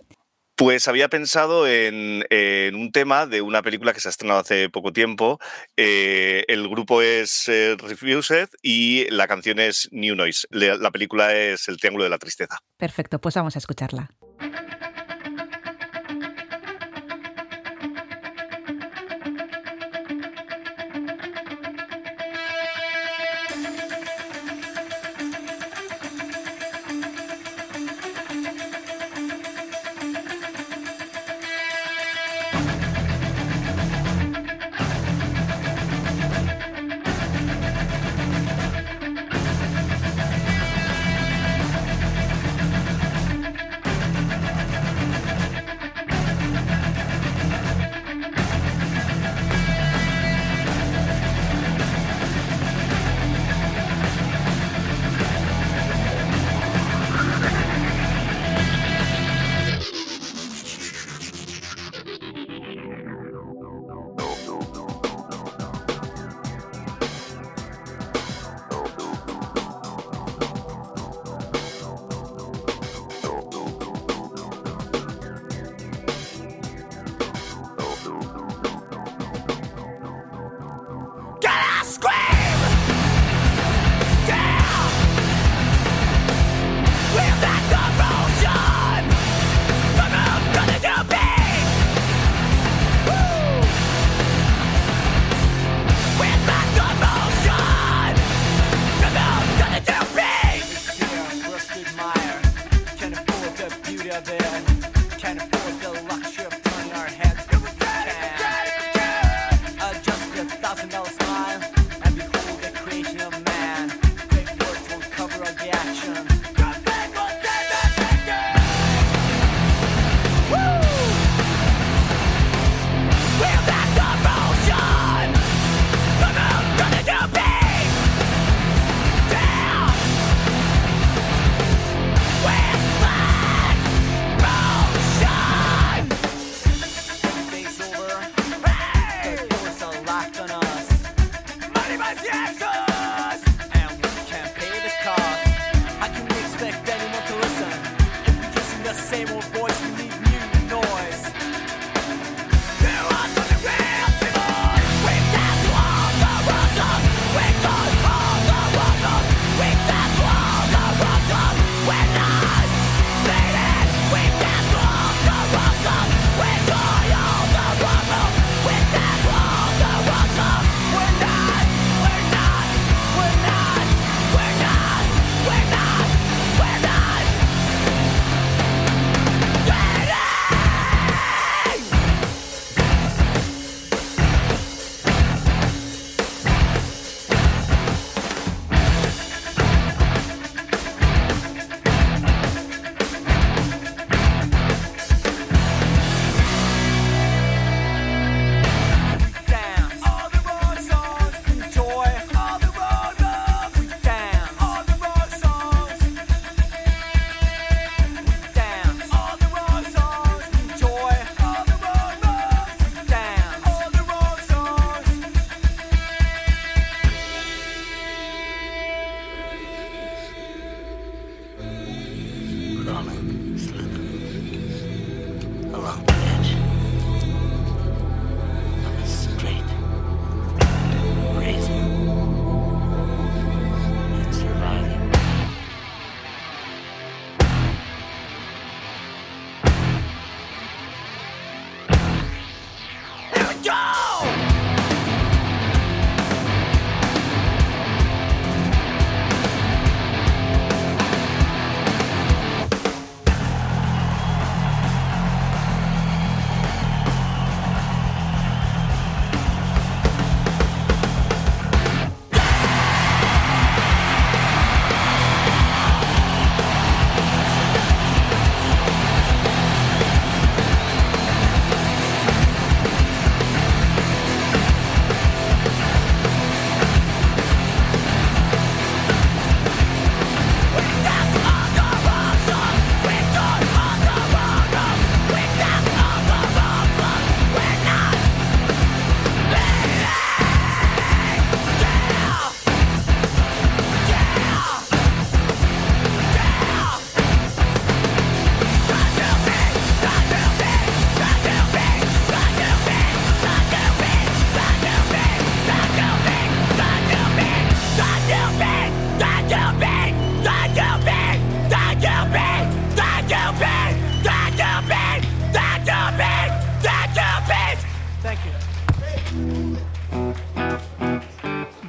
Pues 0.59 0.88
había 0.88 1.09
pensado 1.09 1.68
en, 1.68 2.24
un 2.74 2.90
tema 2.90 3.26
de 3.26 3.42
una 3.42 3.62
película 3.62 3.92
que 3.92 4.00
se 4.00 4.09
ha 4.09 4.11
estrenado 4.11 4.40
hace 4.40 4.68
poco 4.68 4.92
tiempo. 4.92 5.38
Eh, 5.76 6.44
el 6.48 6.68
grupo 6.68 7.00
es 7.00 7.48
eh, 7.48 7.76
Refused 7.78 8.48
y 8.61 9.09
la 9.09 9.28
canción 9.28 9.61
es 9.61 9.88
New 9.92 10.16
Noise. 10.16 10.48
La 10.50 10.90
película 10.90 11.32
es 11.32 11.68
El 11.68 11.76
Triángulo 11.76 12.02
de 12.02 12.11
la 12.11 12.18
Tristeza. 12.18 12.59
Perfecto, 12.76 13.20
pues 13.20 13.36
vamos 13.36 13.54
a 13.54 13.61
escucharla. 13.61 14.11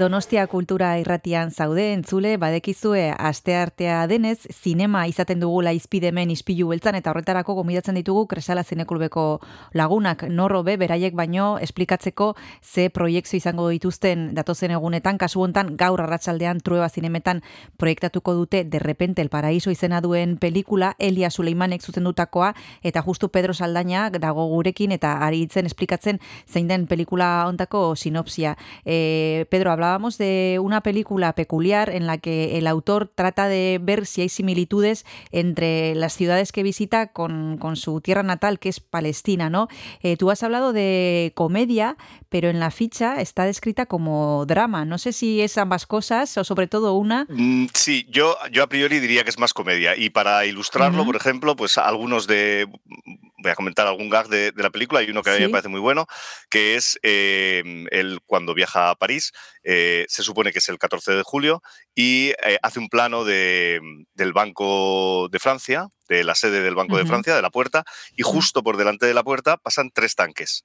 Donostia 0.09 0.47
kultura 0.49 0.95
irratian 0.97 1.51
zaude 1.53 1.83
entzule, 1.93 2.31
badekizue 2.41 3.11
asteartea 3.13 4.07
denez, 4.09 4.39
zinema 4.49 5.03
izaten 5.05 5.37
dugula 5.37 5.69
izpidemen 5.77 6.31
izpilu 6.33 6.71
beltzan, 6.71 6.95
eta 6.97 7.11
horretarako 7.11 7.53
gomidatzen 7.59 7.99
ditugu 7.99 8.23
Kresala 8.31 8.63
Zineklubeko 8.63 9.25
lagunak 9.77 10.23
norrobe, 10.33 10.79
beraiek 10.81 11.13
baino 11.13 11.59
esplikatzeko 11.61 12.31
ze 12.63 12.87
proiektzio 12.89 13.37
izango 13.37 13.67
dituzten 13.69 14.31
datozen 14.33 14.73
egunetan, 14.73 15.19
kasu 15.21 15.43
hontan 15.43 15.75
gaur 15.77 16.01
arratsaldean 16.01 16.63
trueba 16.65 16.89
zinemetan 16.89 17.43
proiektatuko 17.77 18.33
dute 18.33 18.63
derrepente 18.63 19.21
el 19.21 19.29
paraíso 19.29 19.69
izena 19.69 20.01
duen 20.01 20.39
pelikula, 20.41 20.95
Elia 20.97 21.29
Suleimanek 21.29 21.85
zuzendutakoa, 21.85 22.55
eta 22.81 23.05
justu 23.05 23.29
Pedro 23.29 23.53
Saldaña 23.53 24.09
dago 24.09 24.47
gurekin, 24.55 24.91
eta 24.91 25.19
ari 25.27 25.45
hitzen 25.45 25.69
esplikatzen 25.69 26.17
zein 26.49 26.67
den 26.67 26.87
pelikula 26.87 27.45
ontako 27.45 27.93
sinopsia. 27.95 28.57
Eh, 28.85 29.45
Pedro, 29.51 29.69
hablábamos 29.99 30.17
de 30.17 30.59
una 30.61 30.79
película 30.81 31.33
peculiar 31.35 31.89
en 31.89 32.07
la 32.07 32.17
que 32.17 32.57
el 32.57 32.67
autor 32.67 33.11
trata 33.13 33.49
de 33.49 33.79
ver 33.81 34.05
si 34.05 34.21
hay 34.21 34.29
similitudes 34.29 35.05
entre 35.33 35.93
las 35.93 36.13
ciudades 36.13 36.53
que 36.53 36.63
visita 36.63 37.07
con, 37.07 37.57
con 37.57 37.75
su 37.75 37.99
tierra 37.99 38.23
natal, 38.23 38.59
que 38.59 38.69
es 38.69 38.79
Palestina, 38.79 39.49
¿no? 39.49 39.67
Eh, 40.01 40.15
tú 40.15 40.31
has 40.31 40.41
hablado 40.41 40.71
de 40.71 41.33
comedia, 41.35 41.97
pero 42.29 42.47
en 42.47 42.61
la 42.61 42.71
ficha 42.71 43.19
está 43.19 43.43
descrita 43.43 43.87
como 43.87 44.45
drama. 44.45 44.85
No 44.85 44.97
sé 44.97 45.11
si 45.11 45.41
es 45.41 45.57
ambas 45.57 45.85
cosas 45.85 46.37
o 46.37 46.45
sobre 46.45 46.67
todo 46.67 46.93
una. 46.93 47.25
Mm, 47.27 47.67
Sí, 47.73 48.05
yo, 48.09 48.37
yo 48.53 48.63
a 48.63 48.67
priori 48.67 48.99
diría 48.99 49.25
que 49.25 49.31
es 49.31 49.39
más 49.39 49.53
comedia. 49.53 49.97
Y 49.97 50.11
para 50.11 50.45
ilustrarlo, 50.45 51.03
por 51.03 51.17
ejemplo, 51.17 51.57
pues 51.57 51.77
algunos 51.77 52.25
de. 52.25 52.67
Voy 53.41 53.51
a 53.51 53.55
comentar 53.55 53.87
algún 53.87 54.09
gag 54.09 54.27
de, 54.27 54.51
de 54.51 54.63
la 54.63 54.69
película. 54.69 54.99
Hay 55.01 55.09
uno 55.09 55.21
que 55.21 55.29
a 55.29 55.33
mí 55.35 55.41
me 55.41 55.49
parece 55.49 55.69
muy 55.69 55.79
bueno, 55.79 56.05
que 56.49 56.75
es 56.75 56.99
eh, 57.03 57.63
él 57.91 58.19
cuando 58.25 58.53
viaja 58.53 58.89
a 58.89 58.95
París. 58.95 59.31
eh, 59.63 60.05
se 60.07 60.23
supone 60.23 60.51
que 60.51 60.59
es 60.59 60.69
el 60.69 60.77
14 60.77 61.13
de 61.13 61.23
julio 61.23 61.61
y 61.95 62.29
eh, 62.45 62.57
hace 62.63 62.79
un 62.79 62.89
plano 62.89 63.25
de, 63.25 63.81
del 64.13 64.33
Banco 64.33 65.27
de 65.31 65.39
Francia, 65.39 65.87
de 66.07 66.23
la 66.23 66.35
sede 66.35 66.61
del 66.61 66.75
Banco 66.75 66.97
de. 66.97 67.05
Francia, 67.05 67.35
de 67.35 67.41
la 67.41 67.49
puerta, 67.49 67.83
y 68.15 68.23
justo 68.23 68.63
por 68.63 68.77
delante 68.77 69.05
de 69.05 69.13
la 69.13 69.23
puerta 69.23 69.57
pasan 69.57 69.91
tres 69.93 70.15
tanques. 70.15 70.63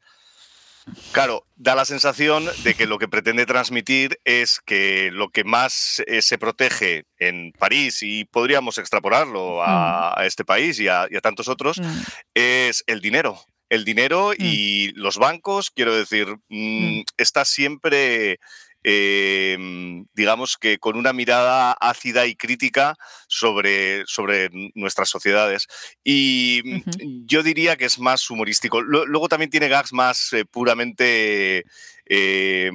Claro, 1.12 1.46
da 1.56 1.74
la 1.74 1.84
sensación 1.84 2.44
de 2.62 2.74
que 2.74 2.86
lo 2.86 2.98
que 2.98 3.08
pretende 3.08 3.46
transmitir 3.46 4.18
es 4.24 4.60
que 4.60 5.10
lo 5.12 5.30
que 5.30 5.44
más 5.44 6.02
eh, 6.06 6.20
se 6.22 6.38
protege 6.38 7.04
en 7.18 7.52
París, 7.52 8.02
y 8.02 8.24
podríamos 8.24 8.78
extrapolarlo 8.78 9.62
a, 9.62 10.18
a 10.18 10.26
este 10.26 10.44
país 10.44 10.78
y 10.80 10.88
a, 10.88 11.06
y 11.10 11.16
a 11.16 11.20
tantos 11.20 11.48
otros, 11.48 11.80
es 12.34 12.84
el 12.86 13.00
dinero. 13.00 13.38
El 13.70 13.84
dinero 13.84 14.32
y 14.36 14.92
los 14.92 15.16
bancos, 15.16 15.70
quiero 15.70 15.94
decir, 15.94 16.36
mm, 16.48 17.00
está 17.16 17.44
siempre, 17.44 18.38
eh, 18.84 19.56
digamos 20.14 20.56
que 20.56 20.78
con 20.78 20.96
una 20.96 21.12
mirada 21.12 21.72
ácida 21.72 22.26
y 22.26 22.36
crítica 22.36 22.94
sobre, 23.26 24.04
sobre 24.06 24.50
nuestras 24.74 25.08
sociedades. 25.08 25.66
Y 26.04 26.62
mm, 26.64 27.26
yo 27.26 27.42
diría 27.42 27.76
que 27.76 27.86
es 27.86 27.98
más 27.98 28.30
humorístico. 28.30 28.80
Lu- 28.82 29.06
Luego 29.06 29.28
también 29.28 29.50
tiene 29.50 29.68
gags 29.68 29.92
más 29.92 30.32
eh, 30.32 30.44
puramente... 30.44 31.64
eh, 32.06 32.70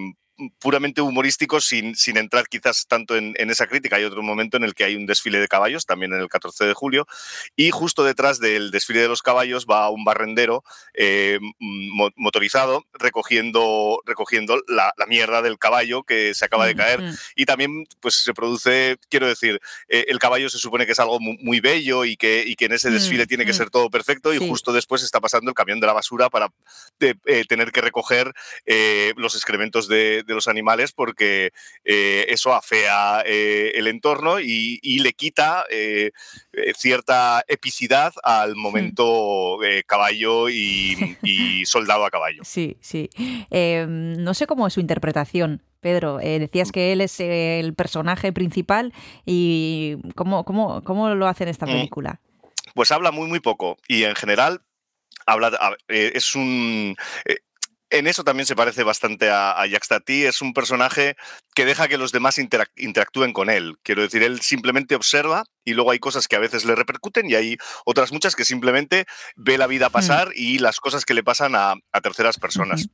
puramente 0.59 1.01
humorísticos 1.01 1.65
sin, 1.65 1.95
sin 1.95 2.17
entrar 2.17 2.47
quizás 2.47 2.85
tanto 2.87 3.15
en, 3.15 3.33
en 3.37 3.49
esa 3.49 3.67
crítica. 3.67 3.95
Hay 3.97 4.03
otro 4.03 4.21
momento 4.23 4.57
en 4.57 4.63
el 4.63 4.73
que 4.73 4.83
hay 4.83 4.95
un 4.95 5.05
desfile 5.05 5.39
de 5.39 5.47
caballos, 5.47 5.85
también 5.85 6.13
en 6.13 6.19
el 6.21 6.27
14 6.29 6.65
de 6.65 6.73
julio, 6.73 7.07
y 7.55 7.71
justo 7.71 8.03
detrás 8.03 8.39
del 8.39 8.71
desfile 8.71 9.01
de 9.01 9.07
los 9.07 9.21
caballos 9.21 9.65
va 9.69 9.89
un 9.89 10.03
barrendero 10.03 10.63
eh, 10.93 11.39
mo- 11.59 12.11
motorizado 12.15 12.85
recogiendo, 12.93 14.01
recogiendo 14.05 14.61
la, 14.67 14.93
la 14.97 15.05
mierda 15.05 15.41
del 15.41 15.57
caballo 15.57 16.03
que 16.03 16.33
se 16.33 16.45
acaba 16.45 16.65
de 16.65 16.75
caer. 16.75 17.01
Y 17.35 17.45
también 17.45 17.85
pues, 17.99 18.15
se 18.15 18.33
produce, 18.33 18.97
quiero 19.09 19.27
decir, 19.27 19.59
eh, 19.87 20.05
el 20.07 20.19
caballo 20.19 20.49
se 20.49 20.57
supone 20.57 20.85
que 20.85 20.93
es 20.93 20.99
algo 20.99 21.19
mu- 21.19 21.37
muy 21.41 21.59
bello 21.59 22.05
y 22.05 22.15
que, 22.17 22.43
y 22.45 22.55
que 22.55 22.65
en 22.65 22.73
ese 22.73 22.89
Mm, 22.89 22.93
desfile 22.93 23.27
tiene 23.27 23.45
que 23.45 23.51
mm. 23.51 23.55
ser 23.55 23.69
todo 23.69 23.89
perfecto 23.89 24.33
y 24.33 24.37
justo 24.49 24.71
después 24.73 25.03
está 25.03 25.19
pasando 25.19 25.49
el 25.51 25.55
camión 25.55 25.79
de 25.79 25.87
la 25.87 25.93
basura 25.93 26.29
para 26.29 26.51
eh, 26.99 27.45
tener 27.47 27.71
que 27.71 27.81
recoger 27.81 28.33
los 29.15 29.35
excrementos 29.35 29.87
de, 29.87 30.23
de 30.29 30.35
los 30.35 30.47
animales 30.47 30.93
porque 30.93 31.51
eh, 31.83 32.25
eso 32.29 32.53
afea 32.53 33.23
eh, 33.25 33.73
el 33.75 33.87
entorno 33.87 34.39
y, 34.39 34.79
y 34.81 34.99
le 34.99 35.11
quita 35.13 35.65
eh, 35.69 36.11
eh, 36.53 36.73
cierta 36.77 37.43
epicidad 37.47 38.13
al 38.23 38.55
momento 38.55 39.61
eh, 39.63 39.83
caballo 39.85 40.47
y, 40.49 41.17
y 41.23 41.65
soldado 41.65 42.05
a 42.05 42.11
caballo. 42.11 42.43
Sí, 42.45 42.77
sí. 42.79 43.09
Eh, 43.51 43.85
no 43.89 44.33
sé 44.33 44.47
cómo 44.47 44.67
es 44.67 44.73
su 44.73 44.79
interpretación. 44.79 45.61
Pedro, 45.81 46.17
decías 46.17 46.71
que 46.73 46.91
él 46.91 46.99
es 46.99 47.19
el 47.21 47.73
personaje 47.73 48.33
principal 48.33 48.93
y 49.25 49.95
¿cómo, 50.13 50.43
cómo, 50.43 50.83
cómo 50.83 51.09
lo 51.15 51.25
hace 51.27 51.43
en 51.43 51.49
esta 51.49 51.65
Mm. 51.65 51.69
película? 51.71 52.19
Pues 52.75 52.91
habla 52.91 53.11
muy, 53.11 53.27
muy 53.27 53.39
poco. 53.39 53.77
Y 53.87 54.03
en 54.03 54.13
general, 54.15 54.61
habla, 55.25 55.77
es 55.87 56.35
un. 56.35 56.95
En 57.89 58.07
eso 58.07 58.23
también 58.23 58.45
se 58.45 58.55
parece 58.55 58.83
bastante 58.83 59.29
a, 59.29 59.61
a 59.61 59.67
Tati. 59.87 60.25
Es 60.25 60.41
un 60.41 60.53
personaje 60.53 61.15
que 61.55 61.65
deja 61.65 61.87
que 61.87 61.97
los 61.97 62.11
demás 62.11 62.37
interac- 62.37 62.71
interactúen 62.77 63.33
con 63.33 63.49
él. 63.49 63.77
Quiero 63.83 64.01
decir, 64.01 64.23
él 64.23 64.41
simplemente 64.41 64.95
observa 64.95 65.43
y 65.65 65.73
luego 65.73 65.91
hay 65.91 65.99
cosas 65.99 66.27
que 66.27 66.35
a 66.35 66.39
veces 66.39 66.65
le 66.65 66.75
repercuten 66.75 67.29
y 67.29 67.35
hay 67.35 67.57
otras 67.85 68.11
muchas 68.11 68.35
que 68.35 68.45
simplemente 68.45 69.05
ve 69.35 69.57
la 69.57 69.67
vida 69.67 69.89
pasar 69.89 70.29
y 70.35 70.59
las 70.59 70.79
cosas 70.79 71.05
que 71.05 71.13
le 71.13 71.23
pasan 71.23 71.55
a, 71.55 71.75
a 71.91 72.01
terceras 72.01 72.37
personas. 72.37 72.87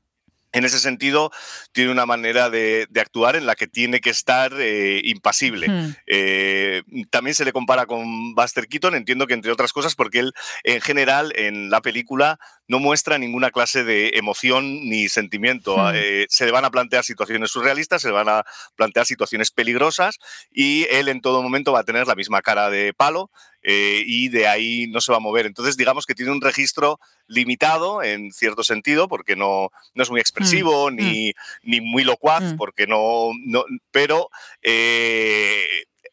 En 0.52 0.64
ese 0.64 0.80
sentido, 0.80 1.32
tiene 1.74 1.92
una 1.92 2.06
manera 2.06 2.50
de, 2.50 2.88
de 2.90 3.02
actuar 3.02 3.36
en 3.36 3.46
la 3.46 3.56
que 3.56 3.68
tiene 3.68 4.00
que 4.00 4.10
estar 4.10 4.54
eh, 4.58 5.02
impasible. 5.04 5.68
Eh, 6.08 6.82
también 7.10 7.36
se 7.36 7.44
le 7.44 7.52
compara 7.52 7.86
con 7.86 8.34
Buster 8.36 8.68
Keaton, 8.68 8.96
entiendo 8.96 9.28
que 9.28 9.34
entre 9.34 9.52
otras 9.52 9.74
cosas, 9.74 9.96
porque 9.96 10.20
él 10.20 10.34
en 10.64 10.80
general 10.80 11.34
en 11.36 11.70
la 11.70 11.82
película 11.82 12.40
no 12.68 12.80
muestra 12.80 13.18
ninguna 13.18 13.52
clase 13.52 13.84
de 13.84 14.12
emoción 14.16 14.90
ni 14.90 15.10
sentimiento. 15.10 15.78
Hmm. 15.78 15.92
Eh, 15.94 16.26
se 16.30 16.46
le 16.46 16.52
van 16.52 16.66
a 16.66 16.72
plantear 16.72 17.04
situaciones 17.04 17.52
surrealistas, 17.52 18.02
se 18.02 18.08
le 18.08 18.14
van 18.14 18.30
a 18.30 18.44
plantear 18.76 19.06
situaciones 19.06 19.52
peligrosas 19.52 20.20
y 20.52 20.88
él 20.90 21.10
en 21.10 21.22
todo 21.22 21.44
momento 21.44 21.74
va 21.74 21.82
a 21.82 21.84
tener 21.84 22.08
la 22.08 22.16
misma 22.16 22.42
cara 22.42 22.70
de 22.70 22.94
palo 22.94 23.30
eh, 23.68 24.04
y 24.06 24.30
de 24.30 24.48
ahí 24.48 24.88
no 24.88 25.02
se 25.02 25.12
va 25.12 25.18
a 25.18 25.22
mover. 25.22 25.46
Entonces, 25.46 25.76
digamos 25.76 26.06
que 26.06 26.14
tiene 26.16 26.32
un 26.32 26.42
registro 26.42 27.00
limitado 27.28 28.04
en 28.04 28.32
cierto 28.32 28.64
sentido, 28.64 29.08
porque 29.08 29.36
no, 29.36 29.72
no 29.96 30.04
es 30.04 30.10
muy 30.10 30.20
expresivo 30.22 30.86
Mm, 30.92 30.96
ni, 30.96 31.34
ni 31.64 31.82
muy 31.82 32.04
locuaz, 32.04 32.54
porque 32.58 32.88
no, 32.88 33.32
no 33.46 33.66
pero 33.92 34.30
eh, 34.62 35.66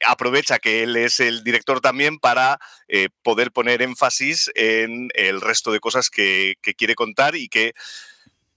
aprovecha 0.06 0.58
que 0.58 0.82
él 0.82 0.96
es 0.96 1.20
el 1.20 1.44
director 1.44 1.80
también 1.80 2.18
para 2.18 2.58
eh, 2.88 3.08
poder 3.22 3.52
poner 3.52 3.82
énfasis 3.82 4.50
en 4.54 5.10
el 5.14 5.40
resto 5.40 5.72
de 5.72 5.80
cosas 5.80 6.10
que, 6.10 6.54
que 6.62 6.74
quiere 6.74 6.94
contar 6.94 7.36
y 7.36 7.48
que 7.48 7.72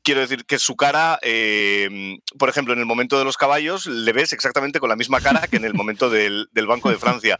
Quiero 0.05 0.21
decir 0.21 0.45
que 0.45 0.59
su 0.59 0.75
cara, 0.75 1.17
eh, 1.23 2.19
por 2.37 2.47
ejemplo, 2.47 2.75
en 2.75 2.79
el 2.79 2.85
momento 2.85 3.17
de 3.17 3.25
los 3.25 3.37
caballos, 3.37 3.87
le 3.87 4.13
ves 4.13 4.33
exactamente 4.33 4.79
con 4.79 4.87
la 4.87 4.95
misma 4.95 5.19
cara 5.19 5.47
que 5.47 5.55
en 5.55 5.65
el 5.65 5.73
momento 5.73 6.11
del, 6.11 6.47
del 6.51 6.67
Banco 6.67 6.91
de 6.91 6.97
Francia. 6.99 7.39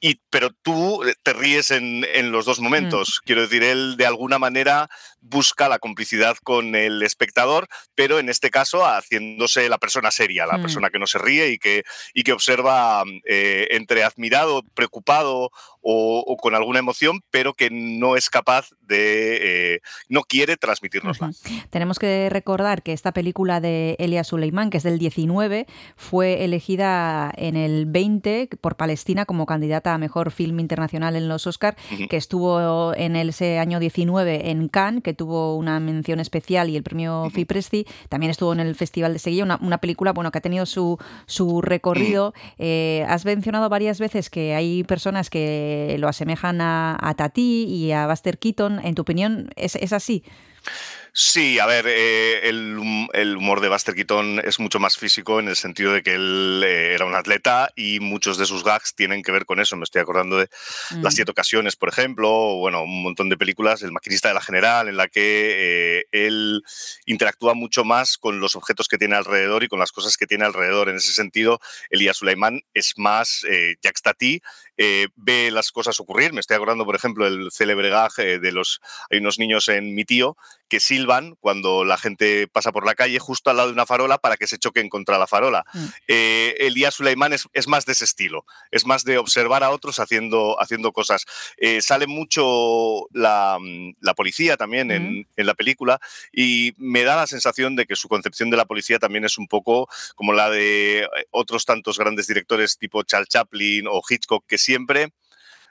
Y, 0.00 0.20
pero 0.28 0.50
tú 0.50 1.02
eh, 1.04 1.14
te 1.22 1.32
ríes 1.32 1.70
en, 1.70 2.04
en 2.14 2.30
los 2.30 2.44
dos 2.44 2.60
momentos. 2.60 3.20
Quiero 3.24 3.42
decir, 3.42 3.62
él 3.62 3.96
de 3.96 4.06
alguna 4.06 4.38
manera 4.38 4.88
busca 5.20 5.68
la 5.68 5.78
complicidad 5.78 6.36
con 6.44 6.74
el 6.74 7.02
espectador, 7.02 7.68
pero 7.94 8.18
en 8.18 8.28
este 8.28 8.50
caso 8.50 8.84
haciéndose 8.84 9.68
la 9.70 9.78
persona 9.78 10.10
seria, 10.10 10.44
la 10.46 10.58
Mm. 10.58 10.62
persona 10.62 10.90
que 10.90 10.98
no 10.98 11.06
se 11.06 11.18
ríe 11.18 11.48
y 11.48 11.58
que, 11.58 11.84
y 12.12 12.22
que 12.22 12.32
observa 12.32 13.02
eh, 13.24 13.68
entre 13.70 14.04
admirado, 14.04 14.62
preocupado 14.74 15.50
o, 15.84 16.24
o 16.26 16.36
con 16.38 16.54
alguna 16.54 16.78
emoción, 16.78 17.20
pero 17.30 17.52
que 17.52 17.68
no 17.70 18.16
es 18.16 18.30
capaz 18.30 18.70
de, 18.80 19.74
eh, 19.74 19.80
no 20.08 20.22
quiere 20.22 20.56
transmitirnosla. 20.56 21.30
Tenemos 21.70 21.98
que 21.98 22.28
recordar 22.30 22.82
que 22.82 22.94
esta 22.94 23.12
película 23.12 23.60
de 23.60 23.94
Elia 23.98 24.24
Suleiman, 24.24 24.70
que 24.70 24.78
es 24.78 24.82
del 24.82 24.98
19, 24.98 25.66
fue 25.96 26.44
elegida 26.44 27.30
en 27.36 27.56
el 27.56 27.84
20 27.86 28.48
por 28.60 28.76
Palestina 28.76 29.26
como 29.26 29.44
candidata 29.44 29.92
a 29.92 29.98
mejor 29.98 30.30
film 30.30 30.58
internacional 30.58 31.16
en 31.16 31.28
los 31.28 31.46
Oscar, 31.46 31.76
Ujú. 31.92 32.08
que 32.08 32.16
estuvo 32.16 32.94
en 32.94 33.14
ese 33.16 33.58
año 33.58 33.78
19 33.78 34.50
en 34.50 34.68
Cannes, 34.68 35.02
que 35.02 35.12
tuvo 35.12 35.56
una 35.56 35.78
mención 35.80 36.18
especial 36.18 36.70
y 36.70 36.76
el 36.76 36.82
premio 36.82 37.28
Fipresti. 37.30 37.86
También 38.08 38.30
estuvo 38.30 38.54
en 38.54 38.60
el 38.60 38.74
Festival 38.74 39.12
de 39.12 39.18
Sevilla, 39.18 39.44
una, 39.44 39.58
una 39.60 39.78
película 39.78 40.12
bueno, 40.12 40.32
que 40.32 40.38
ha 40.38 40.40
tenido 40.40 40.64
su, 40.64 40.98
su 41.26 41.60
recorrido. 41.60 42.32
Eh, 42.58 43.04
has 43.08 43.26
mencionado 43.26 43.68
varias 43.68 43.98
veces 43.98 44.30
que 44.30 44.54
hay 44.54 44.84
personas 44.84 45.28
que 45.28 45.73
lo 45.98 46.08
asemejan 46.08 46.60
a, 46.60 46.96
a 47.00 47.14
Tati 47.14 47.64
y 47.64 47.92
a 47.92 48.06
Buster 48.06 48.38
Keaton. 48.38 48.80
En 48.84 48.94
tu 48.94 49.02
opinión, 49.02 49.50
¿es, 49.56 49.76
es 49.76 49.92
así? 49.92 50.22
Sí, 51.16 51.60
a 51.60 51.66
ver, 51.66 51.84
eh, 51.86 52.48
el, 52.48 52.76
hum- 52.76 53.08
el 53.12 53.36
humor 53.36 53.60
de 53.60 53.68
Buster 53.68 53.94
Keaton 53.94 54.40
es 54.44 54.58
mucho 54.58 54.80
más 54.80 54.96
físico 54.98 55.38
en 55.38 55.46
el 55.46 55.54
sentido 55.54 55.92
de 55.92 56.02
que 56.02 56.14
él 56.14 56.60
eh, 56.66 56.92
era 56.94 57.04
un 57.04 57.14
atleta 57.14 57.70
y 57.76 58.00
muchos 58.00 58.36
de 58.36 58.46
sus 58.46 58.64
gags 58.64 58.96
tienen 58.96 59.22
que 59.22 59.30
ver 59.30 59.44
con 59.46 59.60
eso. 59.60 59.76
Me 59.76 59.84
estoy 59.84 60.02
acordando 60.02 60.38
de 60.38 60.48
Mm. 60.90 61.02
Las 61.02 61.14
siete 61.14 61.30
ocasiones, 61.30 61.76
por 61.76 61.88
ejemplo, 61.88 62.28
o 62.30 62.58
bueno, 62.58 62.82
un 62.82 63.02
montón 63.04 63.28
de 63.28 63.36
películas, 63.36 63.82
El 63.82 63.92
maquinista 63.92 64.26
de 64.28 64.34
la 64.34 64.40
general, 64.40 64.88
en 64.88 64.96
la 64.96 65.06
que 65.06 66.00
eh, 66.00 66.04
él 66.10 66.62
interactúa 67.06 67.54
mucho 67.54 67.84
más 67.84 68.18
con 68.18 68.40
los 68.40 68.56
objetos 68.56 68.88
que 68.88 68.98
tiene 68.98 69.14
alrededor 69.14 69.62
y 69.62 69.68
con 69.68 69.78
las 69.78 69.92
cosas 69.92 70.16
que 70.16 70.26
tiene 70.26 70.44
alrededor. 70.44 70.88
En 70.88 70.96
ese 70.96 71.12
sentido, 71.12 71.60
Elías 71.90 72.16
Sulaimán 72.16 72.62
es 72.74 72.94
más 72.96 73.44
eh, 73.48 73.76
Jack 73.82 73.98
Stati, 73.98 74.42
eh, 74.76 75.08
ve 75.16 75.50
las 75.50 75.70
cosas 75.70 75.98
ocurrir. 76.00 76.32
Me 76.32 76.40
estoy 76.40 76.56
acordando, 76.56 76.84
por 76.84 76.96
ejemplo, 76.96 77.26
el 77.26 77.50
célebre 77.52 77.90
gag 77.90 78.12
eh, 78.18 78.38
de 78.38 78.52
los... 78.52 78.80
Hay 79.10 79.18
unos 79.18 79.38
niños 79.38 79.68
en 79.68 79.94
Mi 79.94 80.04
tío 80.04 80.36
que 80.68 80.80
silban 80.80 81.36
cuando 81.40 81.84
la 81.84 81.98
gente 81.98 82.48
pasa 82.48 82.72
por 82.72 82.86
la 82.86 82.94
calle 82.94 83.18
justo 83.18 83.50
al 83.50 83.56
lado 83.58 83.68
de 83.68 83.74
una 83.74 83.86
farola 83.86 84.18
para 84.18 84.36
que 84.36 84.46
se 84.46 84.58
choquen 84.58 84.88
contra 84.88 85.18
la 85.18 85.26
farola. 85.26 85.64
Mm. 85.72 85.84
Eh, 86.08 86.56
Elías 86.58 86.94
Sulaimán 86.94 87.32
es, 87.32 87.46
es 87.52 87.68
más 87.68 87.84
de 87.84 87.92
ese 87.92 88.04
estilo, 88.04 88.44
es 88.70 88.86
más 88.86 89.04
de 89.04 89.18
observar 89.18 89.62
a 89.62 89.70
otros 89.70 90.00
haciendo, 90.00 90.60
haciendo 90.60 90.92
cosas. 90.92 91.26
Eh, 91.58 91.80
sale 91.82 92.06
mucho 92.06 93.06
la, 93.12 93.58
mm, 93.60 93.96
la 94.00 94.14
policía 94.14 94.56
también 94.56 94.90
en, 94.90 95.28
en 95.36 95.46
la 95.46 95.54
película 95.54 96.00
y 96.32 96.72
me 96.76 97.04
da 97.04 97.16
la 97.16 97.26
sensación 97.26 97.76
de 97.76 97.86
que 97.86 97.96
su 97.96 98.08
concepción 98.08 98.50
de 98.50 98.56
la 98.56 98.64
policía 98.64 98.98
también 98.98 99.24
es 99.24 99.38
un 99.38 99.46
poco 99.46 99.88
como 100.16 100.32
la 100.32 100.50
de 100.50 101.00
eh, 101.00 101.08
otros 101.30 101.64
tantos 101.64 101.98
grandes 101.98 102.26
directores 102.26 102.78
tipo 102.78 103.02
Charles 103.02 103.28
Chaplin 103.28 103.86
o 103.86 104.02
Hitchcock 104.08 104.44
que 104.46 104.58
siempre 104.64 105.12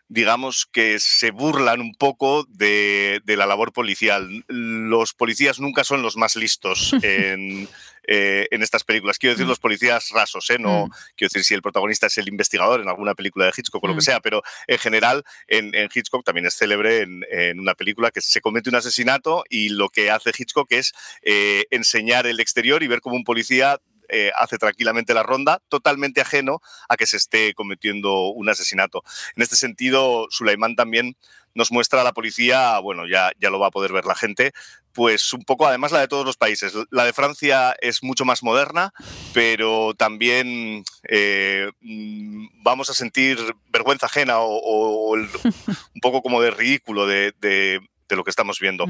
digamos 0.10 0.68
que 0.72 1.00
se 1.00 1.32
burlan 1.32 1.82
un 1.82 1.96
poco 1.96 2.46
de, 2.50 3.22
de 3.24 3.36
la 3.38 3.48
labor 3.48 3.72
policial. 3.74 4.44
Los 4.48 5.14
policías 5.14 5.60
nunca 5.60 5.84
son 5.84 6.04
los 6.04 6.18
más 6.18 6.36
listos 6.36 6.94
en, 7.02 7.68
eh, 8.06 8.48
en 8.52 8.62
estas 8.62 8.84
películas. 8.84 9.18
Quiero 9.18 9.34
decir, 9.34 9.48
los 9.48 9.60
policías 9.60 10.10
rasos, 10.10 10.48
¿eh? 10.52 10.58
No, 10.60 10.86
Mm. 10.88 10.92
quiero 11.16 11.30
decir, 11.34 11.44
si 11.44 11.54
el 11.56 11.64
protagonista 11.64 12.08
es 12.08 12.18
el 12.20 12.28
investigador 12.28 12.82
en 12.82 12.90
alguna 12.90 13.16
película 13.16 13.46
de 13.46 13.54
Hitchcock 13.58 13.84
o 13.84 13.88
lo 13.88 13.94
Mm. 13.94 13.98
que 13.98 14.04
sea, 14.04 14.20
pero 14.20 14.44
en 14.68 14.78
general 14.78 15.24
en, 15.48 15.74
en 15.74 15.90
Hitchcock 15.92 16.24
también 16.24 16.46
es 16.46 16.54
célebre 16.56 17.02
en, 17.02 17.26
en 17.32 17.60
una 17.60 17.74
película 17.74 18.12
que 18.12 18.22
se 18.22 18.42
comete 18.42 18.70
un 18.70 18.76
asesinato 18.76 19.44
y 19.50 19.70
lo 19.70 19.90
que 19.90 20.12
hace 20.12 20.32
Hitchcock 20.38 20.68
es 20.74 20.92
eh, 21.24 21.66
enseñar 21.72 22.28
el 22.28 22.40
exterior 22.40 22.84
y 22.84 22.88
ver 22.88 23.02
cómo 23.02 23.16
un 23.16 23.24
policía 23.24 23.80
eh, 24.10 24.32
hace 24.38 24.58
tranquilamente 24.58 25.14
la 25.14 25.24
ronda, 25.24 25.62
totalmente 25.70 26.22
ajeno 26.22 26.62
a 26.90 26.98
que 26.98 27.06
se 27.06 27.18
esté 27.18 27.54
cometiendo 27.54 28.28
un 28.30 28.50
asesinato. 28.50 29.04
En 29.36 29.44
este 29.44 29.56
sentido, 29.56 30.28
Sulaimán 30.30 30.76
también 30.76 31.16
nos 31.56 31.72
muestra 31.72 32.02
a 32.02 32.04
la 32.04 32.14
policía, 32.14 32.80
bueno, 32.80 33.06
ya, 33.08 33.32
ya 33.40 33.52
lo 33.52 33.60
va 33.60 33.68
a 33.68 33.72
poder 33.72 33.94
ver 33.94 34.06
la 34.06 34.16
gente, 34.16 34.54
pues 34.92 35.34
un 35.34 35.44
poco, 35.44 35.68
además 35.68 35.92
la 35.92 36.00
de 36.00 36.08
todos 36.08 36.26
los 36.26 36.36
países. 36.38 36.74
La 36.90 37.06
de 37.06 37.14
Francia 37.14 37.76
es 37.80 38.02
mucho 38.04 38.26
más 38.26 38.42
moderna, 38.42 38.92
pero 39.34 39.94
también 39.96 40.84
eh, 41.10 41.72
mm, 41.82 42.48
vamos 42.64 42.90
a 42.90 42.94
sentir 42.96 43.38
vergüenza 43.70 44.08
ajena 44.08 44.40
o, 44.40 44.48
o- 44.56 45.10
o 45.12 45.16
el- 45.16 45.30
un 45.96 46.02
poco 46.02 46.22
como 46.24 46.42
de 46.42 46.52
ridículo 46.52 47.06
de, 47.06 47.34
de- 47.40 47.80
de 48.10 48.16
lo 48.16 48.24
que 48.24 48.30
estamos 48.32 48.60
viendo. 48.60 48.86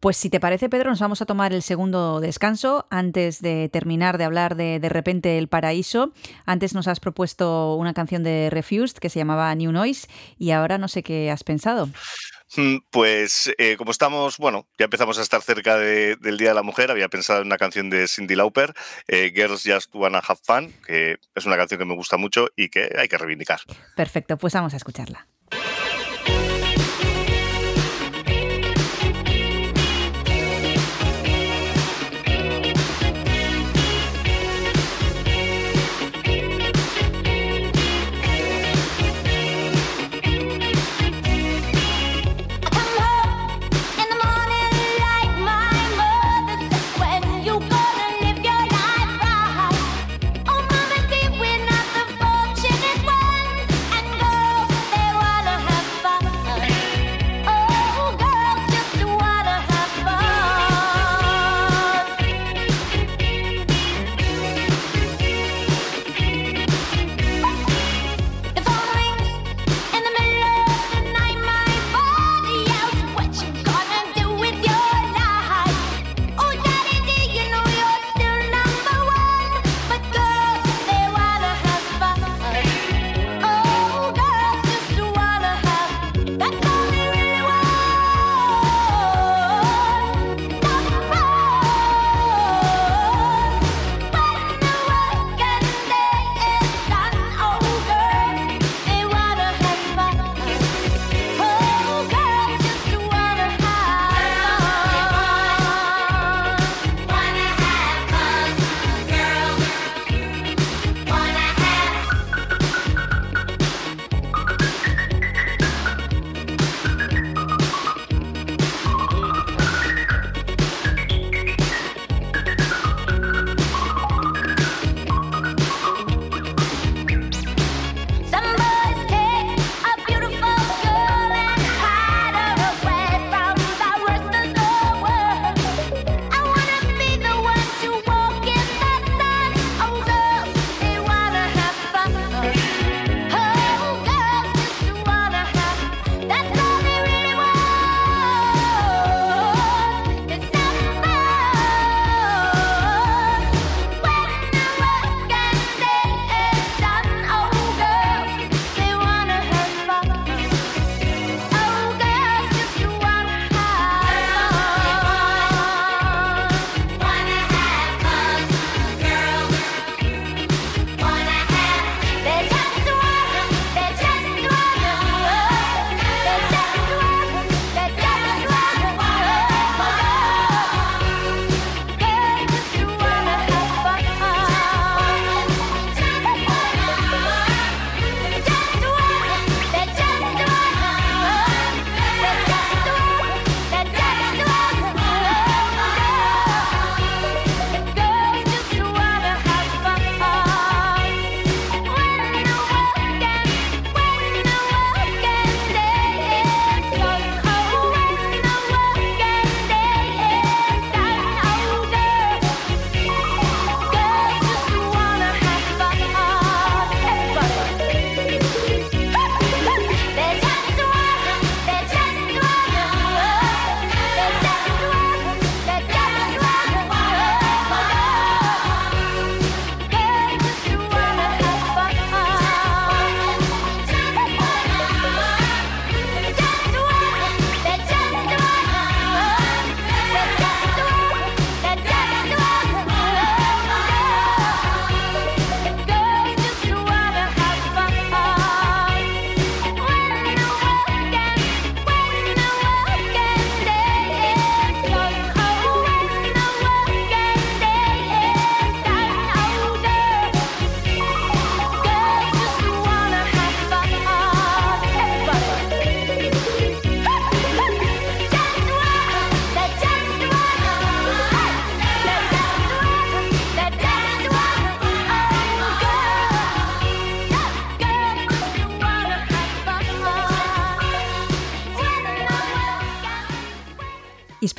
Pues 0.00 0.16
si 0.16 0.30
te 0.30 0.40
parece, 0.40 0.70
Pedro, 0.70 0.88
nos 0.88 1.00
vamos 1.00 1.20
a 1.20 1.26
tomar 1.26 1.52
el 1.52 1.62
segundo 1.62 2.20
descanso 2.20 2.86
antes 2.90 3.42
de 3.42 3.68
terminar 3.68 4.16
de 4.16 4.24
hablar 4.24 4.56
de 4.56 4.80
De 4.80 4.88
repente 4.88 5.36
el 5.36 5.46
paraíso. 5.48 6.12
Antes 6.46 6.72
nos 6.74 6.88
has 6.88 7.00
propuesto 7.00 7.74
una 7.76 7.92
canción 7.92 8.22
de 8.22 8.48
Refused 8.50 8.96
que 8.96 9.10
se 9.10 9.18
llamaba 9.18 9.54
New 9.54 9.72
Noise 9.72 10.08
y 10.38 10.52
ahora 10.52 10.78
no 10.78 10.88
sé 10.88 11.02
qué 11.02 11.30
has 11.30 11.44
pensado. 11.44 11.90
Mm, 12.56 12.78
Pues 12.90 13.52
eh, 13.58 13.76
como 13.76 13.90
estamos, 13.90 14.38
bueno, 14.38 14.66
ya 14.78 14.86
empezamos 14.86 15.18
a 15.18 15.22
estar 15.22 15.42
cerca 15.42 15.76
de- 15.76 16.16
del 16.16 16.38
Día 16.38 16.48
de 16.48 16.54
la 16.54 16.62
Mujer, 16.62 16.90
había 16.90 17.08
pensado 17.08 17.42
en 17.42 17.46
una 17.46 17.58
canción 17.58 17.90
de 17.90 18.08
Cindy 18.08 18.34
Lauper, 18.36 18.72
eh, 19.06 19.30
Girls 19.34 19.62
Just 19.64 19.94
Wanna 19.94 20.18
Have 20.26 20.40
Fun, 20.42 20.72
que 20.86 21.18
es 21.34 21.44
una 21.44 21.56
canción 21.58 21.78
que 21.78 21.84
me 21.84 21.94
gusta 21.94 22.16
mucho 22.16 22.48
y 22.56 22.70
que 22.70 22.90
hay 22.98 23.06
que 23.06 23.18
reivindicar. 23.18 23.60
Perfecto, 23.96 24.38
pues 24.38 24.54
vamos 24.54 24.72
a 24.72 24.78
escucharla. 24.78 25.26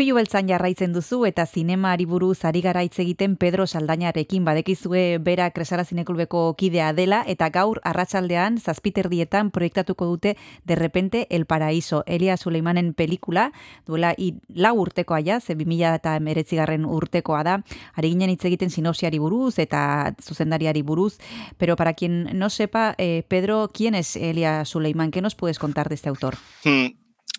Izpilu 0.02 0.16
beltzan 0.18 0.48
jarraitzen 0.50 0.96
duzu 0.96 1.20
eta 1.28 1.44
zinemaari 1.46 2.08
buruz 2.10 2.40
ari 2.50 2.64
gara 2.66 2.82
hitz 2.82 2.96
egiten 3.04 3.36
Pedro 3.38 3.68
Saldañarekin 3.68 4.42
badekizue 4.48 5.20
bera 5.22 5.52
Kresala 5.54 5.84
Zineklubeko 5.86 6.56
kidea 6.58 6.88
dela 6.98 7.20
eta 7.30 7.52
gaur 7.54 7.78
arratsaldean 7.86 8.58
zazpiterdietan 8.58 9.52
proiektatuko 9.54 10.08
dute 10.10 10.32
de 10.66 10.76
repente 10.76 11.28
El 11.30 11.46
Paraíso 11.46 12.02
Elia 12.08 12.38
Suleimanen 12.38 12.96
pelikula 12.96 13.52
duela 13.86 14.16
lau 14.48 14.74
urtekoa 14.82 15.20
ja, 15.22 15.40
ze 15.40 15.54
2000 15.54 15.94
eta 15.94 16.18
garren 16.58 16.86
urtekoa 16.86 17.44
da 17.44 17.62
ari 17.94 18.10
ginen 18.10 18.32
hitz 18.32 18.46
egiten 18.46 18.72
sinopsiari 18.72 19.20
buruz 19.20 19.60
eta 19.60 20.16
zuzendariari 20.20 20.82
buruz 20.82 21.20
pero 21.60 21.76
para 21.76 21.94
quien 21.94 22.40
no 22.40 22.50
sepa, 22.50 22.96
eh, 22.98 23.22
Pedro, 23.28 23.70
¿quién 23.72 23.94
es 23.94 24.16
Elia 24.16 24.66
Suleiman? 24.66 25.12
¿Qué 25.12 25.22
nos 25.22 25.36
puedes 25.36 25.60
contar 25.60 25.90
de 25.90 25.96
este 25.96 26.10
autor? 26.10 26.38
Hmm, 26.64 26.88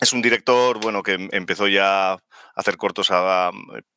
Es 0.03 0.13
un 0.13 0.21
director, 0.21 0.81
bueno, 0.81 1.05
que 1.05 1.29
empezó 1.31 1.69
ya 1.69 2.19
hacer 2.63 2.77
cortos 2.77 3.09
a- 3.11 3.51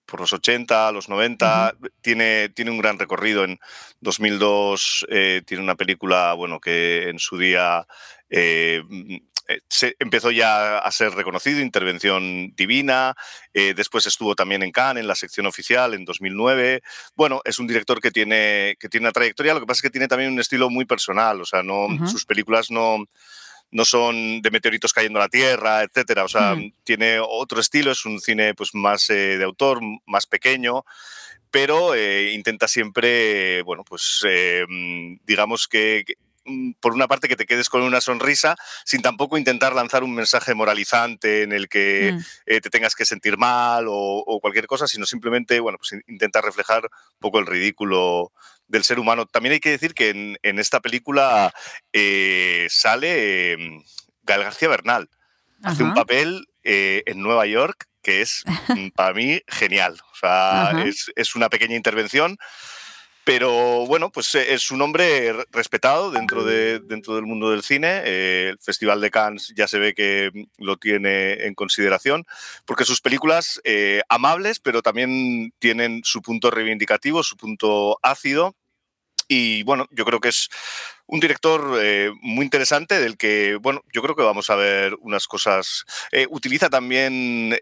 por 0.05 0.19
los 0.19 0.33
80, 0.33 0.91
los 0.91 1.09
90. 1.09 1.73
tiene, 2.01 2.49
tiene 2.49 2.71
un 2.71 2.77
gran 2.77 2.99
recorrido. 2.99 3.43
En 3.43 3.59
2002 4.01 5.05
eh, 5.09 5.41
tiene 5.45 5.63
una 5.63 5.75
película, 5.75 6.33
bueno, 6.33 6.59
que 6.59 7.09
en 7.09 7.19
su 7.19 7.37
día 7.37 7.85
eh, 8.29 8.81
mm, 8.87 9.15
eh, 9.47 9.61
se 9.69 9.95
empezó 9.99 10.31
ya 10.31 10.79
a 10.79 10.91
ser 10.91 11.11
reconocido, 11.13 11.59
Intervención 11.61 12.53
Divina. 12.55 13.15
eh, 13.53 13.73
después 13.75 14.05
estuvo 14.07 14.35
también 14.35 14.63
en 14.63 14.71
Cannes, 14.71 15.01
en 15.01 15.07
la 15.07 15.15
sección 15.15 15.45
oficial, 15.45 15.93
en 15.93 16.05
2009. 16.05 16.81
Bueno, 17.15 17.41
es 17.45 17.59
un 17.59 17.67
director 17.67 17.99
que 18.01 18.11
tiene, 18.11 18.75
que 18.79 18.89
tiene 18.89 19.05
una 19.05 19.11
trayectoria. 19.11 19.53
Lo 19.53 19.59
que 19.59 19.65
pasa 19.67 19.79
es 19.79 19.83
que 19.83 19.89
tiene 19.91 20.07
también 20.07 20.31
un 20.33 20.39
estilo 20.39 20.69
muy 20.69 20.85
personal. 20.85 21.41
O 21.41 21.45
sea, 21.45 21.61
no, 21.63 21.87
sus 22.07 22.25
películas 22.25 22.71
no 22.71 23.05
no 23.71 23.83
son 23.85 24.41
de 24.41 24.51
meteoritos 24.51 24.93
cayendo 24.93 25.19
a 25.19 25.23
la 25.23 25.29
Tierra, 25.29 25.83
etcétera. 25.83 26.23
O 26.23 26.27
sea, 26.29 26.55
Mm. 26.55 26.71
tiene 26.83 27.19
otro 27.19 27.59
estilo, 27.59 27.91
es 27.91 28.05
un 28.05 28.19
cine 28.21 28.53
pues 28.53 28.69
más 28.73 29.09
eh, 29.09 29.37
de 29.37 29.43
autor, 29.43 29.79
más 30.05 30.25
pequeño, 30.27 30.83
pero 31.51 31.93
eh, 31.95 32.31
intenta 32.33 32.67
siempre, 32.67 33.61
bueno, 33.63 33.83
pues 33.83 34.23
eh, 34.27 34.65
digamos 35.25 35.67
que, 35.67 36.03
que, 36.05 36.13
mm, 36.45 36.73
por 36.79 36.93
una 36.93 37.07
parte 37.07 37.27
que 37.27 37.35
te 37.35 37.45
quedes 37.45 37.69
con 37.69 37.81
una 37.81 38.01
sonrisa, 38.01 38.55
sin 38.85 39.01
tampoco 39.01 39.37
intentar 39.37 39.73
lanzar 39.73 40.03
un 40.03 40.13
mensaje 40.13 40.53
moralizante 40.53 41.43
en 41.43 41.51
el 41.53 41.67
que 41.69 42.13
Mm. 42.13 42.19
eh, 42.45 42.61
te 42.61 42.69
tengas 42.69 42.93
que 42.95 43.05
sentir 43.05 43.37
mal 43.37 43.87
o, 43.87 43.93
o 43.93 44.39
cualquier 44.41 44.67
cosa, 44.67 44.87
sino 44.87 45.05
simplemente, 45.05 45.59
bueno, 45.59 45.77
pues 45.77 45.93
in- 45.93 46.03
intenta 46.07 46.41
reflejar 46.41 46.83
un 46.83 47.19
poco 47.19 47.39
el 47.39 47.45
ridículo 47.45 48.31
del 48.67 48.83
ser 48.83 48.99
humano. 48.99 49.25
También 49.25 49.53
hay 49.53 49.59
que 49.59 49.71
decir 49.71 49.93
que 49.93 50.09
en, 50.09 50.37
en 50.43 50.59
esta 50.59 50.79
película 50.79 51.53
eh, 51.93 52.67
sale 52.69 53.53
eh, 53.53 53.57
Gael 54.23 54.43
García 54.43 54.69
Bernal. 54.69 55.09
Hace 55.63 55.83
un 55.83 55.93
papel 55.93 56.45
eh, 56.63 57.03
en 57.05 57.21
Nueva 57.21 57.45
York 57.47 57.87
que 58.05 58.21
es 58.21 58.43
mm, 58.67 58.89
para 58.89 59.13
mí 59.13 59.41
genial. 59.47 59.97
O 60.11 60.15
sea, 60.15 60.71
es, 60.85 61.11
es 61.15 61.35
una 61.35 61.49
pequeña 61.49 61.75
intervención, 61.75 62.37
pero 63.25 63.85
bueno, 63.87 64.11
pues 64.11 64.33
eh, 64.35 64.53
es 64.53 64.71
un 64.71 64.81
hombre 64.81 65.33
re- 65.33 65.45
respetado 65.51 66.11
dentro, 66.11 66.45
de, 66.45 66.79
dentro 66.79 67.15
del 67.15 67.25
mundo 67.25 67.49
del 67.51 67.63
cine. 67.63 68.01
Eh, 68.05 68.49
el 68.51 68.59
Festival 68.59 69.01
de 69.01 69.11
Cannes 69.11 69.51
ya 69.57 69.67
se 69.67 69.79
ve 69.79 69.93
que 69.93 70.29
mm, 70.33 70.63
lo 70.63 70.77
tiene 70.77 71.45
en 71.45 71.55
consideración, 71.55 72.25
porque 72.65 72.85
sus 72.85 73.01
películas 73.01 73.59
eh, 73.63 74.01
amables, 74.09 74.59
pero 74.59 74.81
también 74.81 75.51
tienen 75.59 76.01
su 76.03 76.21
punto 76.21 76.51
reivindicativo, 76.51 77.23
su 77.23 77.35
punto 77.35 77.99
ácido. 78.03 78.55
Y 79.27 79.63
bueno, 79.63 79.87
yo 79.89 80.05
creo 80.05 80.19
que 80.19 80.29
es 80.29 80.49
un 81.07 81.19
director 81.19 81.79
eh, 81.81 82.11
muy 82.21 82.45
interesante 82.45 82.99
del 83.01 83.17
que, 83.17 83.55
bueno, 83.59 83.81
yo 83.91 84.03
creo 84.03 84.15
que 84.15 84.21
vamos 84.21 84.51
a 84.51 84.55
ver 84.55 84.95
unas 85.01 85.25
cosas. 85.25 85.83
Eh, 86.11 86.27
utiliza 86.29 86.69
también 86.69 87.57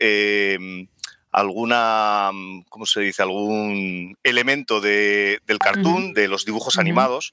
alguna, 1.34 2.32
mm, 2.32 2.64
¿cómo 2.70 2.86
se 2.86 3.02
dice? 3.02 3.22
Algún 3.24 4.16
elemento 4.24 4.80
de- 4.80 5.40
del 5.46 5.60
cartoon, 5.60 6.14
de 6.14 6.28
los 6.28 6.46
dibujos 6.46 6.76
animados, 6.78 7.32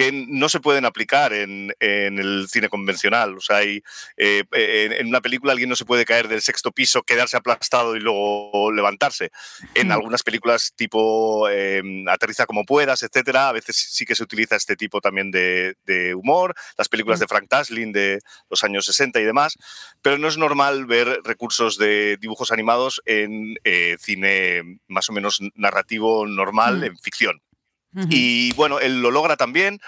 que 0.00 0.24
no 0.28 0.48
se 0.48 0.60
pueden 0.60 0.84
aplicar 0.84 1.32
en, 1.32 1.72
en 1.80 2.18
el 2.18 2.46
cine 2.48 2.68
convencional. 2.68 3.36
O 3.36 3.40
sea, 3.40 3.56
hay, 3.58 3.82
eh, 4.16 4.44
en, 4.52 4.92
en 4.92 5.06
una 5.08 5.20
película 5.20 5.52
alguien 5.52 5.68
no 5.68 5.76
se 5.76 5.84
puede 5.84 6.04
caer 6.04 6.28
del 6.28 6.40
sexto 6.42 6.72
piso, 6.72 7.02
quedarse 7.02 7.36
aplastado 7.36 7.96
y 7.96 8.00
luego 8.00 8.72
levantarse. 8.72 9.30
En 9.74 9.88
Mm. 9.88 9.92
algunas 9.92 10.22
películas 10.22 10.72
tipo 10.76 11.48
eh, 11.50 11.82
Aterriza 12.08 12.46
como 12.46 12.64
puedas, 12.64 13.02
etcétera, 13.02 13.48
a 13.48 13.52
veces 13.52 13.76
sí 13.76 14.04
que 14.04 14.14
se 14.14 14.22
utiliza 14.22 14.56
este 14.56 14.76
tipo 14.76 15.00
también 15.00 15.30
de, 15.30 15.74
de 15.84 16.14
humor. 16.14 16.54
Las 16.78 16.88
películas 16.88 17.20
de 17.20 17.26
Frank 17.26 17.48
Tasling 17.48 17.92
de 17.92 18.20
los 18.48 18.62
años 18.64 18.84
60 18.86 19.20
y 19.20 19.24
demás. 19.24 19.56
Pero 20.02 20.18
no 20.18 20.28
es 20.28 20.36
normal 20.38 20.86
ver 20.86 21.20
recursos 21.24 21.76
de 21.78 22.16
dibujos 22.20 22.52
animados 22.52 23.02
en 23.06 23.56
eh, 23.64 23.96
cine 24.00 24.78
más 24.88 25.08
o 25.08 25.12
menos 25.12 25.40
narrativo 25.54 26.26
normal, 26.26 26.78
Mm. 26.80 26.84
en 26.84 26.98
ficción. 26.98 27.42
Y 28.08 28.52
bueno, 28.54 28.78
él 28.78 29.02
lo 29.02 29.10
logra 29.10 29.36
también. 29.36 29.80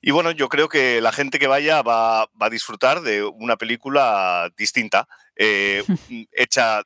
Y 0.00 0.10
bueno, 0.10 0.30
yo 0.30 0.48
creo 0.48 0.68
que 0.68 1.00
la 1.00 1.12
gente 1.12 1.38
que 1.38 1.46
vaya 1.46 1.82
va, 1.82 2.26
va 2.40 2.46
a 2.46 2.50
disfrutar 2.50 3.00
de 3.00 3.24
una 3.24 3.56
película 3.56 4.50
distinta, 4.56 5.08
eh, 5.36 5.84
hecha 6.32 6.82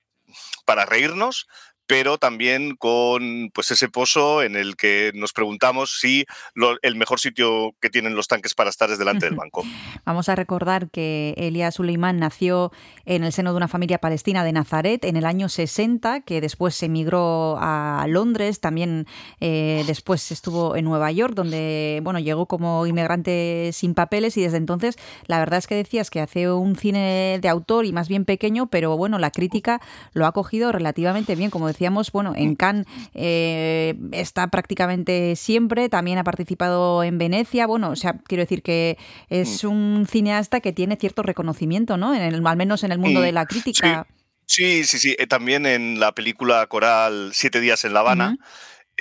para 0.64 0.86
reírnos, 0.86 1.46
pero 1.90 2.18
también 2.18 2.76
con 2.76 3.50
pues 3.52 3.72
ese 3.72 3.88
pozo 3.88 4.44
en 4.44 4.54
el 4.54 4.76
que 4.76 5.10
nos 5.16 5.32
preguntamos 5.32 5.98
si 5.98 6.24
lo- 6.54 6.76
el 6.82 6.94
mejor 6.94 7.18
sitio 7.18 7.72
que 7.80 7.90
tienen 7.90 8.14
los 8.14 8.28
tanques 8.28 8.54
para 8.54 8.70
estar 8.70 8.88
es 8.92 8.98
delante 9.00 9.26
del 9.26 9.34
banco. 9.34 9.64
Vamos 10.04 10.28
a 10.28 10.36
recordar 10.36 10.88
que 10.90 11.34
Elia 11.36 11.72
Suleiman 11.72 12.20
nació 12.20 12.70
en 13.06 13.24
el 13.24 13.32
seno 13.32 13.50
de 13.50 13.56
una 13.56 13.66
familia 13.66 13.98
palestina 13.98 14.44
de 14.44 14.52
Nazaret 14.52 15.04
en 15.04 15.16
el 15.16 15.26
año 15.26 15.48
60, 15.48 16.20
que 16.20 16.40
después 16.40 16.80
emigró 16.84 17.56
a 17.60 18.06
Londres, 18.08 18.60
también 18.60 19.06
eh, 19.40 19.82
después 19.88 20.30
estuvo 20.30 20.76
en 20.76 20.84
Nueva 20.84 21.10
York, 21.10 21.34
donde 21.34 21.98
bueno 22.04 22.20
llegó 22.20 22.46
como 22.46 22.86
inmigrante 22.86 23.70
sin 23.72 23.94
papeles 23.94 24.36
y 24.36 24.42
desde 24.42 24.58
entonces 24.58 24.96
la 25.26 25.40
verdad 25.40 25.58
es 25.58 25.66
que 25.66 25.74
decías 25.74 26.08
que 26.08 26.20
hace 26.20 26.48
un 26.52 26.76
cine 26.76 27.40
de 27.42 27.48
autor 27.48 27.84
y 27.84 27.92
más 27.92 28.08
bien 28.08 28.24
pequeño, 28.24 28.68
pero 28.68 28.96
bueno, 28.96 29.18
la 29.18 29.32
crítica 29.32 29.80
lo 30.12 30.26
ha 30.26 30.32
cogido 30.32 30.70
relativamente 30.70 31.34
bien, 31.34 31.50
como 31.50 31.66
decíamos, 31.80 32.12
bueno, 32.12 32.34
en 32.36 32.56
Cannes 32.56 32.86
eh, 33.14 33.94
está 34.12 34.48
prácticamente 34.48 35.34
siempre, 35.34 35.88
también 35.88 36.18
ha 36.18 36.24
participado 36.24 37.02
en 37.02 37.16
Venecia, 37.16 37.66
bueno, 37.66 37.88
o 37.88 37.96
sea, 37.96 38.18
quiero 38.26 38.42
decir 38.42 38.62
que 38.62 38.98
es 39.30 39.64
un 39.64 40.06
cineasta 40.06 40.60
que 40.60 40.74
tiene 40.74 40.96
cierto 40.96 41.22
reconocimiento, 41.22 41.96
¿no? 41.96 42.14
En 42.14 42.20
el, 42.20 42.46
al 42.46 42.56
menos 42.58 42.84
en 42.84 42.92
el 42.92 42.98
mundo 42.98 43.20
Mm, 43.20 43.22
de 43.22 43.32
la 43.32 43.46
crítica. 43.46 44.06
Sí, 44.44 44.84
sí, 44.84 44.98
sí. 44.98 45.16
eh, 45.18 45.26
también 45.26 45.64
en 45.64 46.00
la 46.00 46.12
película 46.12 46.66
coral 46.66 47.30
Siete 47.32 47.60
días 47.60 47.84
en 47.86 47.94
La 47.94 48.00
Habana, 48.00 48.36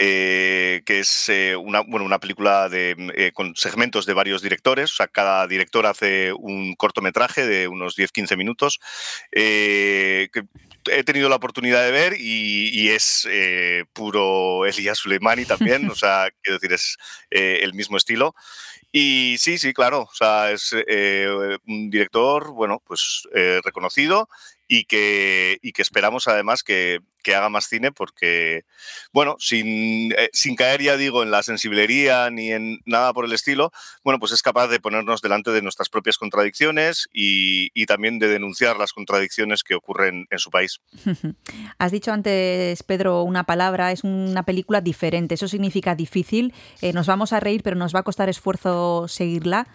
eh, 0.01 0.81
que 0.85 0.99
es 0.99 1.27
eh, 1.27 1.57
una, 1.57 1.81
bueno, 1.81 2.05
una 2.05 2.19
película 2.19 2.69
de, 2.69 2.95
mm, 2.97 3.09
eh, 3.15 3.31
con 3.33 3.53
segmentos 3.57 4.05
de 4.05 4.13
varios 4.13 4.41
directores. 4.41 4.91
O 4.93 4.95
sea, 4.95 5.07
cada 5.07 5.45
director 5.45 5.85
hace 5.85 6.31
un 6.31 6.73
cortometraje 6.75 7.45
de 7.45 7.67
unos 7.67 7.97
10-15 7.97 8.37
minutos. 8.37 8.79
que 9.31 10.43
he 10.91 11.03
tenido 11.03 11.27
la 11.27 11.35
oportunidad 11.35 11.83
de 11.83 11.91
ver 11.91 12.13
y, 12.17 12.69
y 12.69 12.89
es 12.89 13.27
puro 13.93 14.65
Elia 14.65 14.95
Suleimani 14.95 15.45
también. 15.45 15.89
o 15.89 15.95
sea, 15.95 16.29
quiero 16.41 16.57
decir, 16.59 16.73
es 16.73 16.97
el 17.29 17.73
mismo 17.73 17.97
estilo. 17.97 18.33
Y 18.91 19.35
sí, 19.37 19.57
sí, 19.57 19.73
claro. 19.73 20.03
O 20.03 20.13
sea, 20.13 20.51
es 20.51 20.73
eh, 20.87 21.57
un 21.67 21.89
director, 21.89 22.51
bueno, 22.51 22.81
pues 22.85 23.27
eh, 23.35 23.61
reconocido 23.63 24.29
y 24.71 24.85
que, 24.85 25.57
y 25.63 25.71
que 25.71 25.81
esperamos 25.81 26.27
además 26.27 26.61
que, 26.61 26.99
que 27.23 27.33
haga 27.33 27.49
más 27.49 27.67
cine 27.67 27.91
porque, 27.91 28.65
bueno, 29.11 29.35
sin, 29.39 30.11
eh, 30.11 30.29
sin 30.31 30.55
caer, 30.55 30.83
ya 30.83 30.95
digo, 30.95 31.23
en 31.23 31.31
la 31.31 31.41
sensiblería 31.41 32.29
ni 32.29 32.51
en 32.51 32.79
nada 32.85 33.11
por 33.11 33.25
el 33.25 33.33
estilo, 33.33 33.71
bueno, 34.03 34.19
pues 34.19 34.31
es 34.31 34.43
capaz 34.43 34.67
de 34.67 34.79
ponernos 34.79 35.21
delante 35.21 35.49
de 35.49 35.63
nuestras 35.63 35.89
propias 35.89 36.19
contradicciones 36.19 37.09
y, 37.11 37.71
y 37.73 37.87
también 37.87 38.19
de 38.19 38.27
denunciar 38.27 38.77
las 38.77 38.93
contradicciones 38.93 39.63
que 39.63 39.73
ocurren 39.73 40.27
en 40.29 40.37
su 40.37 40.51
país. 40.51 40.79
Has 41.79 41.91
dicho 41.91 42.11
antes, 42.11 42.83
Pedro, 42.83 43.23
una 43.23 43.45
palabra, 43.45 43.91
es 43.91 44.03
una 44.03 44.43
película 44.43 44.81
diferente. 44.81 45.33
Eso 45.33 45.47
significa 45.47 45.95
difícil. 45.95 46.53
Eh, 46.81 46.93
nos 46.93 47.07
vamos 47.07 47.33
a 47.33 47.39
reír, 47.39 47.63
pero 47.63 47.75
nos 47.75 47.95
va 47.95 48.01
a 48.01 48.03
costar 48.03 48.29
esfuerzo 48.29 49.07
seguirla. 49.07 49.67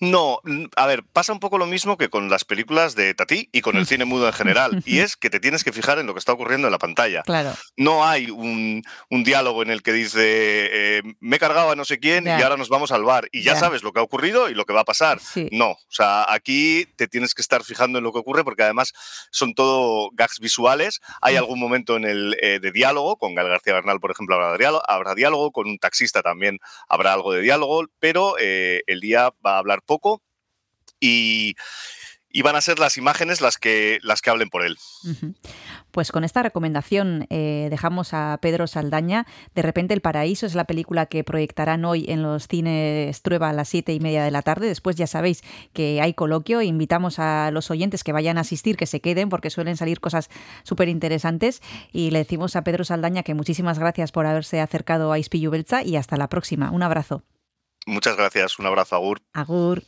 No, 0.00 0.40
a 0.76 0.86
ver, 0.86 1.04
pasa 1.12 1.32
un 1.32 1.40
poco 1.40 1.58
lo 1.58 1.66
mismo 1.66 1.96
que 1.96 2.08
con 2.08 2.28
las 2.28 2.44
películas 2.44 2.94
de 2.94 3.14
Tati 3.14 3.48
y 3.52 3.60
con 3.60 3.76
el 3.76 3.86
cine 3.86 4.04
mudo 4.04 4.26
en 4.26 4.32
general, 4.32 4.82
y 4.86 5.00
es 5.00 5.16
que 5.16 5.30
te 5.30 5.40
tienes 5.40 5.64
que 5.64 5.72
fijar 5.72 5.98
en 5.98 6.06
lo 6.06 6.14
que 6.14 6.18
está 6.18 6.32
ocurriendo 6.32 6.68
en 6.68 6.72
la 6.72 6.78
pantalla. 6.78 7.22
Claro. 7.22 7.52
No 7.76 8.06
hay 8.06 8.30
un, 8.30 8.82
un 9.10 9.24
diálogo 9.24 9.62
en 9.62 9.70
el 9.70 9.82
que 9.82 9.92
dice, 9.92 10.18
eh, 10.18 11.02
me 11.20 11.36
he 11.36 11.38
cargado 11.38 11.70
a 11.70 11.76
no 11.76 11.84
sé 11.84 11.98
quién 11.98 12.26
y 12.26 12.30
ahora 12.30 12.56
nos 12.56 12.68
vamos 12.68 12.92
al 12.92 13.04
bar, 13.04 13.28
y 13.32 13.42
ya, 13.42 13.56
sabes 13.56 13.82
lo 13.82 13.92
que 13.92 14.00
ha 14.00 14.02
ocurrido 14.02 14.50
y 14.50 14.54
lo 14.54 14.64
que 14.64 14.72
va 14.72 14.80
a 14.80 14.84
pasar. 14.84 15.20
Sí. 15.20 15.48
No, 15.52 15.70
o 15.70 15.78
sea, 15.88 16.32
aquí 16.32 16.86
te 16.96 17.06
tienes 17.08 17.34
que 17.34 17.42
estar 17.42 17.62
fijando 17.62 17.98
en 17.98 18.04
lo 18.04 18.12
que 18.12 18.18
ocurre 18.18 18.44
porque 18.44 18.62
además 18.62 18.92
son 19.30 19.54
todo 19.54 20.10
gags 20.12 20.40
visuales. 20.40 21.00
Hay 21.20 21.36
algún 21.36 21.60
momento 21.60 21.96
en 21.96 22.04
el 22.04 22.36
eh, 22.40 22.58
de 22.60 22.72
diálogo, 22.72 23.16
con 23.16 23.34
Gal 23.34 23.48
García 23.48 23.74
Bernal, 23.74 24.00
por 24.00 24.10
ejemplo, 24.10 24.34
habrá 24.34 24.56
diálogo, 24.56 24.82
habrá 24.86 25.14
diálogo, 25.14 25.52
con 25.52 25.68
un 25.68 25.78
taxista 25.78 26.22
también 26.22 26.58
habrá 26.88 27.12
algo 27.12 27.32
de 27.32 27.40
diálogo, 27.40 27.84
pero 27.98 28.36
eh, 28.40 28.82
el 28.86 29.00
día 29.00 29.32
va 29.44 29.54
a 29.54 29.58
hablar 29.58 29.82
poco 29.84 30.22
y, 31.00 31.54
van 32.42 32.56
a 32.56 32.60
ser 32.60 32.78
las 32.78 32.96
imágenes 32.96 33.40
las 33.40 33.58
que, 33.58 34.00
las 34.02 34.20
que 34.20 34.30
hablen 34.30 34.50
por 34.50 34.64
él. 34.64 34.76
Pues 35.92 36.10
con 36.10 36.24
esta 36.24 36.42
recomendación 36.42 37.26
eh, 37.30 37.68
dejamos 37.70 38.12
a 38.12 38.38
Pedro 38.42 38.66
Saldaña. 38.66 39.26
De 39.54 39.62
repente 39.62 39.94
El 39.94 40.00
Paraíso 40.00 40.44
es 40.44 40.56
la 40.56 40.64
película 40.64 41.06
que 41.06 41.22
proyectarán 41.22 41.84
hoy 41.84 42.06
en 42.08 42.22
los 42.22 42.48
cines 42.48 43.22
Trueba 43.22 43.50
a 43.50 43.52
las 43.52 43.68
siete 43.68 43.92
y 43.92 44.00
media 44.00 44.24
de 44.24 44.32
la 44.32 44.42
tarde. 44.42 44.66
Después 44.66 44.96
ya 44.96 45.06
sabéis 45.06 45.42
que 45.72 46.00
hay 46.00 46.12
coloquio. 46.12 46.62
Invitamos 46.62 47.20
a 47.20 47.52
los 47.52 47.70
oyentes 47.70 48.02
que 48.02 48.12
vayan 48.12 48.38
a 48.38 48.40
asistir, 48.40 48.76
que 48.76 48.86
se 48.86 49.00
queden, 49.00 49.28
porque 49.28 49.50
suelen 49.50 49.76
salir 49.76 50.00
cosas 50.00 50.28
súper 50.64 50.88
interesantes. 50.88 51.62
Y 51.92 52.10
le 52.10 52.18
decimos 52.18 52.56
a 52.56 52.64
Pedro 52.64 52.82
Saldaña 52.82 53.22
que 53.22 53.34
muchísimas 53.34 53.78
gracias 53.78 54.10
por 54.10 54.26
haberse 54.26 54.60
acercado 54.60 55.12
a 55.12 55.18
Ispillu 55.20 55.52
Belza 55.52 55.84
y 55.84 55.94
hasta 55.94 56.16
la 56.16 56.28
próxima. 56.28 56.72
Un 56.72 56.82
abrazo. 56.82 57.22
Muchas 57.86 58.16
gracias, 58.16 58.58
un 58.58 58.66
abrazo, 58.66 58.96
Agur. 58.96 59.20
Agur. 59.32 59.82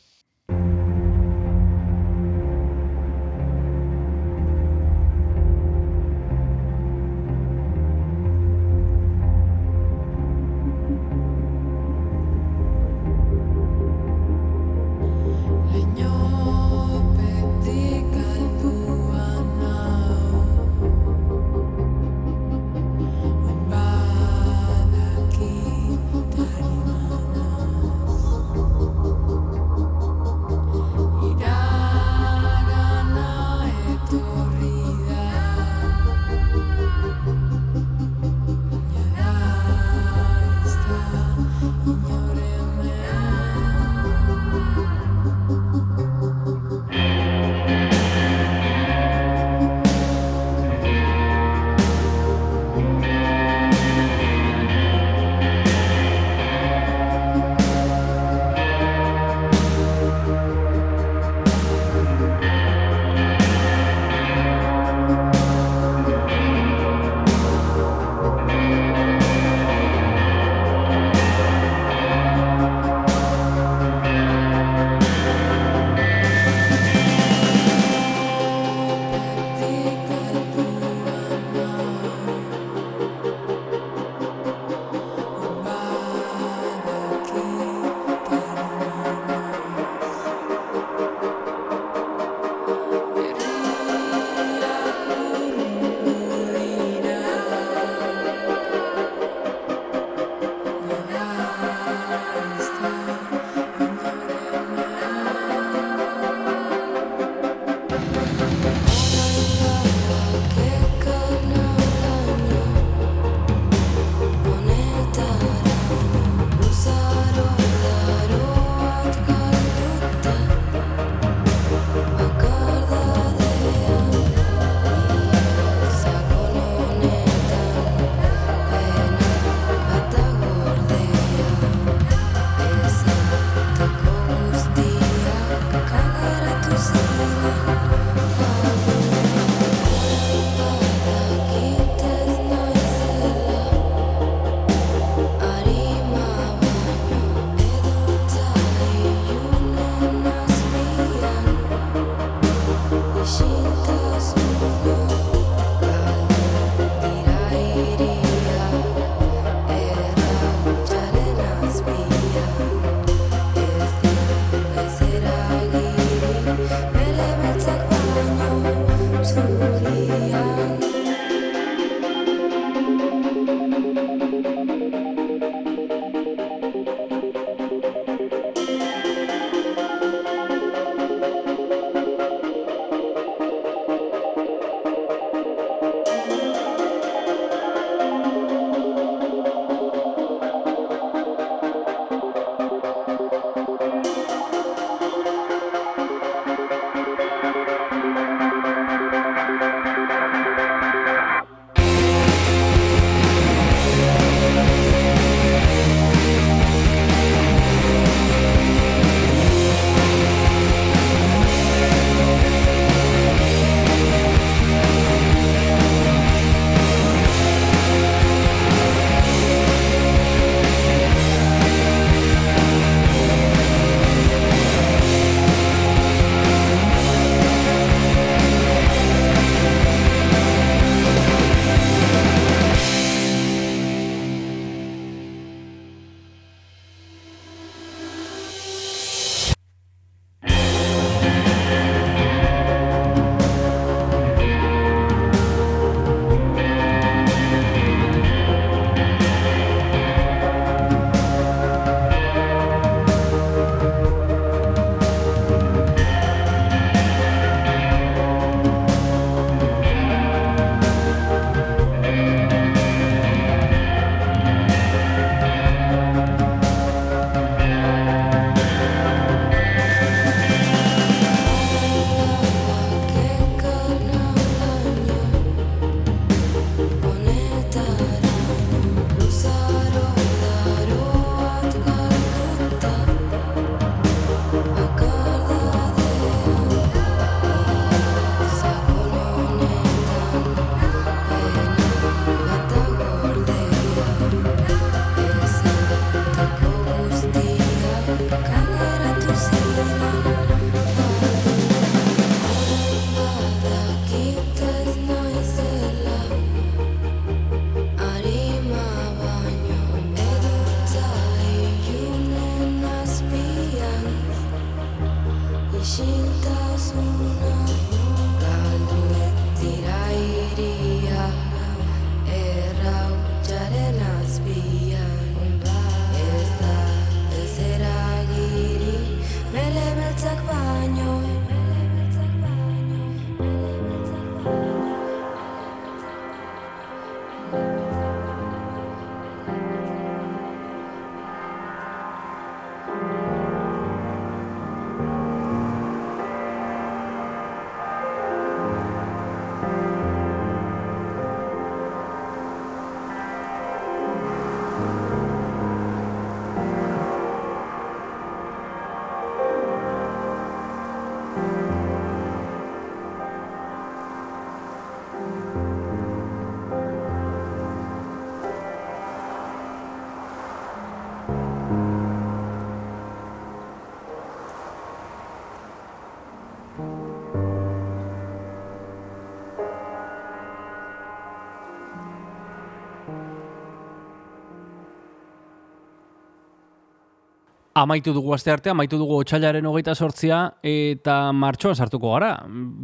Amaitu 387.77 388.15
dugu 388.17 388.33
aste 388.33 388.49
arte, 388.49 388.71
amaitu 388.73 388.97
dugu 388.97 389.19
otxailaren 389.21 389.67
hogeita 389.69 389.93
sortzia 389.93 390.39
eta 390.65 391.17
martxoan 391.37 391.77
sartuko 391.77 392.15
gara. 392.15 392.31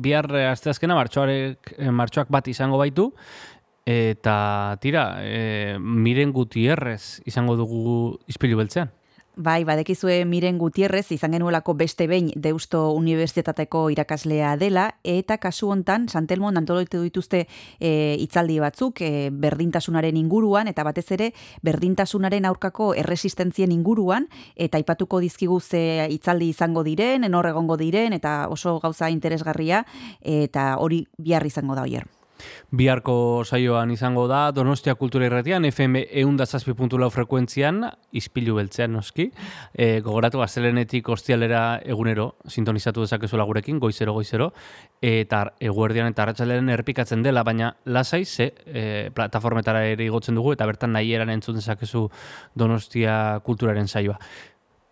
Bihar 0.05 0.29
eh, 0.37 0.51
asteazkena 0.51 0.99
martxoarek, 0.99 1.71
eh, 1.79 1.89
martxoak 1.89 2.29
bat 2.35 2.51
izango 2.53 2.77
baitu 2.77 3.07
eta 3.89 4.77
tira, 4.85 5.07
e, 5.25 5.79
miren 5.81 6.31
gutierrez 6.31 7.23
izango 7.27 7.57
dugu 7.59 8.19
ispilu 8.31 8.61
beltzean. 8.61 8.93
Bai, 9.35 9.65
badekizue 9.65 10.27
Miren 10.29 10.59
Gutierrez 10.61 11.07
izan 11.15 11.33
genuelako 11.33 11.73
beste 11.73 12.05
behin 12.07 12.27
Deusto 12.37 12.91
Unibertsitateko 12.93 13.87
irakaslea 13.95 14.51
dela 14.61 14.91
eta 15.09 15.39
kasu 15.41 15.71
hontan 15.73 16.05
Santelmon 16.13 16.61
antoloitu 16.61 17.01
dituzte 17.01 17.47
e, 17.81 18.19
hitzaldi 18.21 18.59
batzuk 18.61 19.01
e, 19.01 19.31
berdintasunaren 19.33 20.21
inguruan 20.21 20.69
eta 20.69 20.85
batez 20.85 21.07
ere 21.17 21.33
berdintasunaren 21.65 22.45
aurkako 22.45 22.93
erresistentzien 22.93 23.73
inguruan 23.73 24.29
eta 24.55 24.77
aipatuko 24.77 25.25
dizkigu 25.25 25.61
ze 25.61 26.09
hitzaldi 26.13 26.51
izango 26.53 26.85
diren, 26.85 27.25
enor 27.25 27.49
egongo 27.49 27.81
diren 27.81 28.13
eta 28.13 28.49
oso 28.51 28.81
gauza 28.85 29.09
interesgarria 29.09 29.87
eta 30.21 30.77
hori 30.77 31.07
bihar 31.17 31.47
izango 31.47 31.75
da 31.75 31.89
hoier. 31.89 32.05
Biharko 32.71 33.45
saioan 33.45 33.91
izango 33.91 34.27
da 34.29 34.51
Donostia 34.53 34.95
Kultura 34.95 35.27
Irratian 35.27 35.65
FM 35.69 36.05
eundazazpi 36.23 36.75
puntu 36.75 36.99
frekuentzian, 37.11 37.83
ispilu 38.13 38.55
beltzean 38.57 38.93
noski, 38.93 39.31
e, 39.75 40.01
gogoratu 40.01 40.43
azelenetik 40.43 41.09
ostialera 41.09 41.81
egunero, 41.85 42.37
sintonizatu 42.49 43.01
dezakezuela 43.01 43.45
gurekin, 43.45 43.79
goizero, 43.79 44.13
goizero, 44.13 44.53
eta 45.01 45.53
eguerdian 45.61 46.07
eta 46.09 46.23
arratsalean 46.23 46.69
erpikatzen 46.69 47.23
dela, 47.23 47.43
baina 47.43 47.77
lasai 47.85 48.25
ze 48.25 48.53
e, 48.67 49.11
plataformetara 49.15 49.85
ere 49.87 50.05
igotzen 50.05 50.35
dugu, 50.35 50.53
eta 50.53 50.67
bertan 50.67 50.93
nahi 50.93 51.13
eran 51.15 51.31
entzun 51.31 51.57
dezakezu 51.57 52.09
Donostia 52.55 53.41
Kulturaren 53.45 53.89
saioa. 53.89 54.19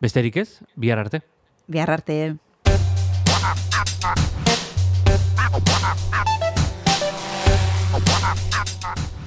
Besterik 0.00 0.36
ez, 0.36 0.60
bihar 0.76 0.98
arte. 0.98 1.20
Bihar 1.66 1.90
arte. 1.90 2.36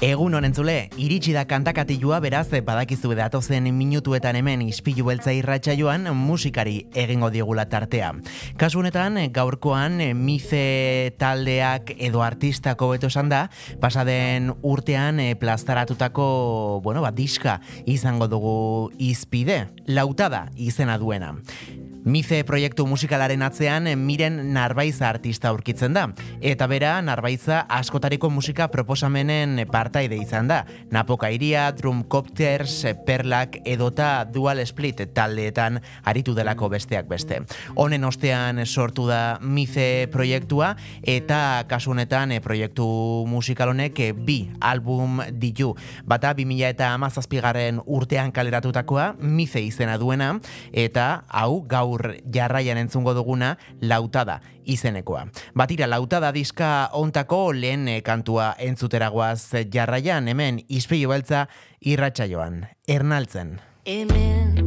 Egun 0.00 0.32
honen 0.32 0.54
zule, 0.56 0.86
iritsi 0.96 1.34
da 1.36 1.42
kantakatilua 1.44 2.22
beraz 2.24 2.46
badakizu 2.64 3.10
datozen 3.18 3.66
minutuetan 3.76 4.38
hemen 4.38 4.62
ispilu 4.64 5.04
beltza 5.04 5.34
irratxa 5.36 5.74
joan 5.76 6.08
musikari 6.16 6.86
egingo 6.96 7.28
digula 7.28 7.66
tartea. 7.68 8.14
Kasu 8.56 8.80
honetan, 8.80 9.18
gaurkoan 9.28 10.00
mize 10.16 11.12
taldeak 11.20 11.92
edo 11.98 12.22
artistako 12.24 12.88
beto 12.94 13.10
esan 13.12 13.28
da, 13.28 13.42
pasaden 13.82 14.54
urtean 14.62 15.20
eh, 15.20 15.34
plazaratutako, 15.36 16.80
bueno, 16.82 17.04
bat 17.04 17.14
diska 17.14 17.58
izango 17.84 18.24
dugu 18.26 18.56
izpide, 18.96 19.66
lautada 19.84 20.46
izena 20.56 20.96
duena. 20.96 21.34
Mize 22.00 22.38
proiektu 22.48 22.86
musikalaren 22.88 23.42
atzean 23.44 23.84
miren 24.00 24.38
narbaiza 24.54 25.10
artista 25.10 25.50
aurkitzen 25.50 25.92
da. 25.92 26.06
Eta 26.40 26.64
bera, 26.70 26.94
narbaiza 27.04 27.66
askotariko 27.68 28.30
musika 28.32 28.70
proposamenen 28.72 29.66
partaide 29.90 30.20
izan 30.22 30.46
da. 30.46 30.62
Napoka 30.94 31.32
iria, 31.34 31.64
drum 31.74 32.04
copters, 32.06 32.84
perlak 33.06 33.56
edota 33.66 34.22
dual 34.22 34.62
split 34.62 35.02
taldeetan 35.14 35.80
aritu 36.06 36.34
delako 36.36 36.68
besteak 36.70 37.08
beste. 37.10 37.40
Honen 37.74 38.06
ostean 38.06 38.62
sortu 38.66 39.08
da 39.08 39.40
Mize 39.42 40.06
proiektua 40.12 40.76
eta 41.02 41.64
kasu 41.66 41.90
honetan 41.90 42.30
eh, 42.30 42.38
proiektu 42.40 42.86
musikal 43.26 43.72
honek 43.74 43.98
eh, 43.98 44.12
bi 44.14 44.38
album 44.60 45.24
ditu. 45.42 45.72
Bata 46.06 46.36
2000 46.38 46.70
eta 46.70 46.92
amazazpigarren 46.94 47.82
urtean 47.86 48.30
kaleratutakoa 48.30 49.16
Mize 49.18 49.58
izena 49.58 49.98
duena 49.98 50.36
eta 50.70 51.24
hau 51.26 51.64
gaur 51.66 52.12
jarraian 52.30 52.78
entzungo 52.78 53.16
duguna 53.18 53.56
lautada 53.80 54.38
izenekoa. 54.70 55.26
Batira 55.56 55.88
lautada 55.90 56.30
diska 56.30 56.90
ontako 56.94 57.40
lehen 57.56 57.88
eh, 57.88 58.00
kantua 58.06 58.52
entzuteragoaz 58.62 59.66
jarraian 59.72 59.79
hemen 60.28 60.64
izpio 60.68 61.08
beltza 61.08 61.48
irratxa 61.80 62.26
joan. 62.26 62.66
Ernaltzen. 62.86 63.60
Hemen 63.84 64.58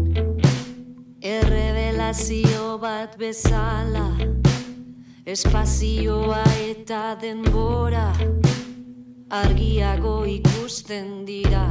errevelazio 1.22 2.77
bat 2.80 3.18
bezala 3.18 4.10
espazioa 5.26 6.44
eta 6.68 7.15
denbora 7.22 8.11
argiago 9.30 10.26
ikusten 10.26 11.26
dira. 11.26 11.64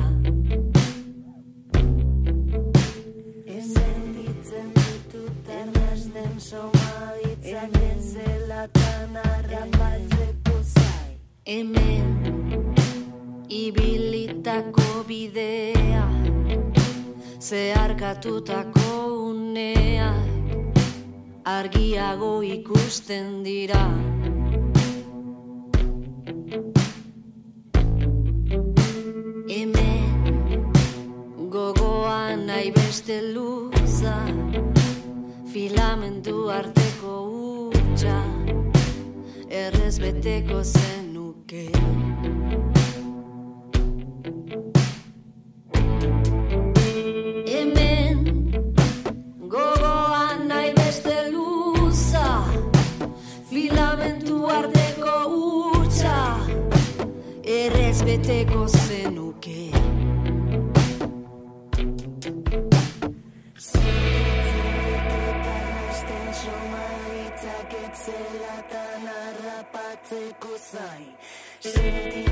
Sentitzen 3.63 4.73
ditut 4.79 5.53
ernesten 5.61 6.41
somaditzak 6.41 7.77
zelatan 8.01 9.17
arrapatzeko 9.23 10.59
zai. 10.75 11.19
Hemen 11.47 12.72
ibilitako 13.53 15.05
bidea 15.09 16.05
zeharkatutako 17.49 18.89
unea 19.29 20.11
argiago 21.45 22.33
ikusten 22.43 23.43
dira. 23.45 23.83
Hemen 29.53 30.09
gogoan 31.53 32.47
nahi 32.47 32.71
beste 32.79 33.21
luza 33.35 34.17
filamentu 35.53 36.49
arteko 36.59 37.17
utxa 37.69 38.19
errez 39.63 39.97
beteko 40.07 40.63
zenuke 40.65 41.67
beteko 58.23 58.67
zenuke 58.69 59.63
Zelatan 68.03 69.07
harrapatzeko 69.15 70.55
zai 70.71 71.05
Sentitzen 71.61 72.32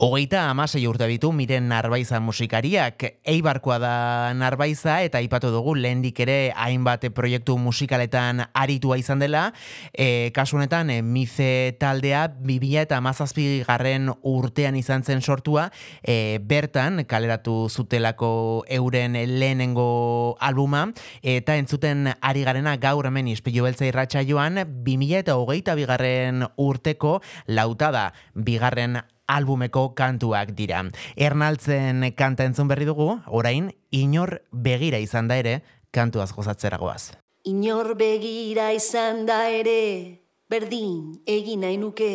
Hogeita 0.00 0.44
amasei 0.46 0.84
urte 0.86 1.08
bitu 1.10 1.32
miren 1.34 1.64
Narbaiza 1.72 2.20
musikariak. 2.22 3.02
Eibarkoa 3.26 3.80
da 3.82 3.94
Narbaiza 4.30 5.00
eta 5.02 5.18
aipatu 5.18 5.50
dugu 5.50 5.72
lehendik 5.74 6.20
ere 6.22 6.52
hainbat 6.54 7.08
proiektu 7.16 7.56
musikaletan 7.58 8.44
aritua 8.54 9.00
izan 9.02 9.18
dela. 9.18 9.48
E, 9.90 10.30
kasu 10.36 10.60
honetan, 10.60 10.94
e, 10.94 11.00
Mize 11.02 11.74
taldea 11.82 12.28
2000 12.30 12.84
eta 12.84 13.00
amazazpi 13.02 13.48
garren 13.66 14.12
urtean 14.22 14.78
izan 14.78 15.02
zen 15.02 15.18
sortua, 15.18 15.66
e, 16.06 16.38
bertan 16.46 17.02
kaleratu 17.02 17.66
zutelako 17.66 18.30
euren 18.70 19.18
lehenengo 19.18 20.38
albuma, 20.38 20.92
eta 21.26 21.58
entzuten 21.58 22.12
ari 22.22 22.46
garena 22.46 22.78
gaur 22.78 23.10
hemen 23.10 23.34
ispilu 23.34 23.66
beltza 23.66 23.90
irratxa 23.90 24.22
joan, 24.22 24.62
2000 24.62 25.26
eta 25.26 25.40
hogeita 25.42 25.74
bigarren 25.74 26.46
urteko 26.54 27.18
lautada 27.50 28.12
bigarren 28.34 29.00
albumeko 29.28 29.92
kantuak 29.94 30.54
dira. 30.56 30.82
Ernaltzen 31.16 32.02
kanta 32.16 32.48
entzun 32.48 32.68
berri 32.68 32.88
dugu, 32.88 33.20
orain, 33.26 33.70
inor 33.90 34.40
begira 34.50 34.98
izan 34.98 35.28
da 35.28 35.38
ere, 35.38 35.60
kantuaz 35.92 36.32
gozatzeragoaz. 36.32 37.12
Inor 37.48 37.94
begira 37.96 38.72
izan 38.76 39.24
da 39.28 39.44
ere, 39.48 40.24
berdin 40.50 41.20
egin 41.26 41.62
nahi 41.64 41.78
nuke. 41.78 42.12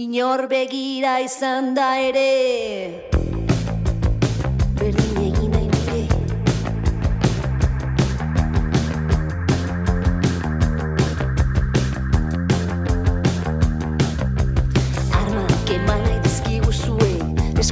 Inor 0.00 0.48
begira 0.50 1.18
izan 1.22 1.74
da 1.76 1.92
ere, 2.02 3.10
berdin 4.80 5.13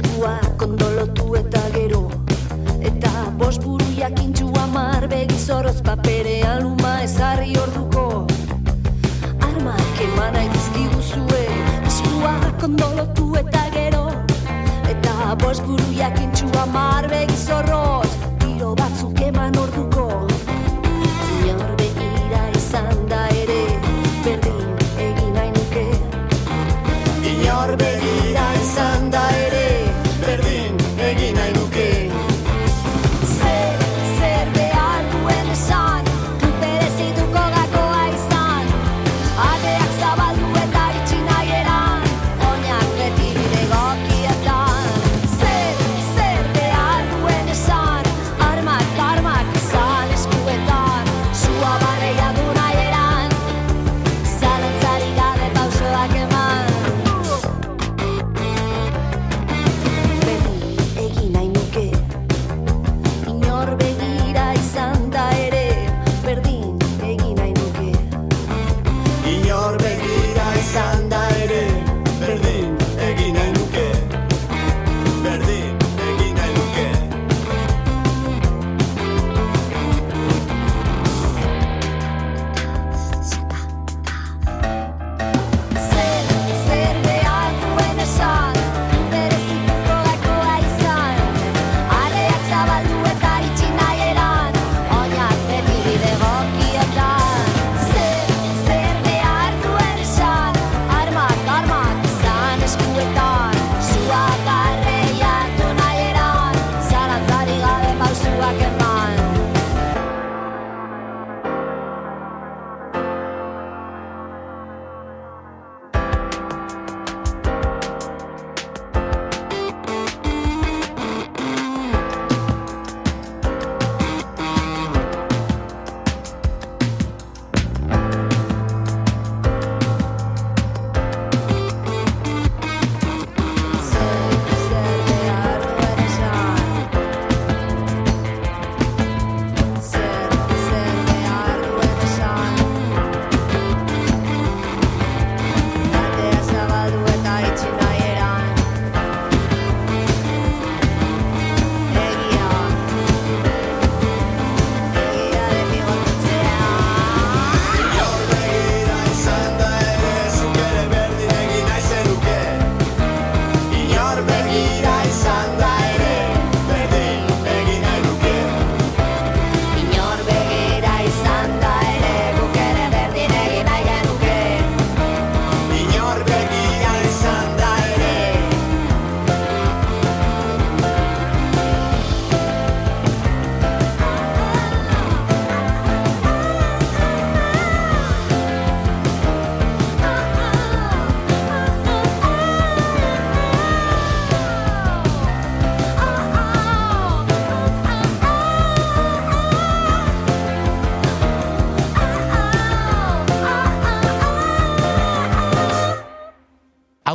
eskua 0.03 0.39
kondolotu 0.57 1.35
eta 1.35 1.61
gero. 1.73 2.09
Eta 2.81 3.11
bost 3.37 3.63
buru 3.63 3.85
jakintxu 3.97 4.51
amar 4.59 5.07
begizoroz 5.07 5.81
paperean 5.81 6.63
luma 6.63 7.01
ezarri 7.03 7.55
orduko. 7.57 8.25
Armak 9.41 10.01
eman 10.07 10.33
nahi 10.33 10.49
dizkiguzue, 10.49 11.43
eskua 11.87 12.35
kondolotu 12.59 13.35
eta 13.39 13.63
gero. 13.73 14.07
Eta 14.89 15.35
bost 15.35 15.63
buru 15.63 15.93
jakintxu 15.97 16.49
amar 16.63 17.07
begizoroz, 17.09 18.11
tiro 18.39 18.75
batzuk 18.75 19.21
eman 19.21 19.55
orduko. 19.57 20.27
Inor 21.47 21.75
begira 21.79 22.43
izan 22.57 23.07
da 23.09 23.27
ere, 23.43 23.63
berdin 24.25 24.67
egin 25.07 25.33
nahi 25.39 25.51
nuke. 25.59 25.87
Inor 27.33 27.75
begira 27.77 28.51
izan 28.61 29.09
da 29.11 29.25
ere, 29.29 29.42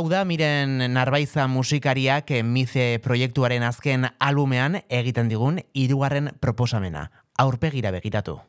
da, 0.09 0.25
miren 0.25 0.93
Narbaiza 0.93 1.47
musikariak 1.47 2.31
eh, 2.31 2.43
Mize 2.43 2.99
proiektuaren 3.03 3.63
azken 3.63 4.09
albumean 4.19 4.81
egiten 4.89 5.29
digun 5.31 5.61
hirugarren 5.73 6.33
proposamena. 6.41 7.09
Aurpegira 7.39 7.91
begiratu. 7.95 8.39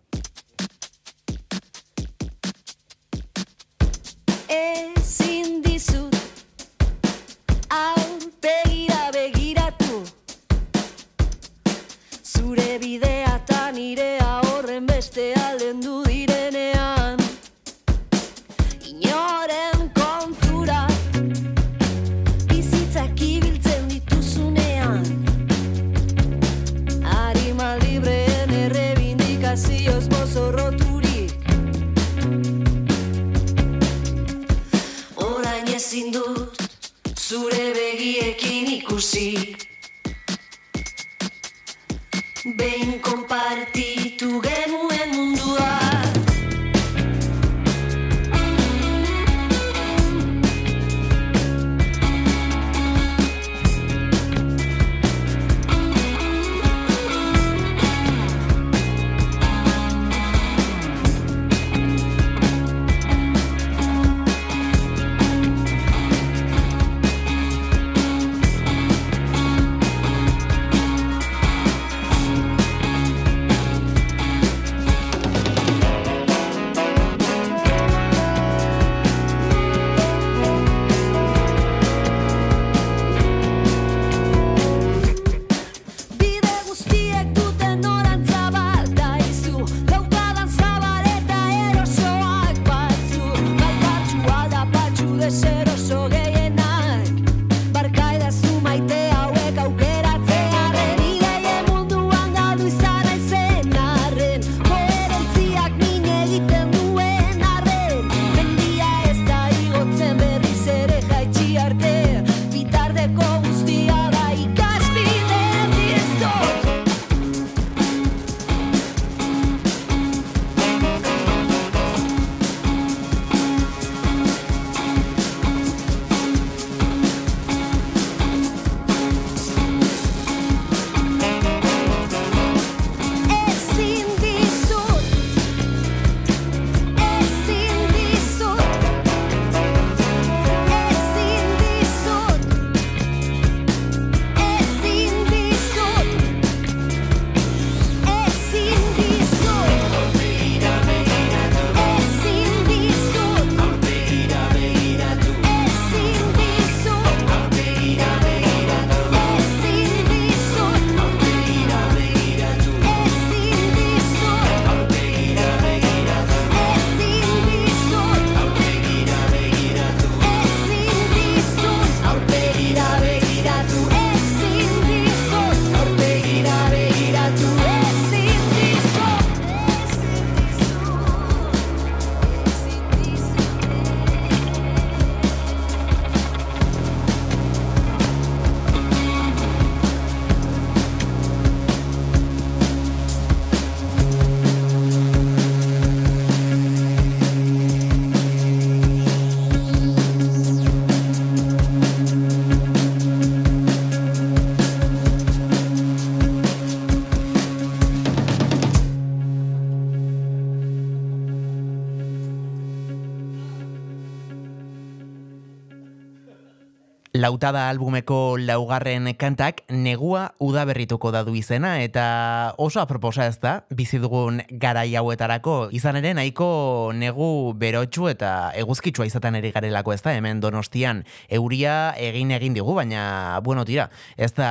Lautada 217.30 217.68
albumeko 217.70 218.34
laugarren 218.42 219.04
kantak 219.14 219.60
negua 219.70 220.32
udaberrituko 220.42 221.12
da 221.14 221.20
du 221.22 221.36
izena 221.38 221.76
eta 221.78 222.56
oso 222.58 222.80
aproposa 222.82 223.28
ez 223.30 223.36
da 223.38 223.52
bizi 223.70 224.00
dugun 224.02 224.40
garai 224.50 224.88
hauetarako. 224.98 225.68
Izan 225.70 226.00
ere 226.00 226.10
nahiko 226.18 226.48
negu 226.90 227.28
berotsu 227.54 228.08
eta 228.10 228.50
eguzkitsua 228.58 229.06
izaten 229.06 229.38
eri 229.38 229.52
garelako 229.54 229.94
ez 229.94 230.00
da 230.02 230.16
hemen 230.16 230.42
donostian. 230.42 231.04
Euria 231.30 231.94
egin 232.02 232.34
egin 232.34 232.58
digu 232.58 232.74
baina 232.74 233.38
bueno 233.46 233.62
tira 233.68 233.86
ez 234.18 234.32
da 234.34 234.50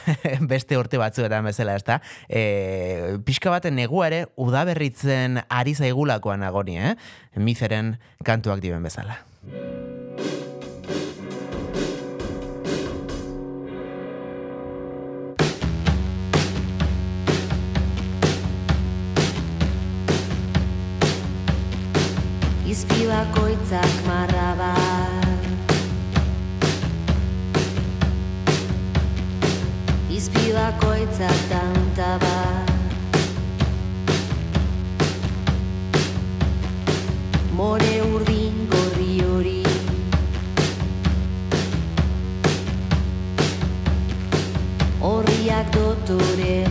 beste 0.54 0.80
urte 0.80 0.96
batzuetan 0.96 1.44
bezala 1.44 1.76
ez 1.76 1.84
da. 1.84 2.00
E, 2.24 3.20
pixka 3.28 3.52
baten 3.52 3.76
negua 3.76 4.08
ere 4.08 4.24
udaberritzen 4.40 5.42
ari 5.50 5.76
zaigulakoan 5.76 6.48
agoni 6.48 6.80
eh? 6.80 6.96
mizeren 7.36 7.98
kantuak 8.24 8.64
diben 8.64 8.80
bezala 8.80 9.20
Izpi 22.74 23.04
bakoitzak 23.06 23.92
marra 24.04 24.48
bat. 24.58 25.42
Izpi 30.10 30.46
bakoitzak 30.56 31.38
tanta 31.52 32.08
bat. 32.24 32.72
More 37.54 37.94
urdin 38.10 38.66
gorri 38.74 39.14
hori. 39.28 39.62
Horriak 44.98 45.70
dotore 45.78 46.63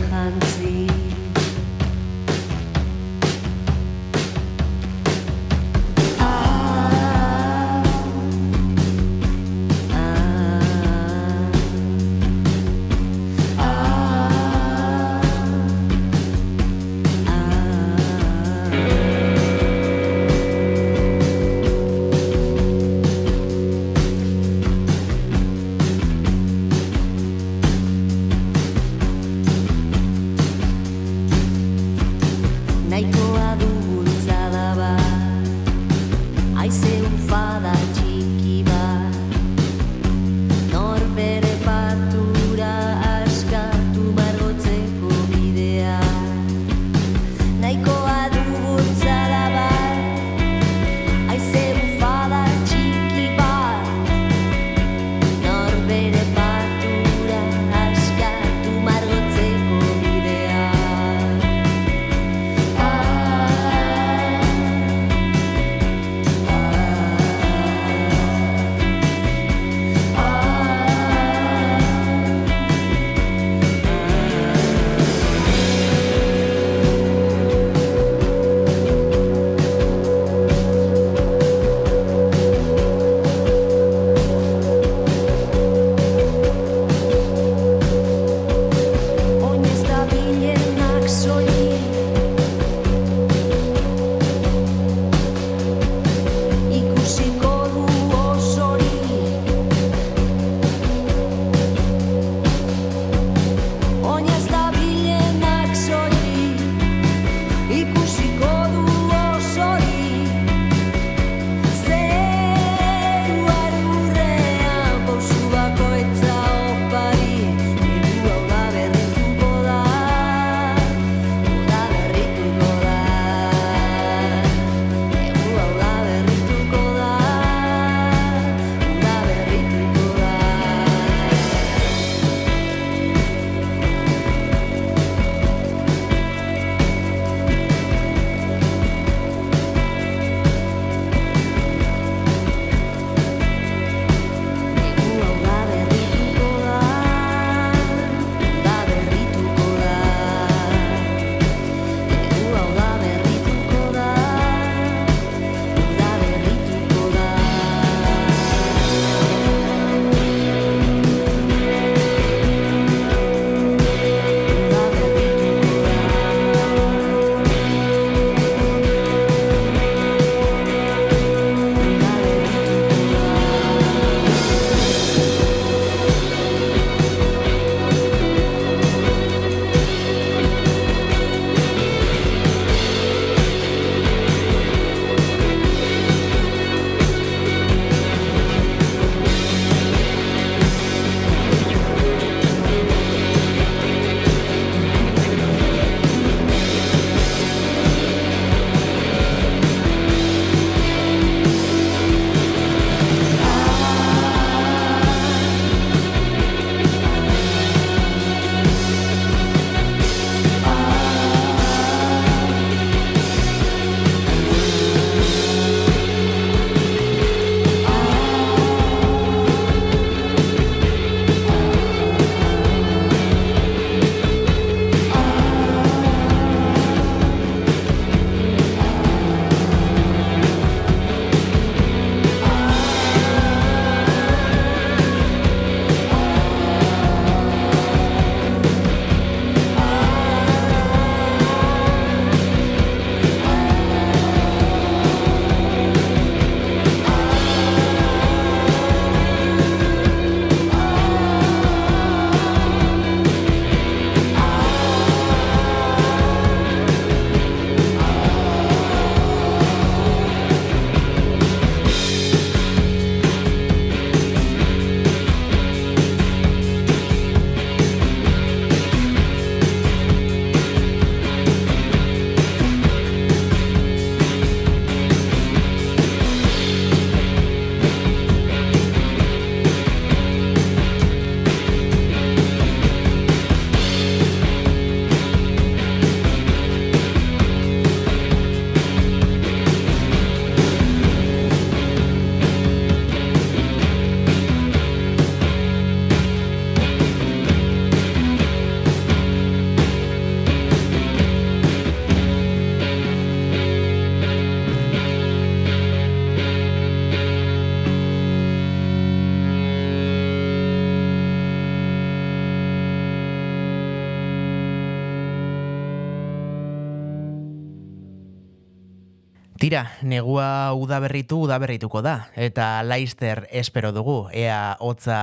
Tira, 319.74 319.90
negua 320.06 320.70
udaberritu 320.78 321.40
udaberrituko 321.48 321.98
da, 321.98 322.28
eta 322.38 322.84
laister 322.86 323.48
espero 323.50 323.90
dugu, 323.90 324.28
ea 324.30 324.76
hotza 324.78 325.16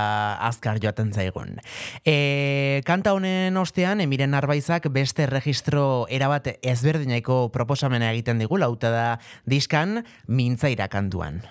azkar 0.43 0.81
joaten 0.83 1.13
zaigun. 1.15 1.53
E, 2.03 2.81
kanta 2.83 3.13
honen 3.15 3.55
ostean, 3.55 4.03
emiren 4.03 4.35
arbaizak 4.35 4.89
beste 4.91 5.29
registro 5.31 6.03
erabat 6.11 6.51
ezberdinaiko 6.59 7.45
proposamena 7.55 8.11
egiten 8.11 8.43
digu, 8.43 8.59
lauta 8.59 8.91
da 8.91 9.07
diskan, 9.47 10.01
mintzaira 10.27 10.91
kantuan. 10.91 11.45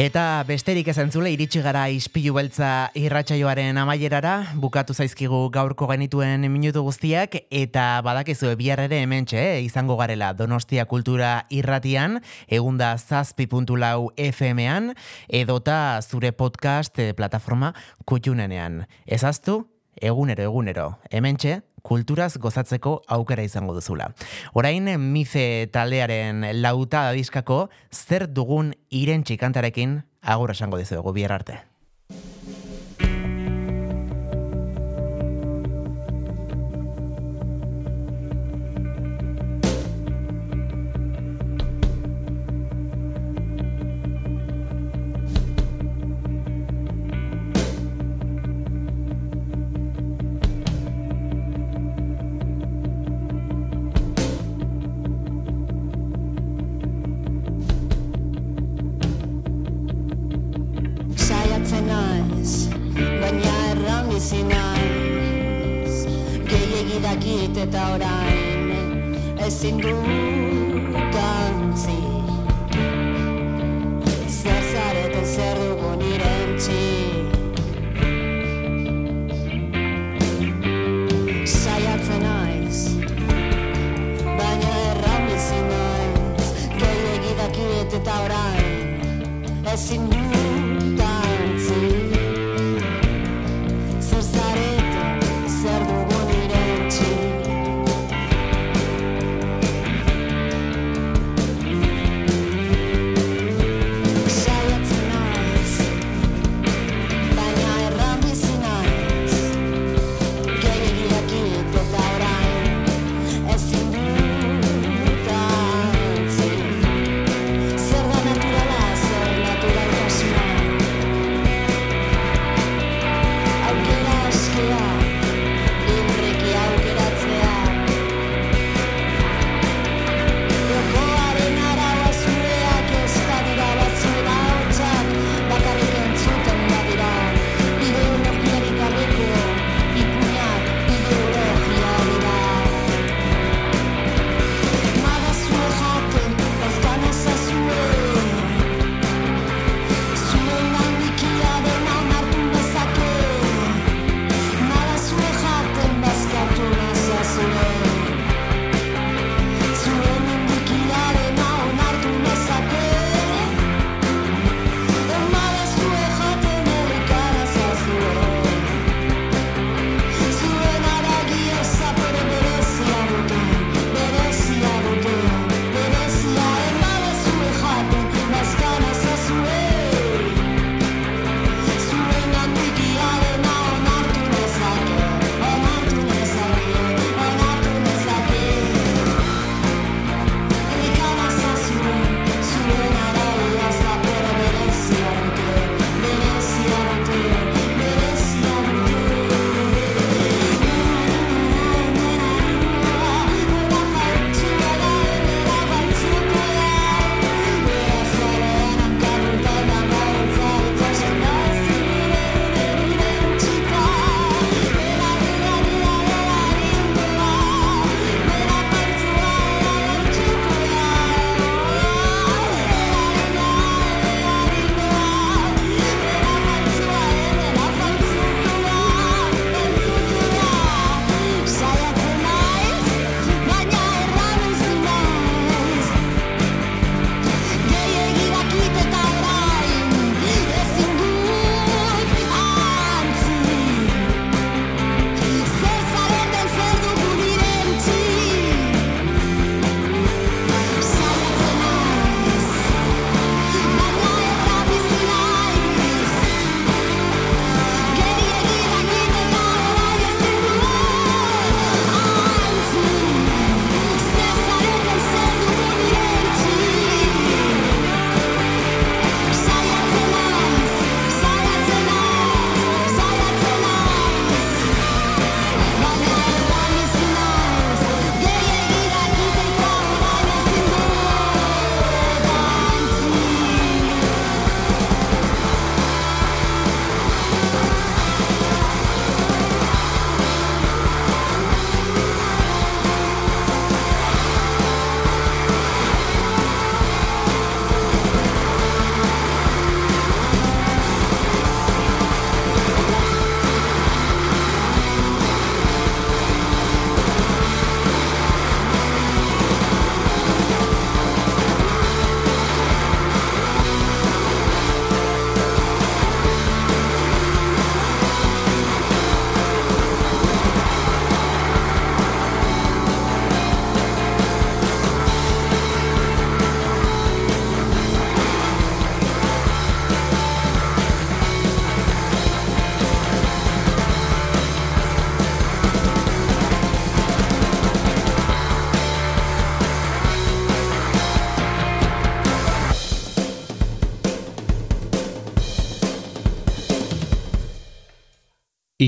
Eta 0.00 0.40
besterik 0.48 0.86
ez 0.88 0.94
entzule 1.02 1.28
iritsi 1.34 1.60
gara 1.60 1.82
ispilu 1.92 2.32
beltza 2.32 2.88
irratsaioaren 2.96 3.76
amaierara, 3.76 4.54
bukatu 4.56 4.94
zaizkigu 4.96 5.42
gaurko 5.52 5.84
genituen 5.90 6.46
minutu 6.48 6.80
guztiak, 6.86 7.36
eta 7.52 7.84
badakizu 8.06 8.54
bihar 8.56 8.80
ere 8.86 9.02
hementxe, 9.04 9.36
eh, 9.36 9.60
izango 9.60 9.98
garela 10.00 10.30
Donostia 10.32 10.86
Kultura 10.88 11.44
irratian, 11.50 12.22
egunda 12.48 12.94
zazpi 12.96 13.44
puntu 13.44 13.76
lau 13.76 14.08
FM-ean, 14.16 14.94
edota 15.28 16.00
zure 16.00 16.32
podcast 16.32 16.96
eh, 16.98 17.12
plataforma 17.12 17.74
kutxunenean. 18.08 18.86
Ezaztu, 19.04 19.66
egunero, 20.00 20.48
egunero, 20.48 20.88
hementxe, 21.10 21.60
kulturaz 21.82 22.36
gozatzeko 22.38 23.02
aukera 23.08 23.42
izango 23.42 23.74
duzula. 23.74 24.10
Orain 24.54 24.92
mize 25.00 25.66
taldearen 25.72 26.46
lauta 26.60 27.10
diskako 27.16 27.68
zer 27.90 28.26
dugun 28.28 28.74
irentxi 28.90 29.36
kantarekin 29.40 30.00
agur 30.22 30.50
esango 30.50 30.78
dizuegu 30.78 31.12
bihar 31.12 31.32
arte. 31.32 31.69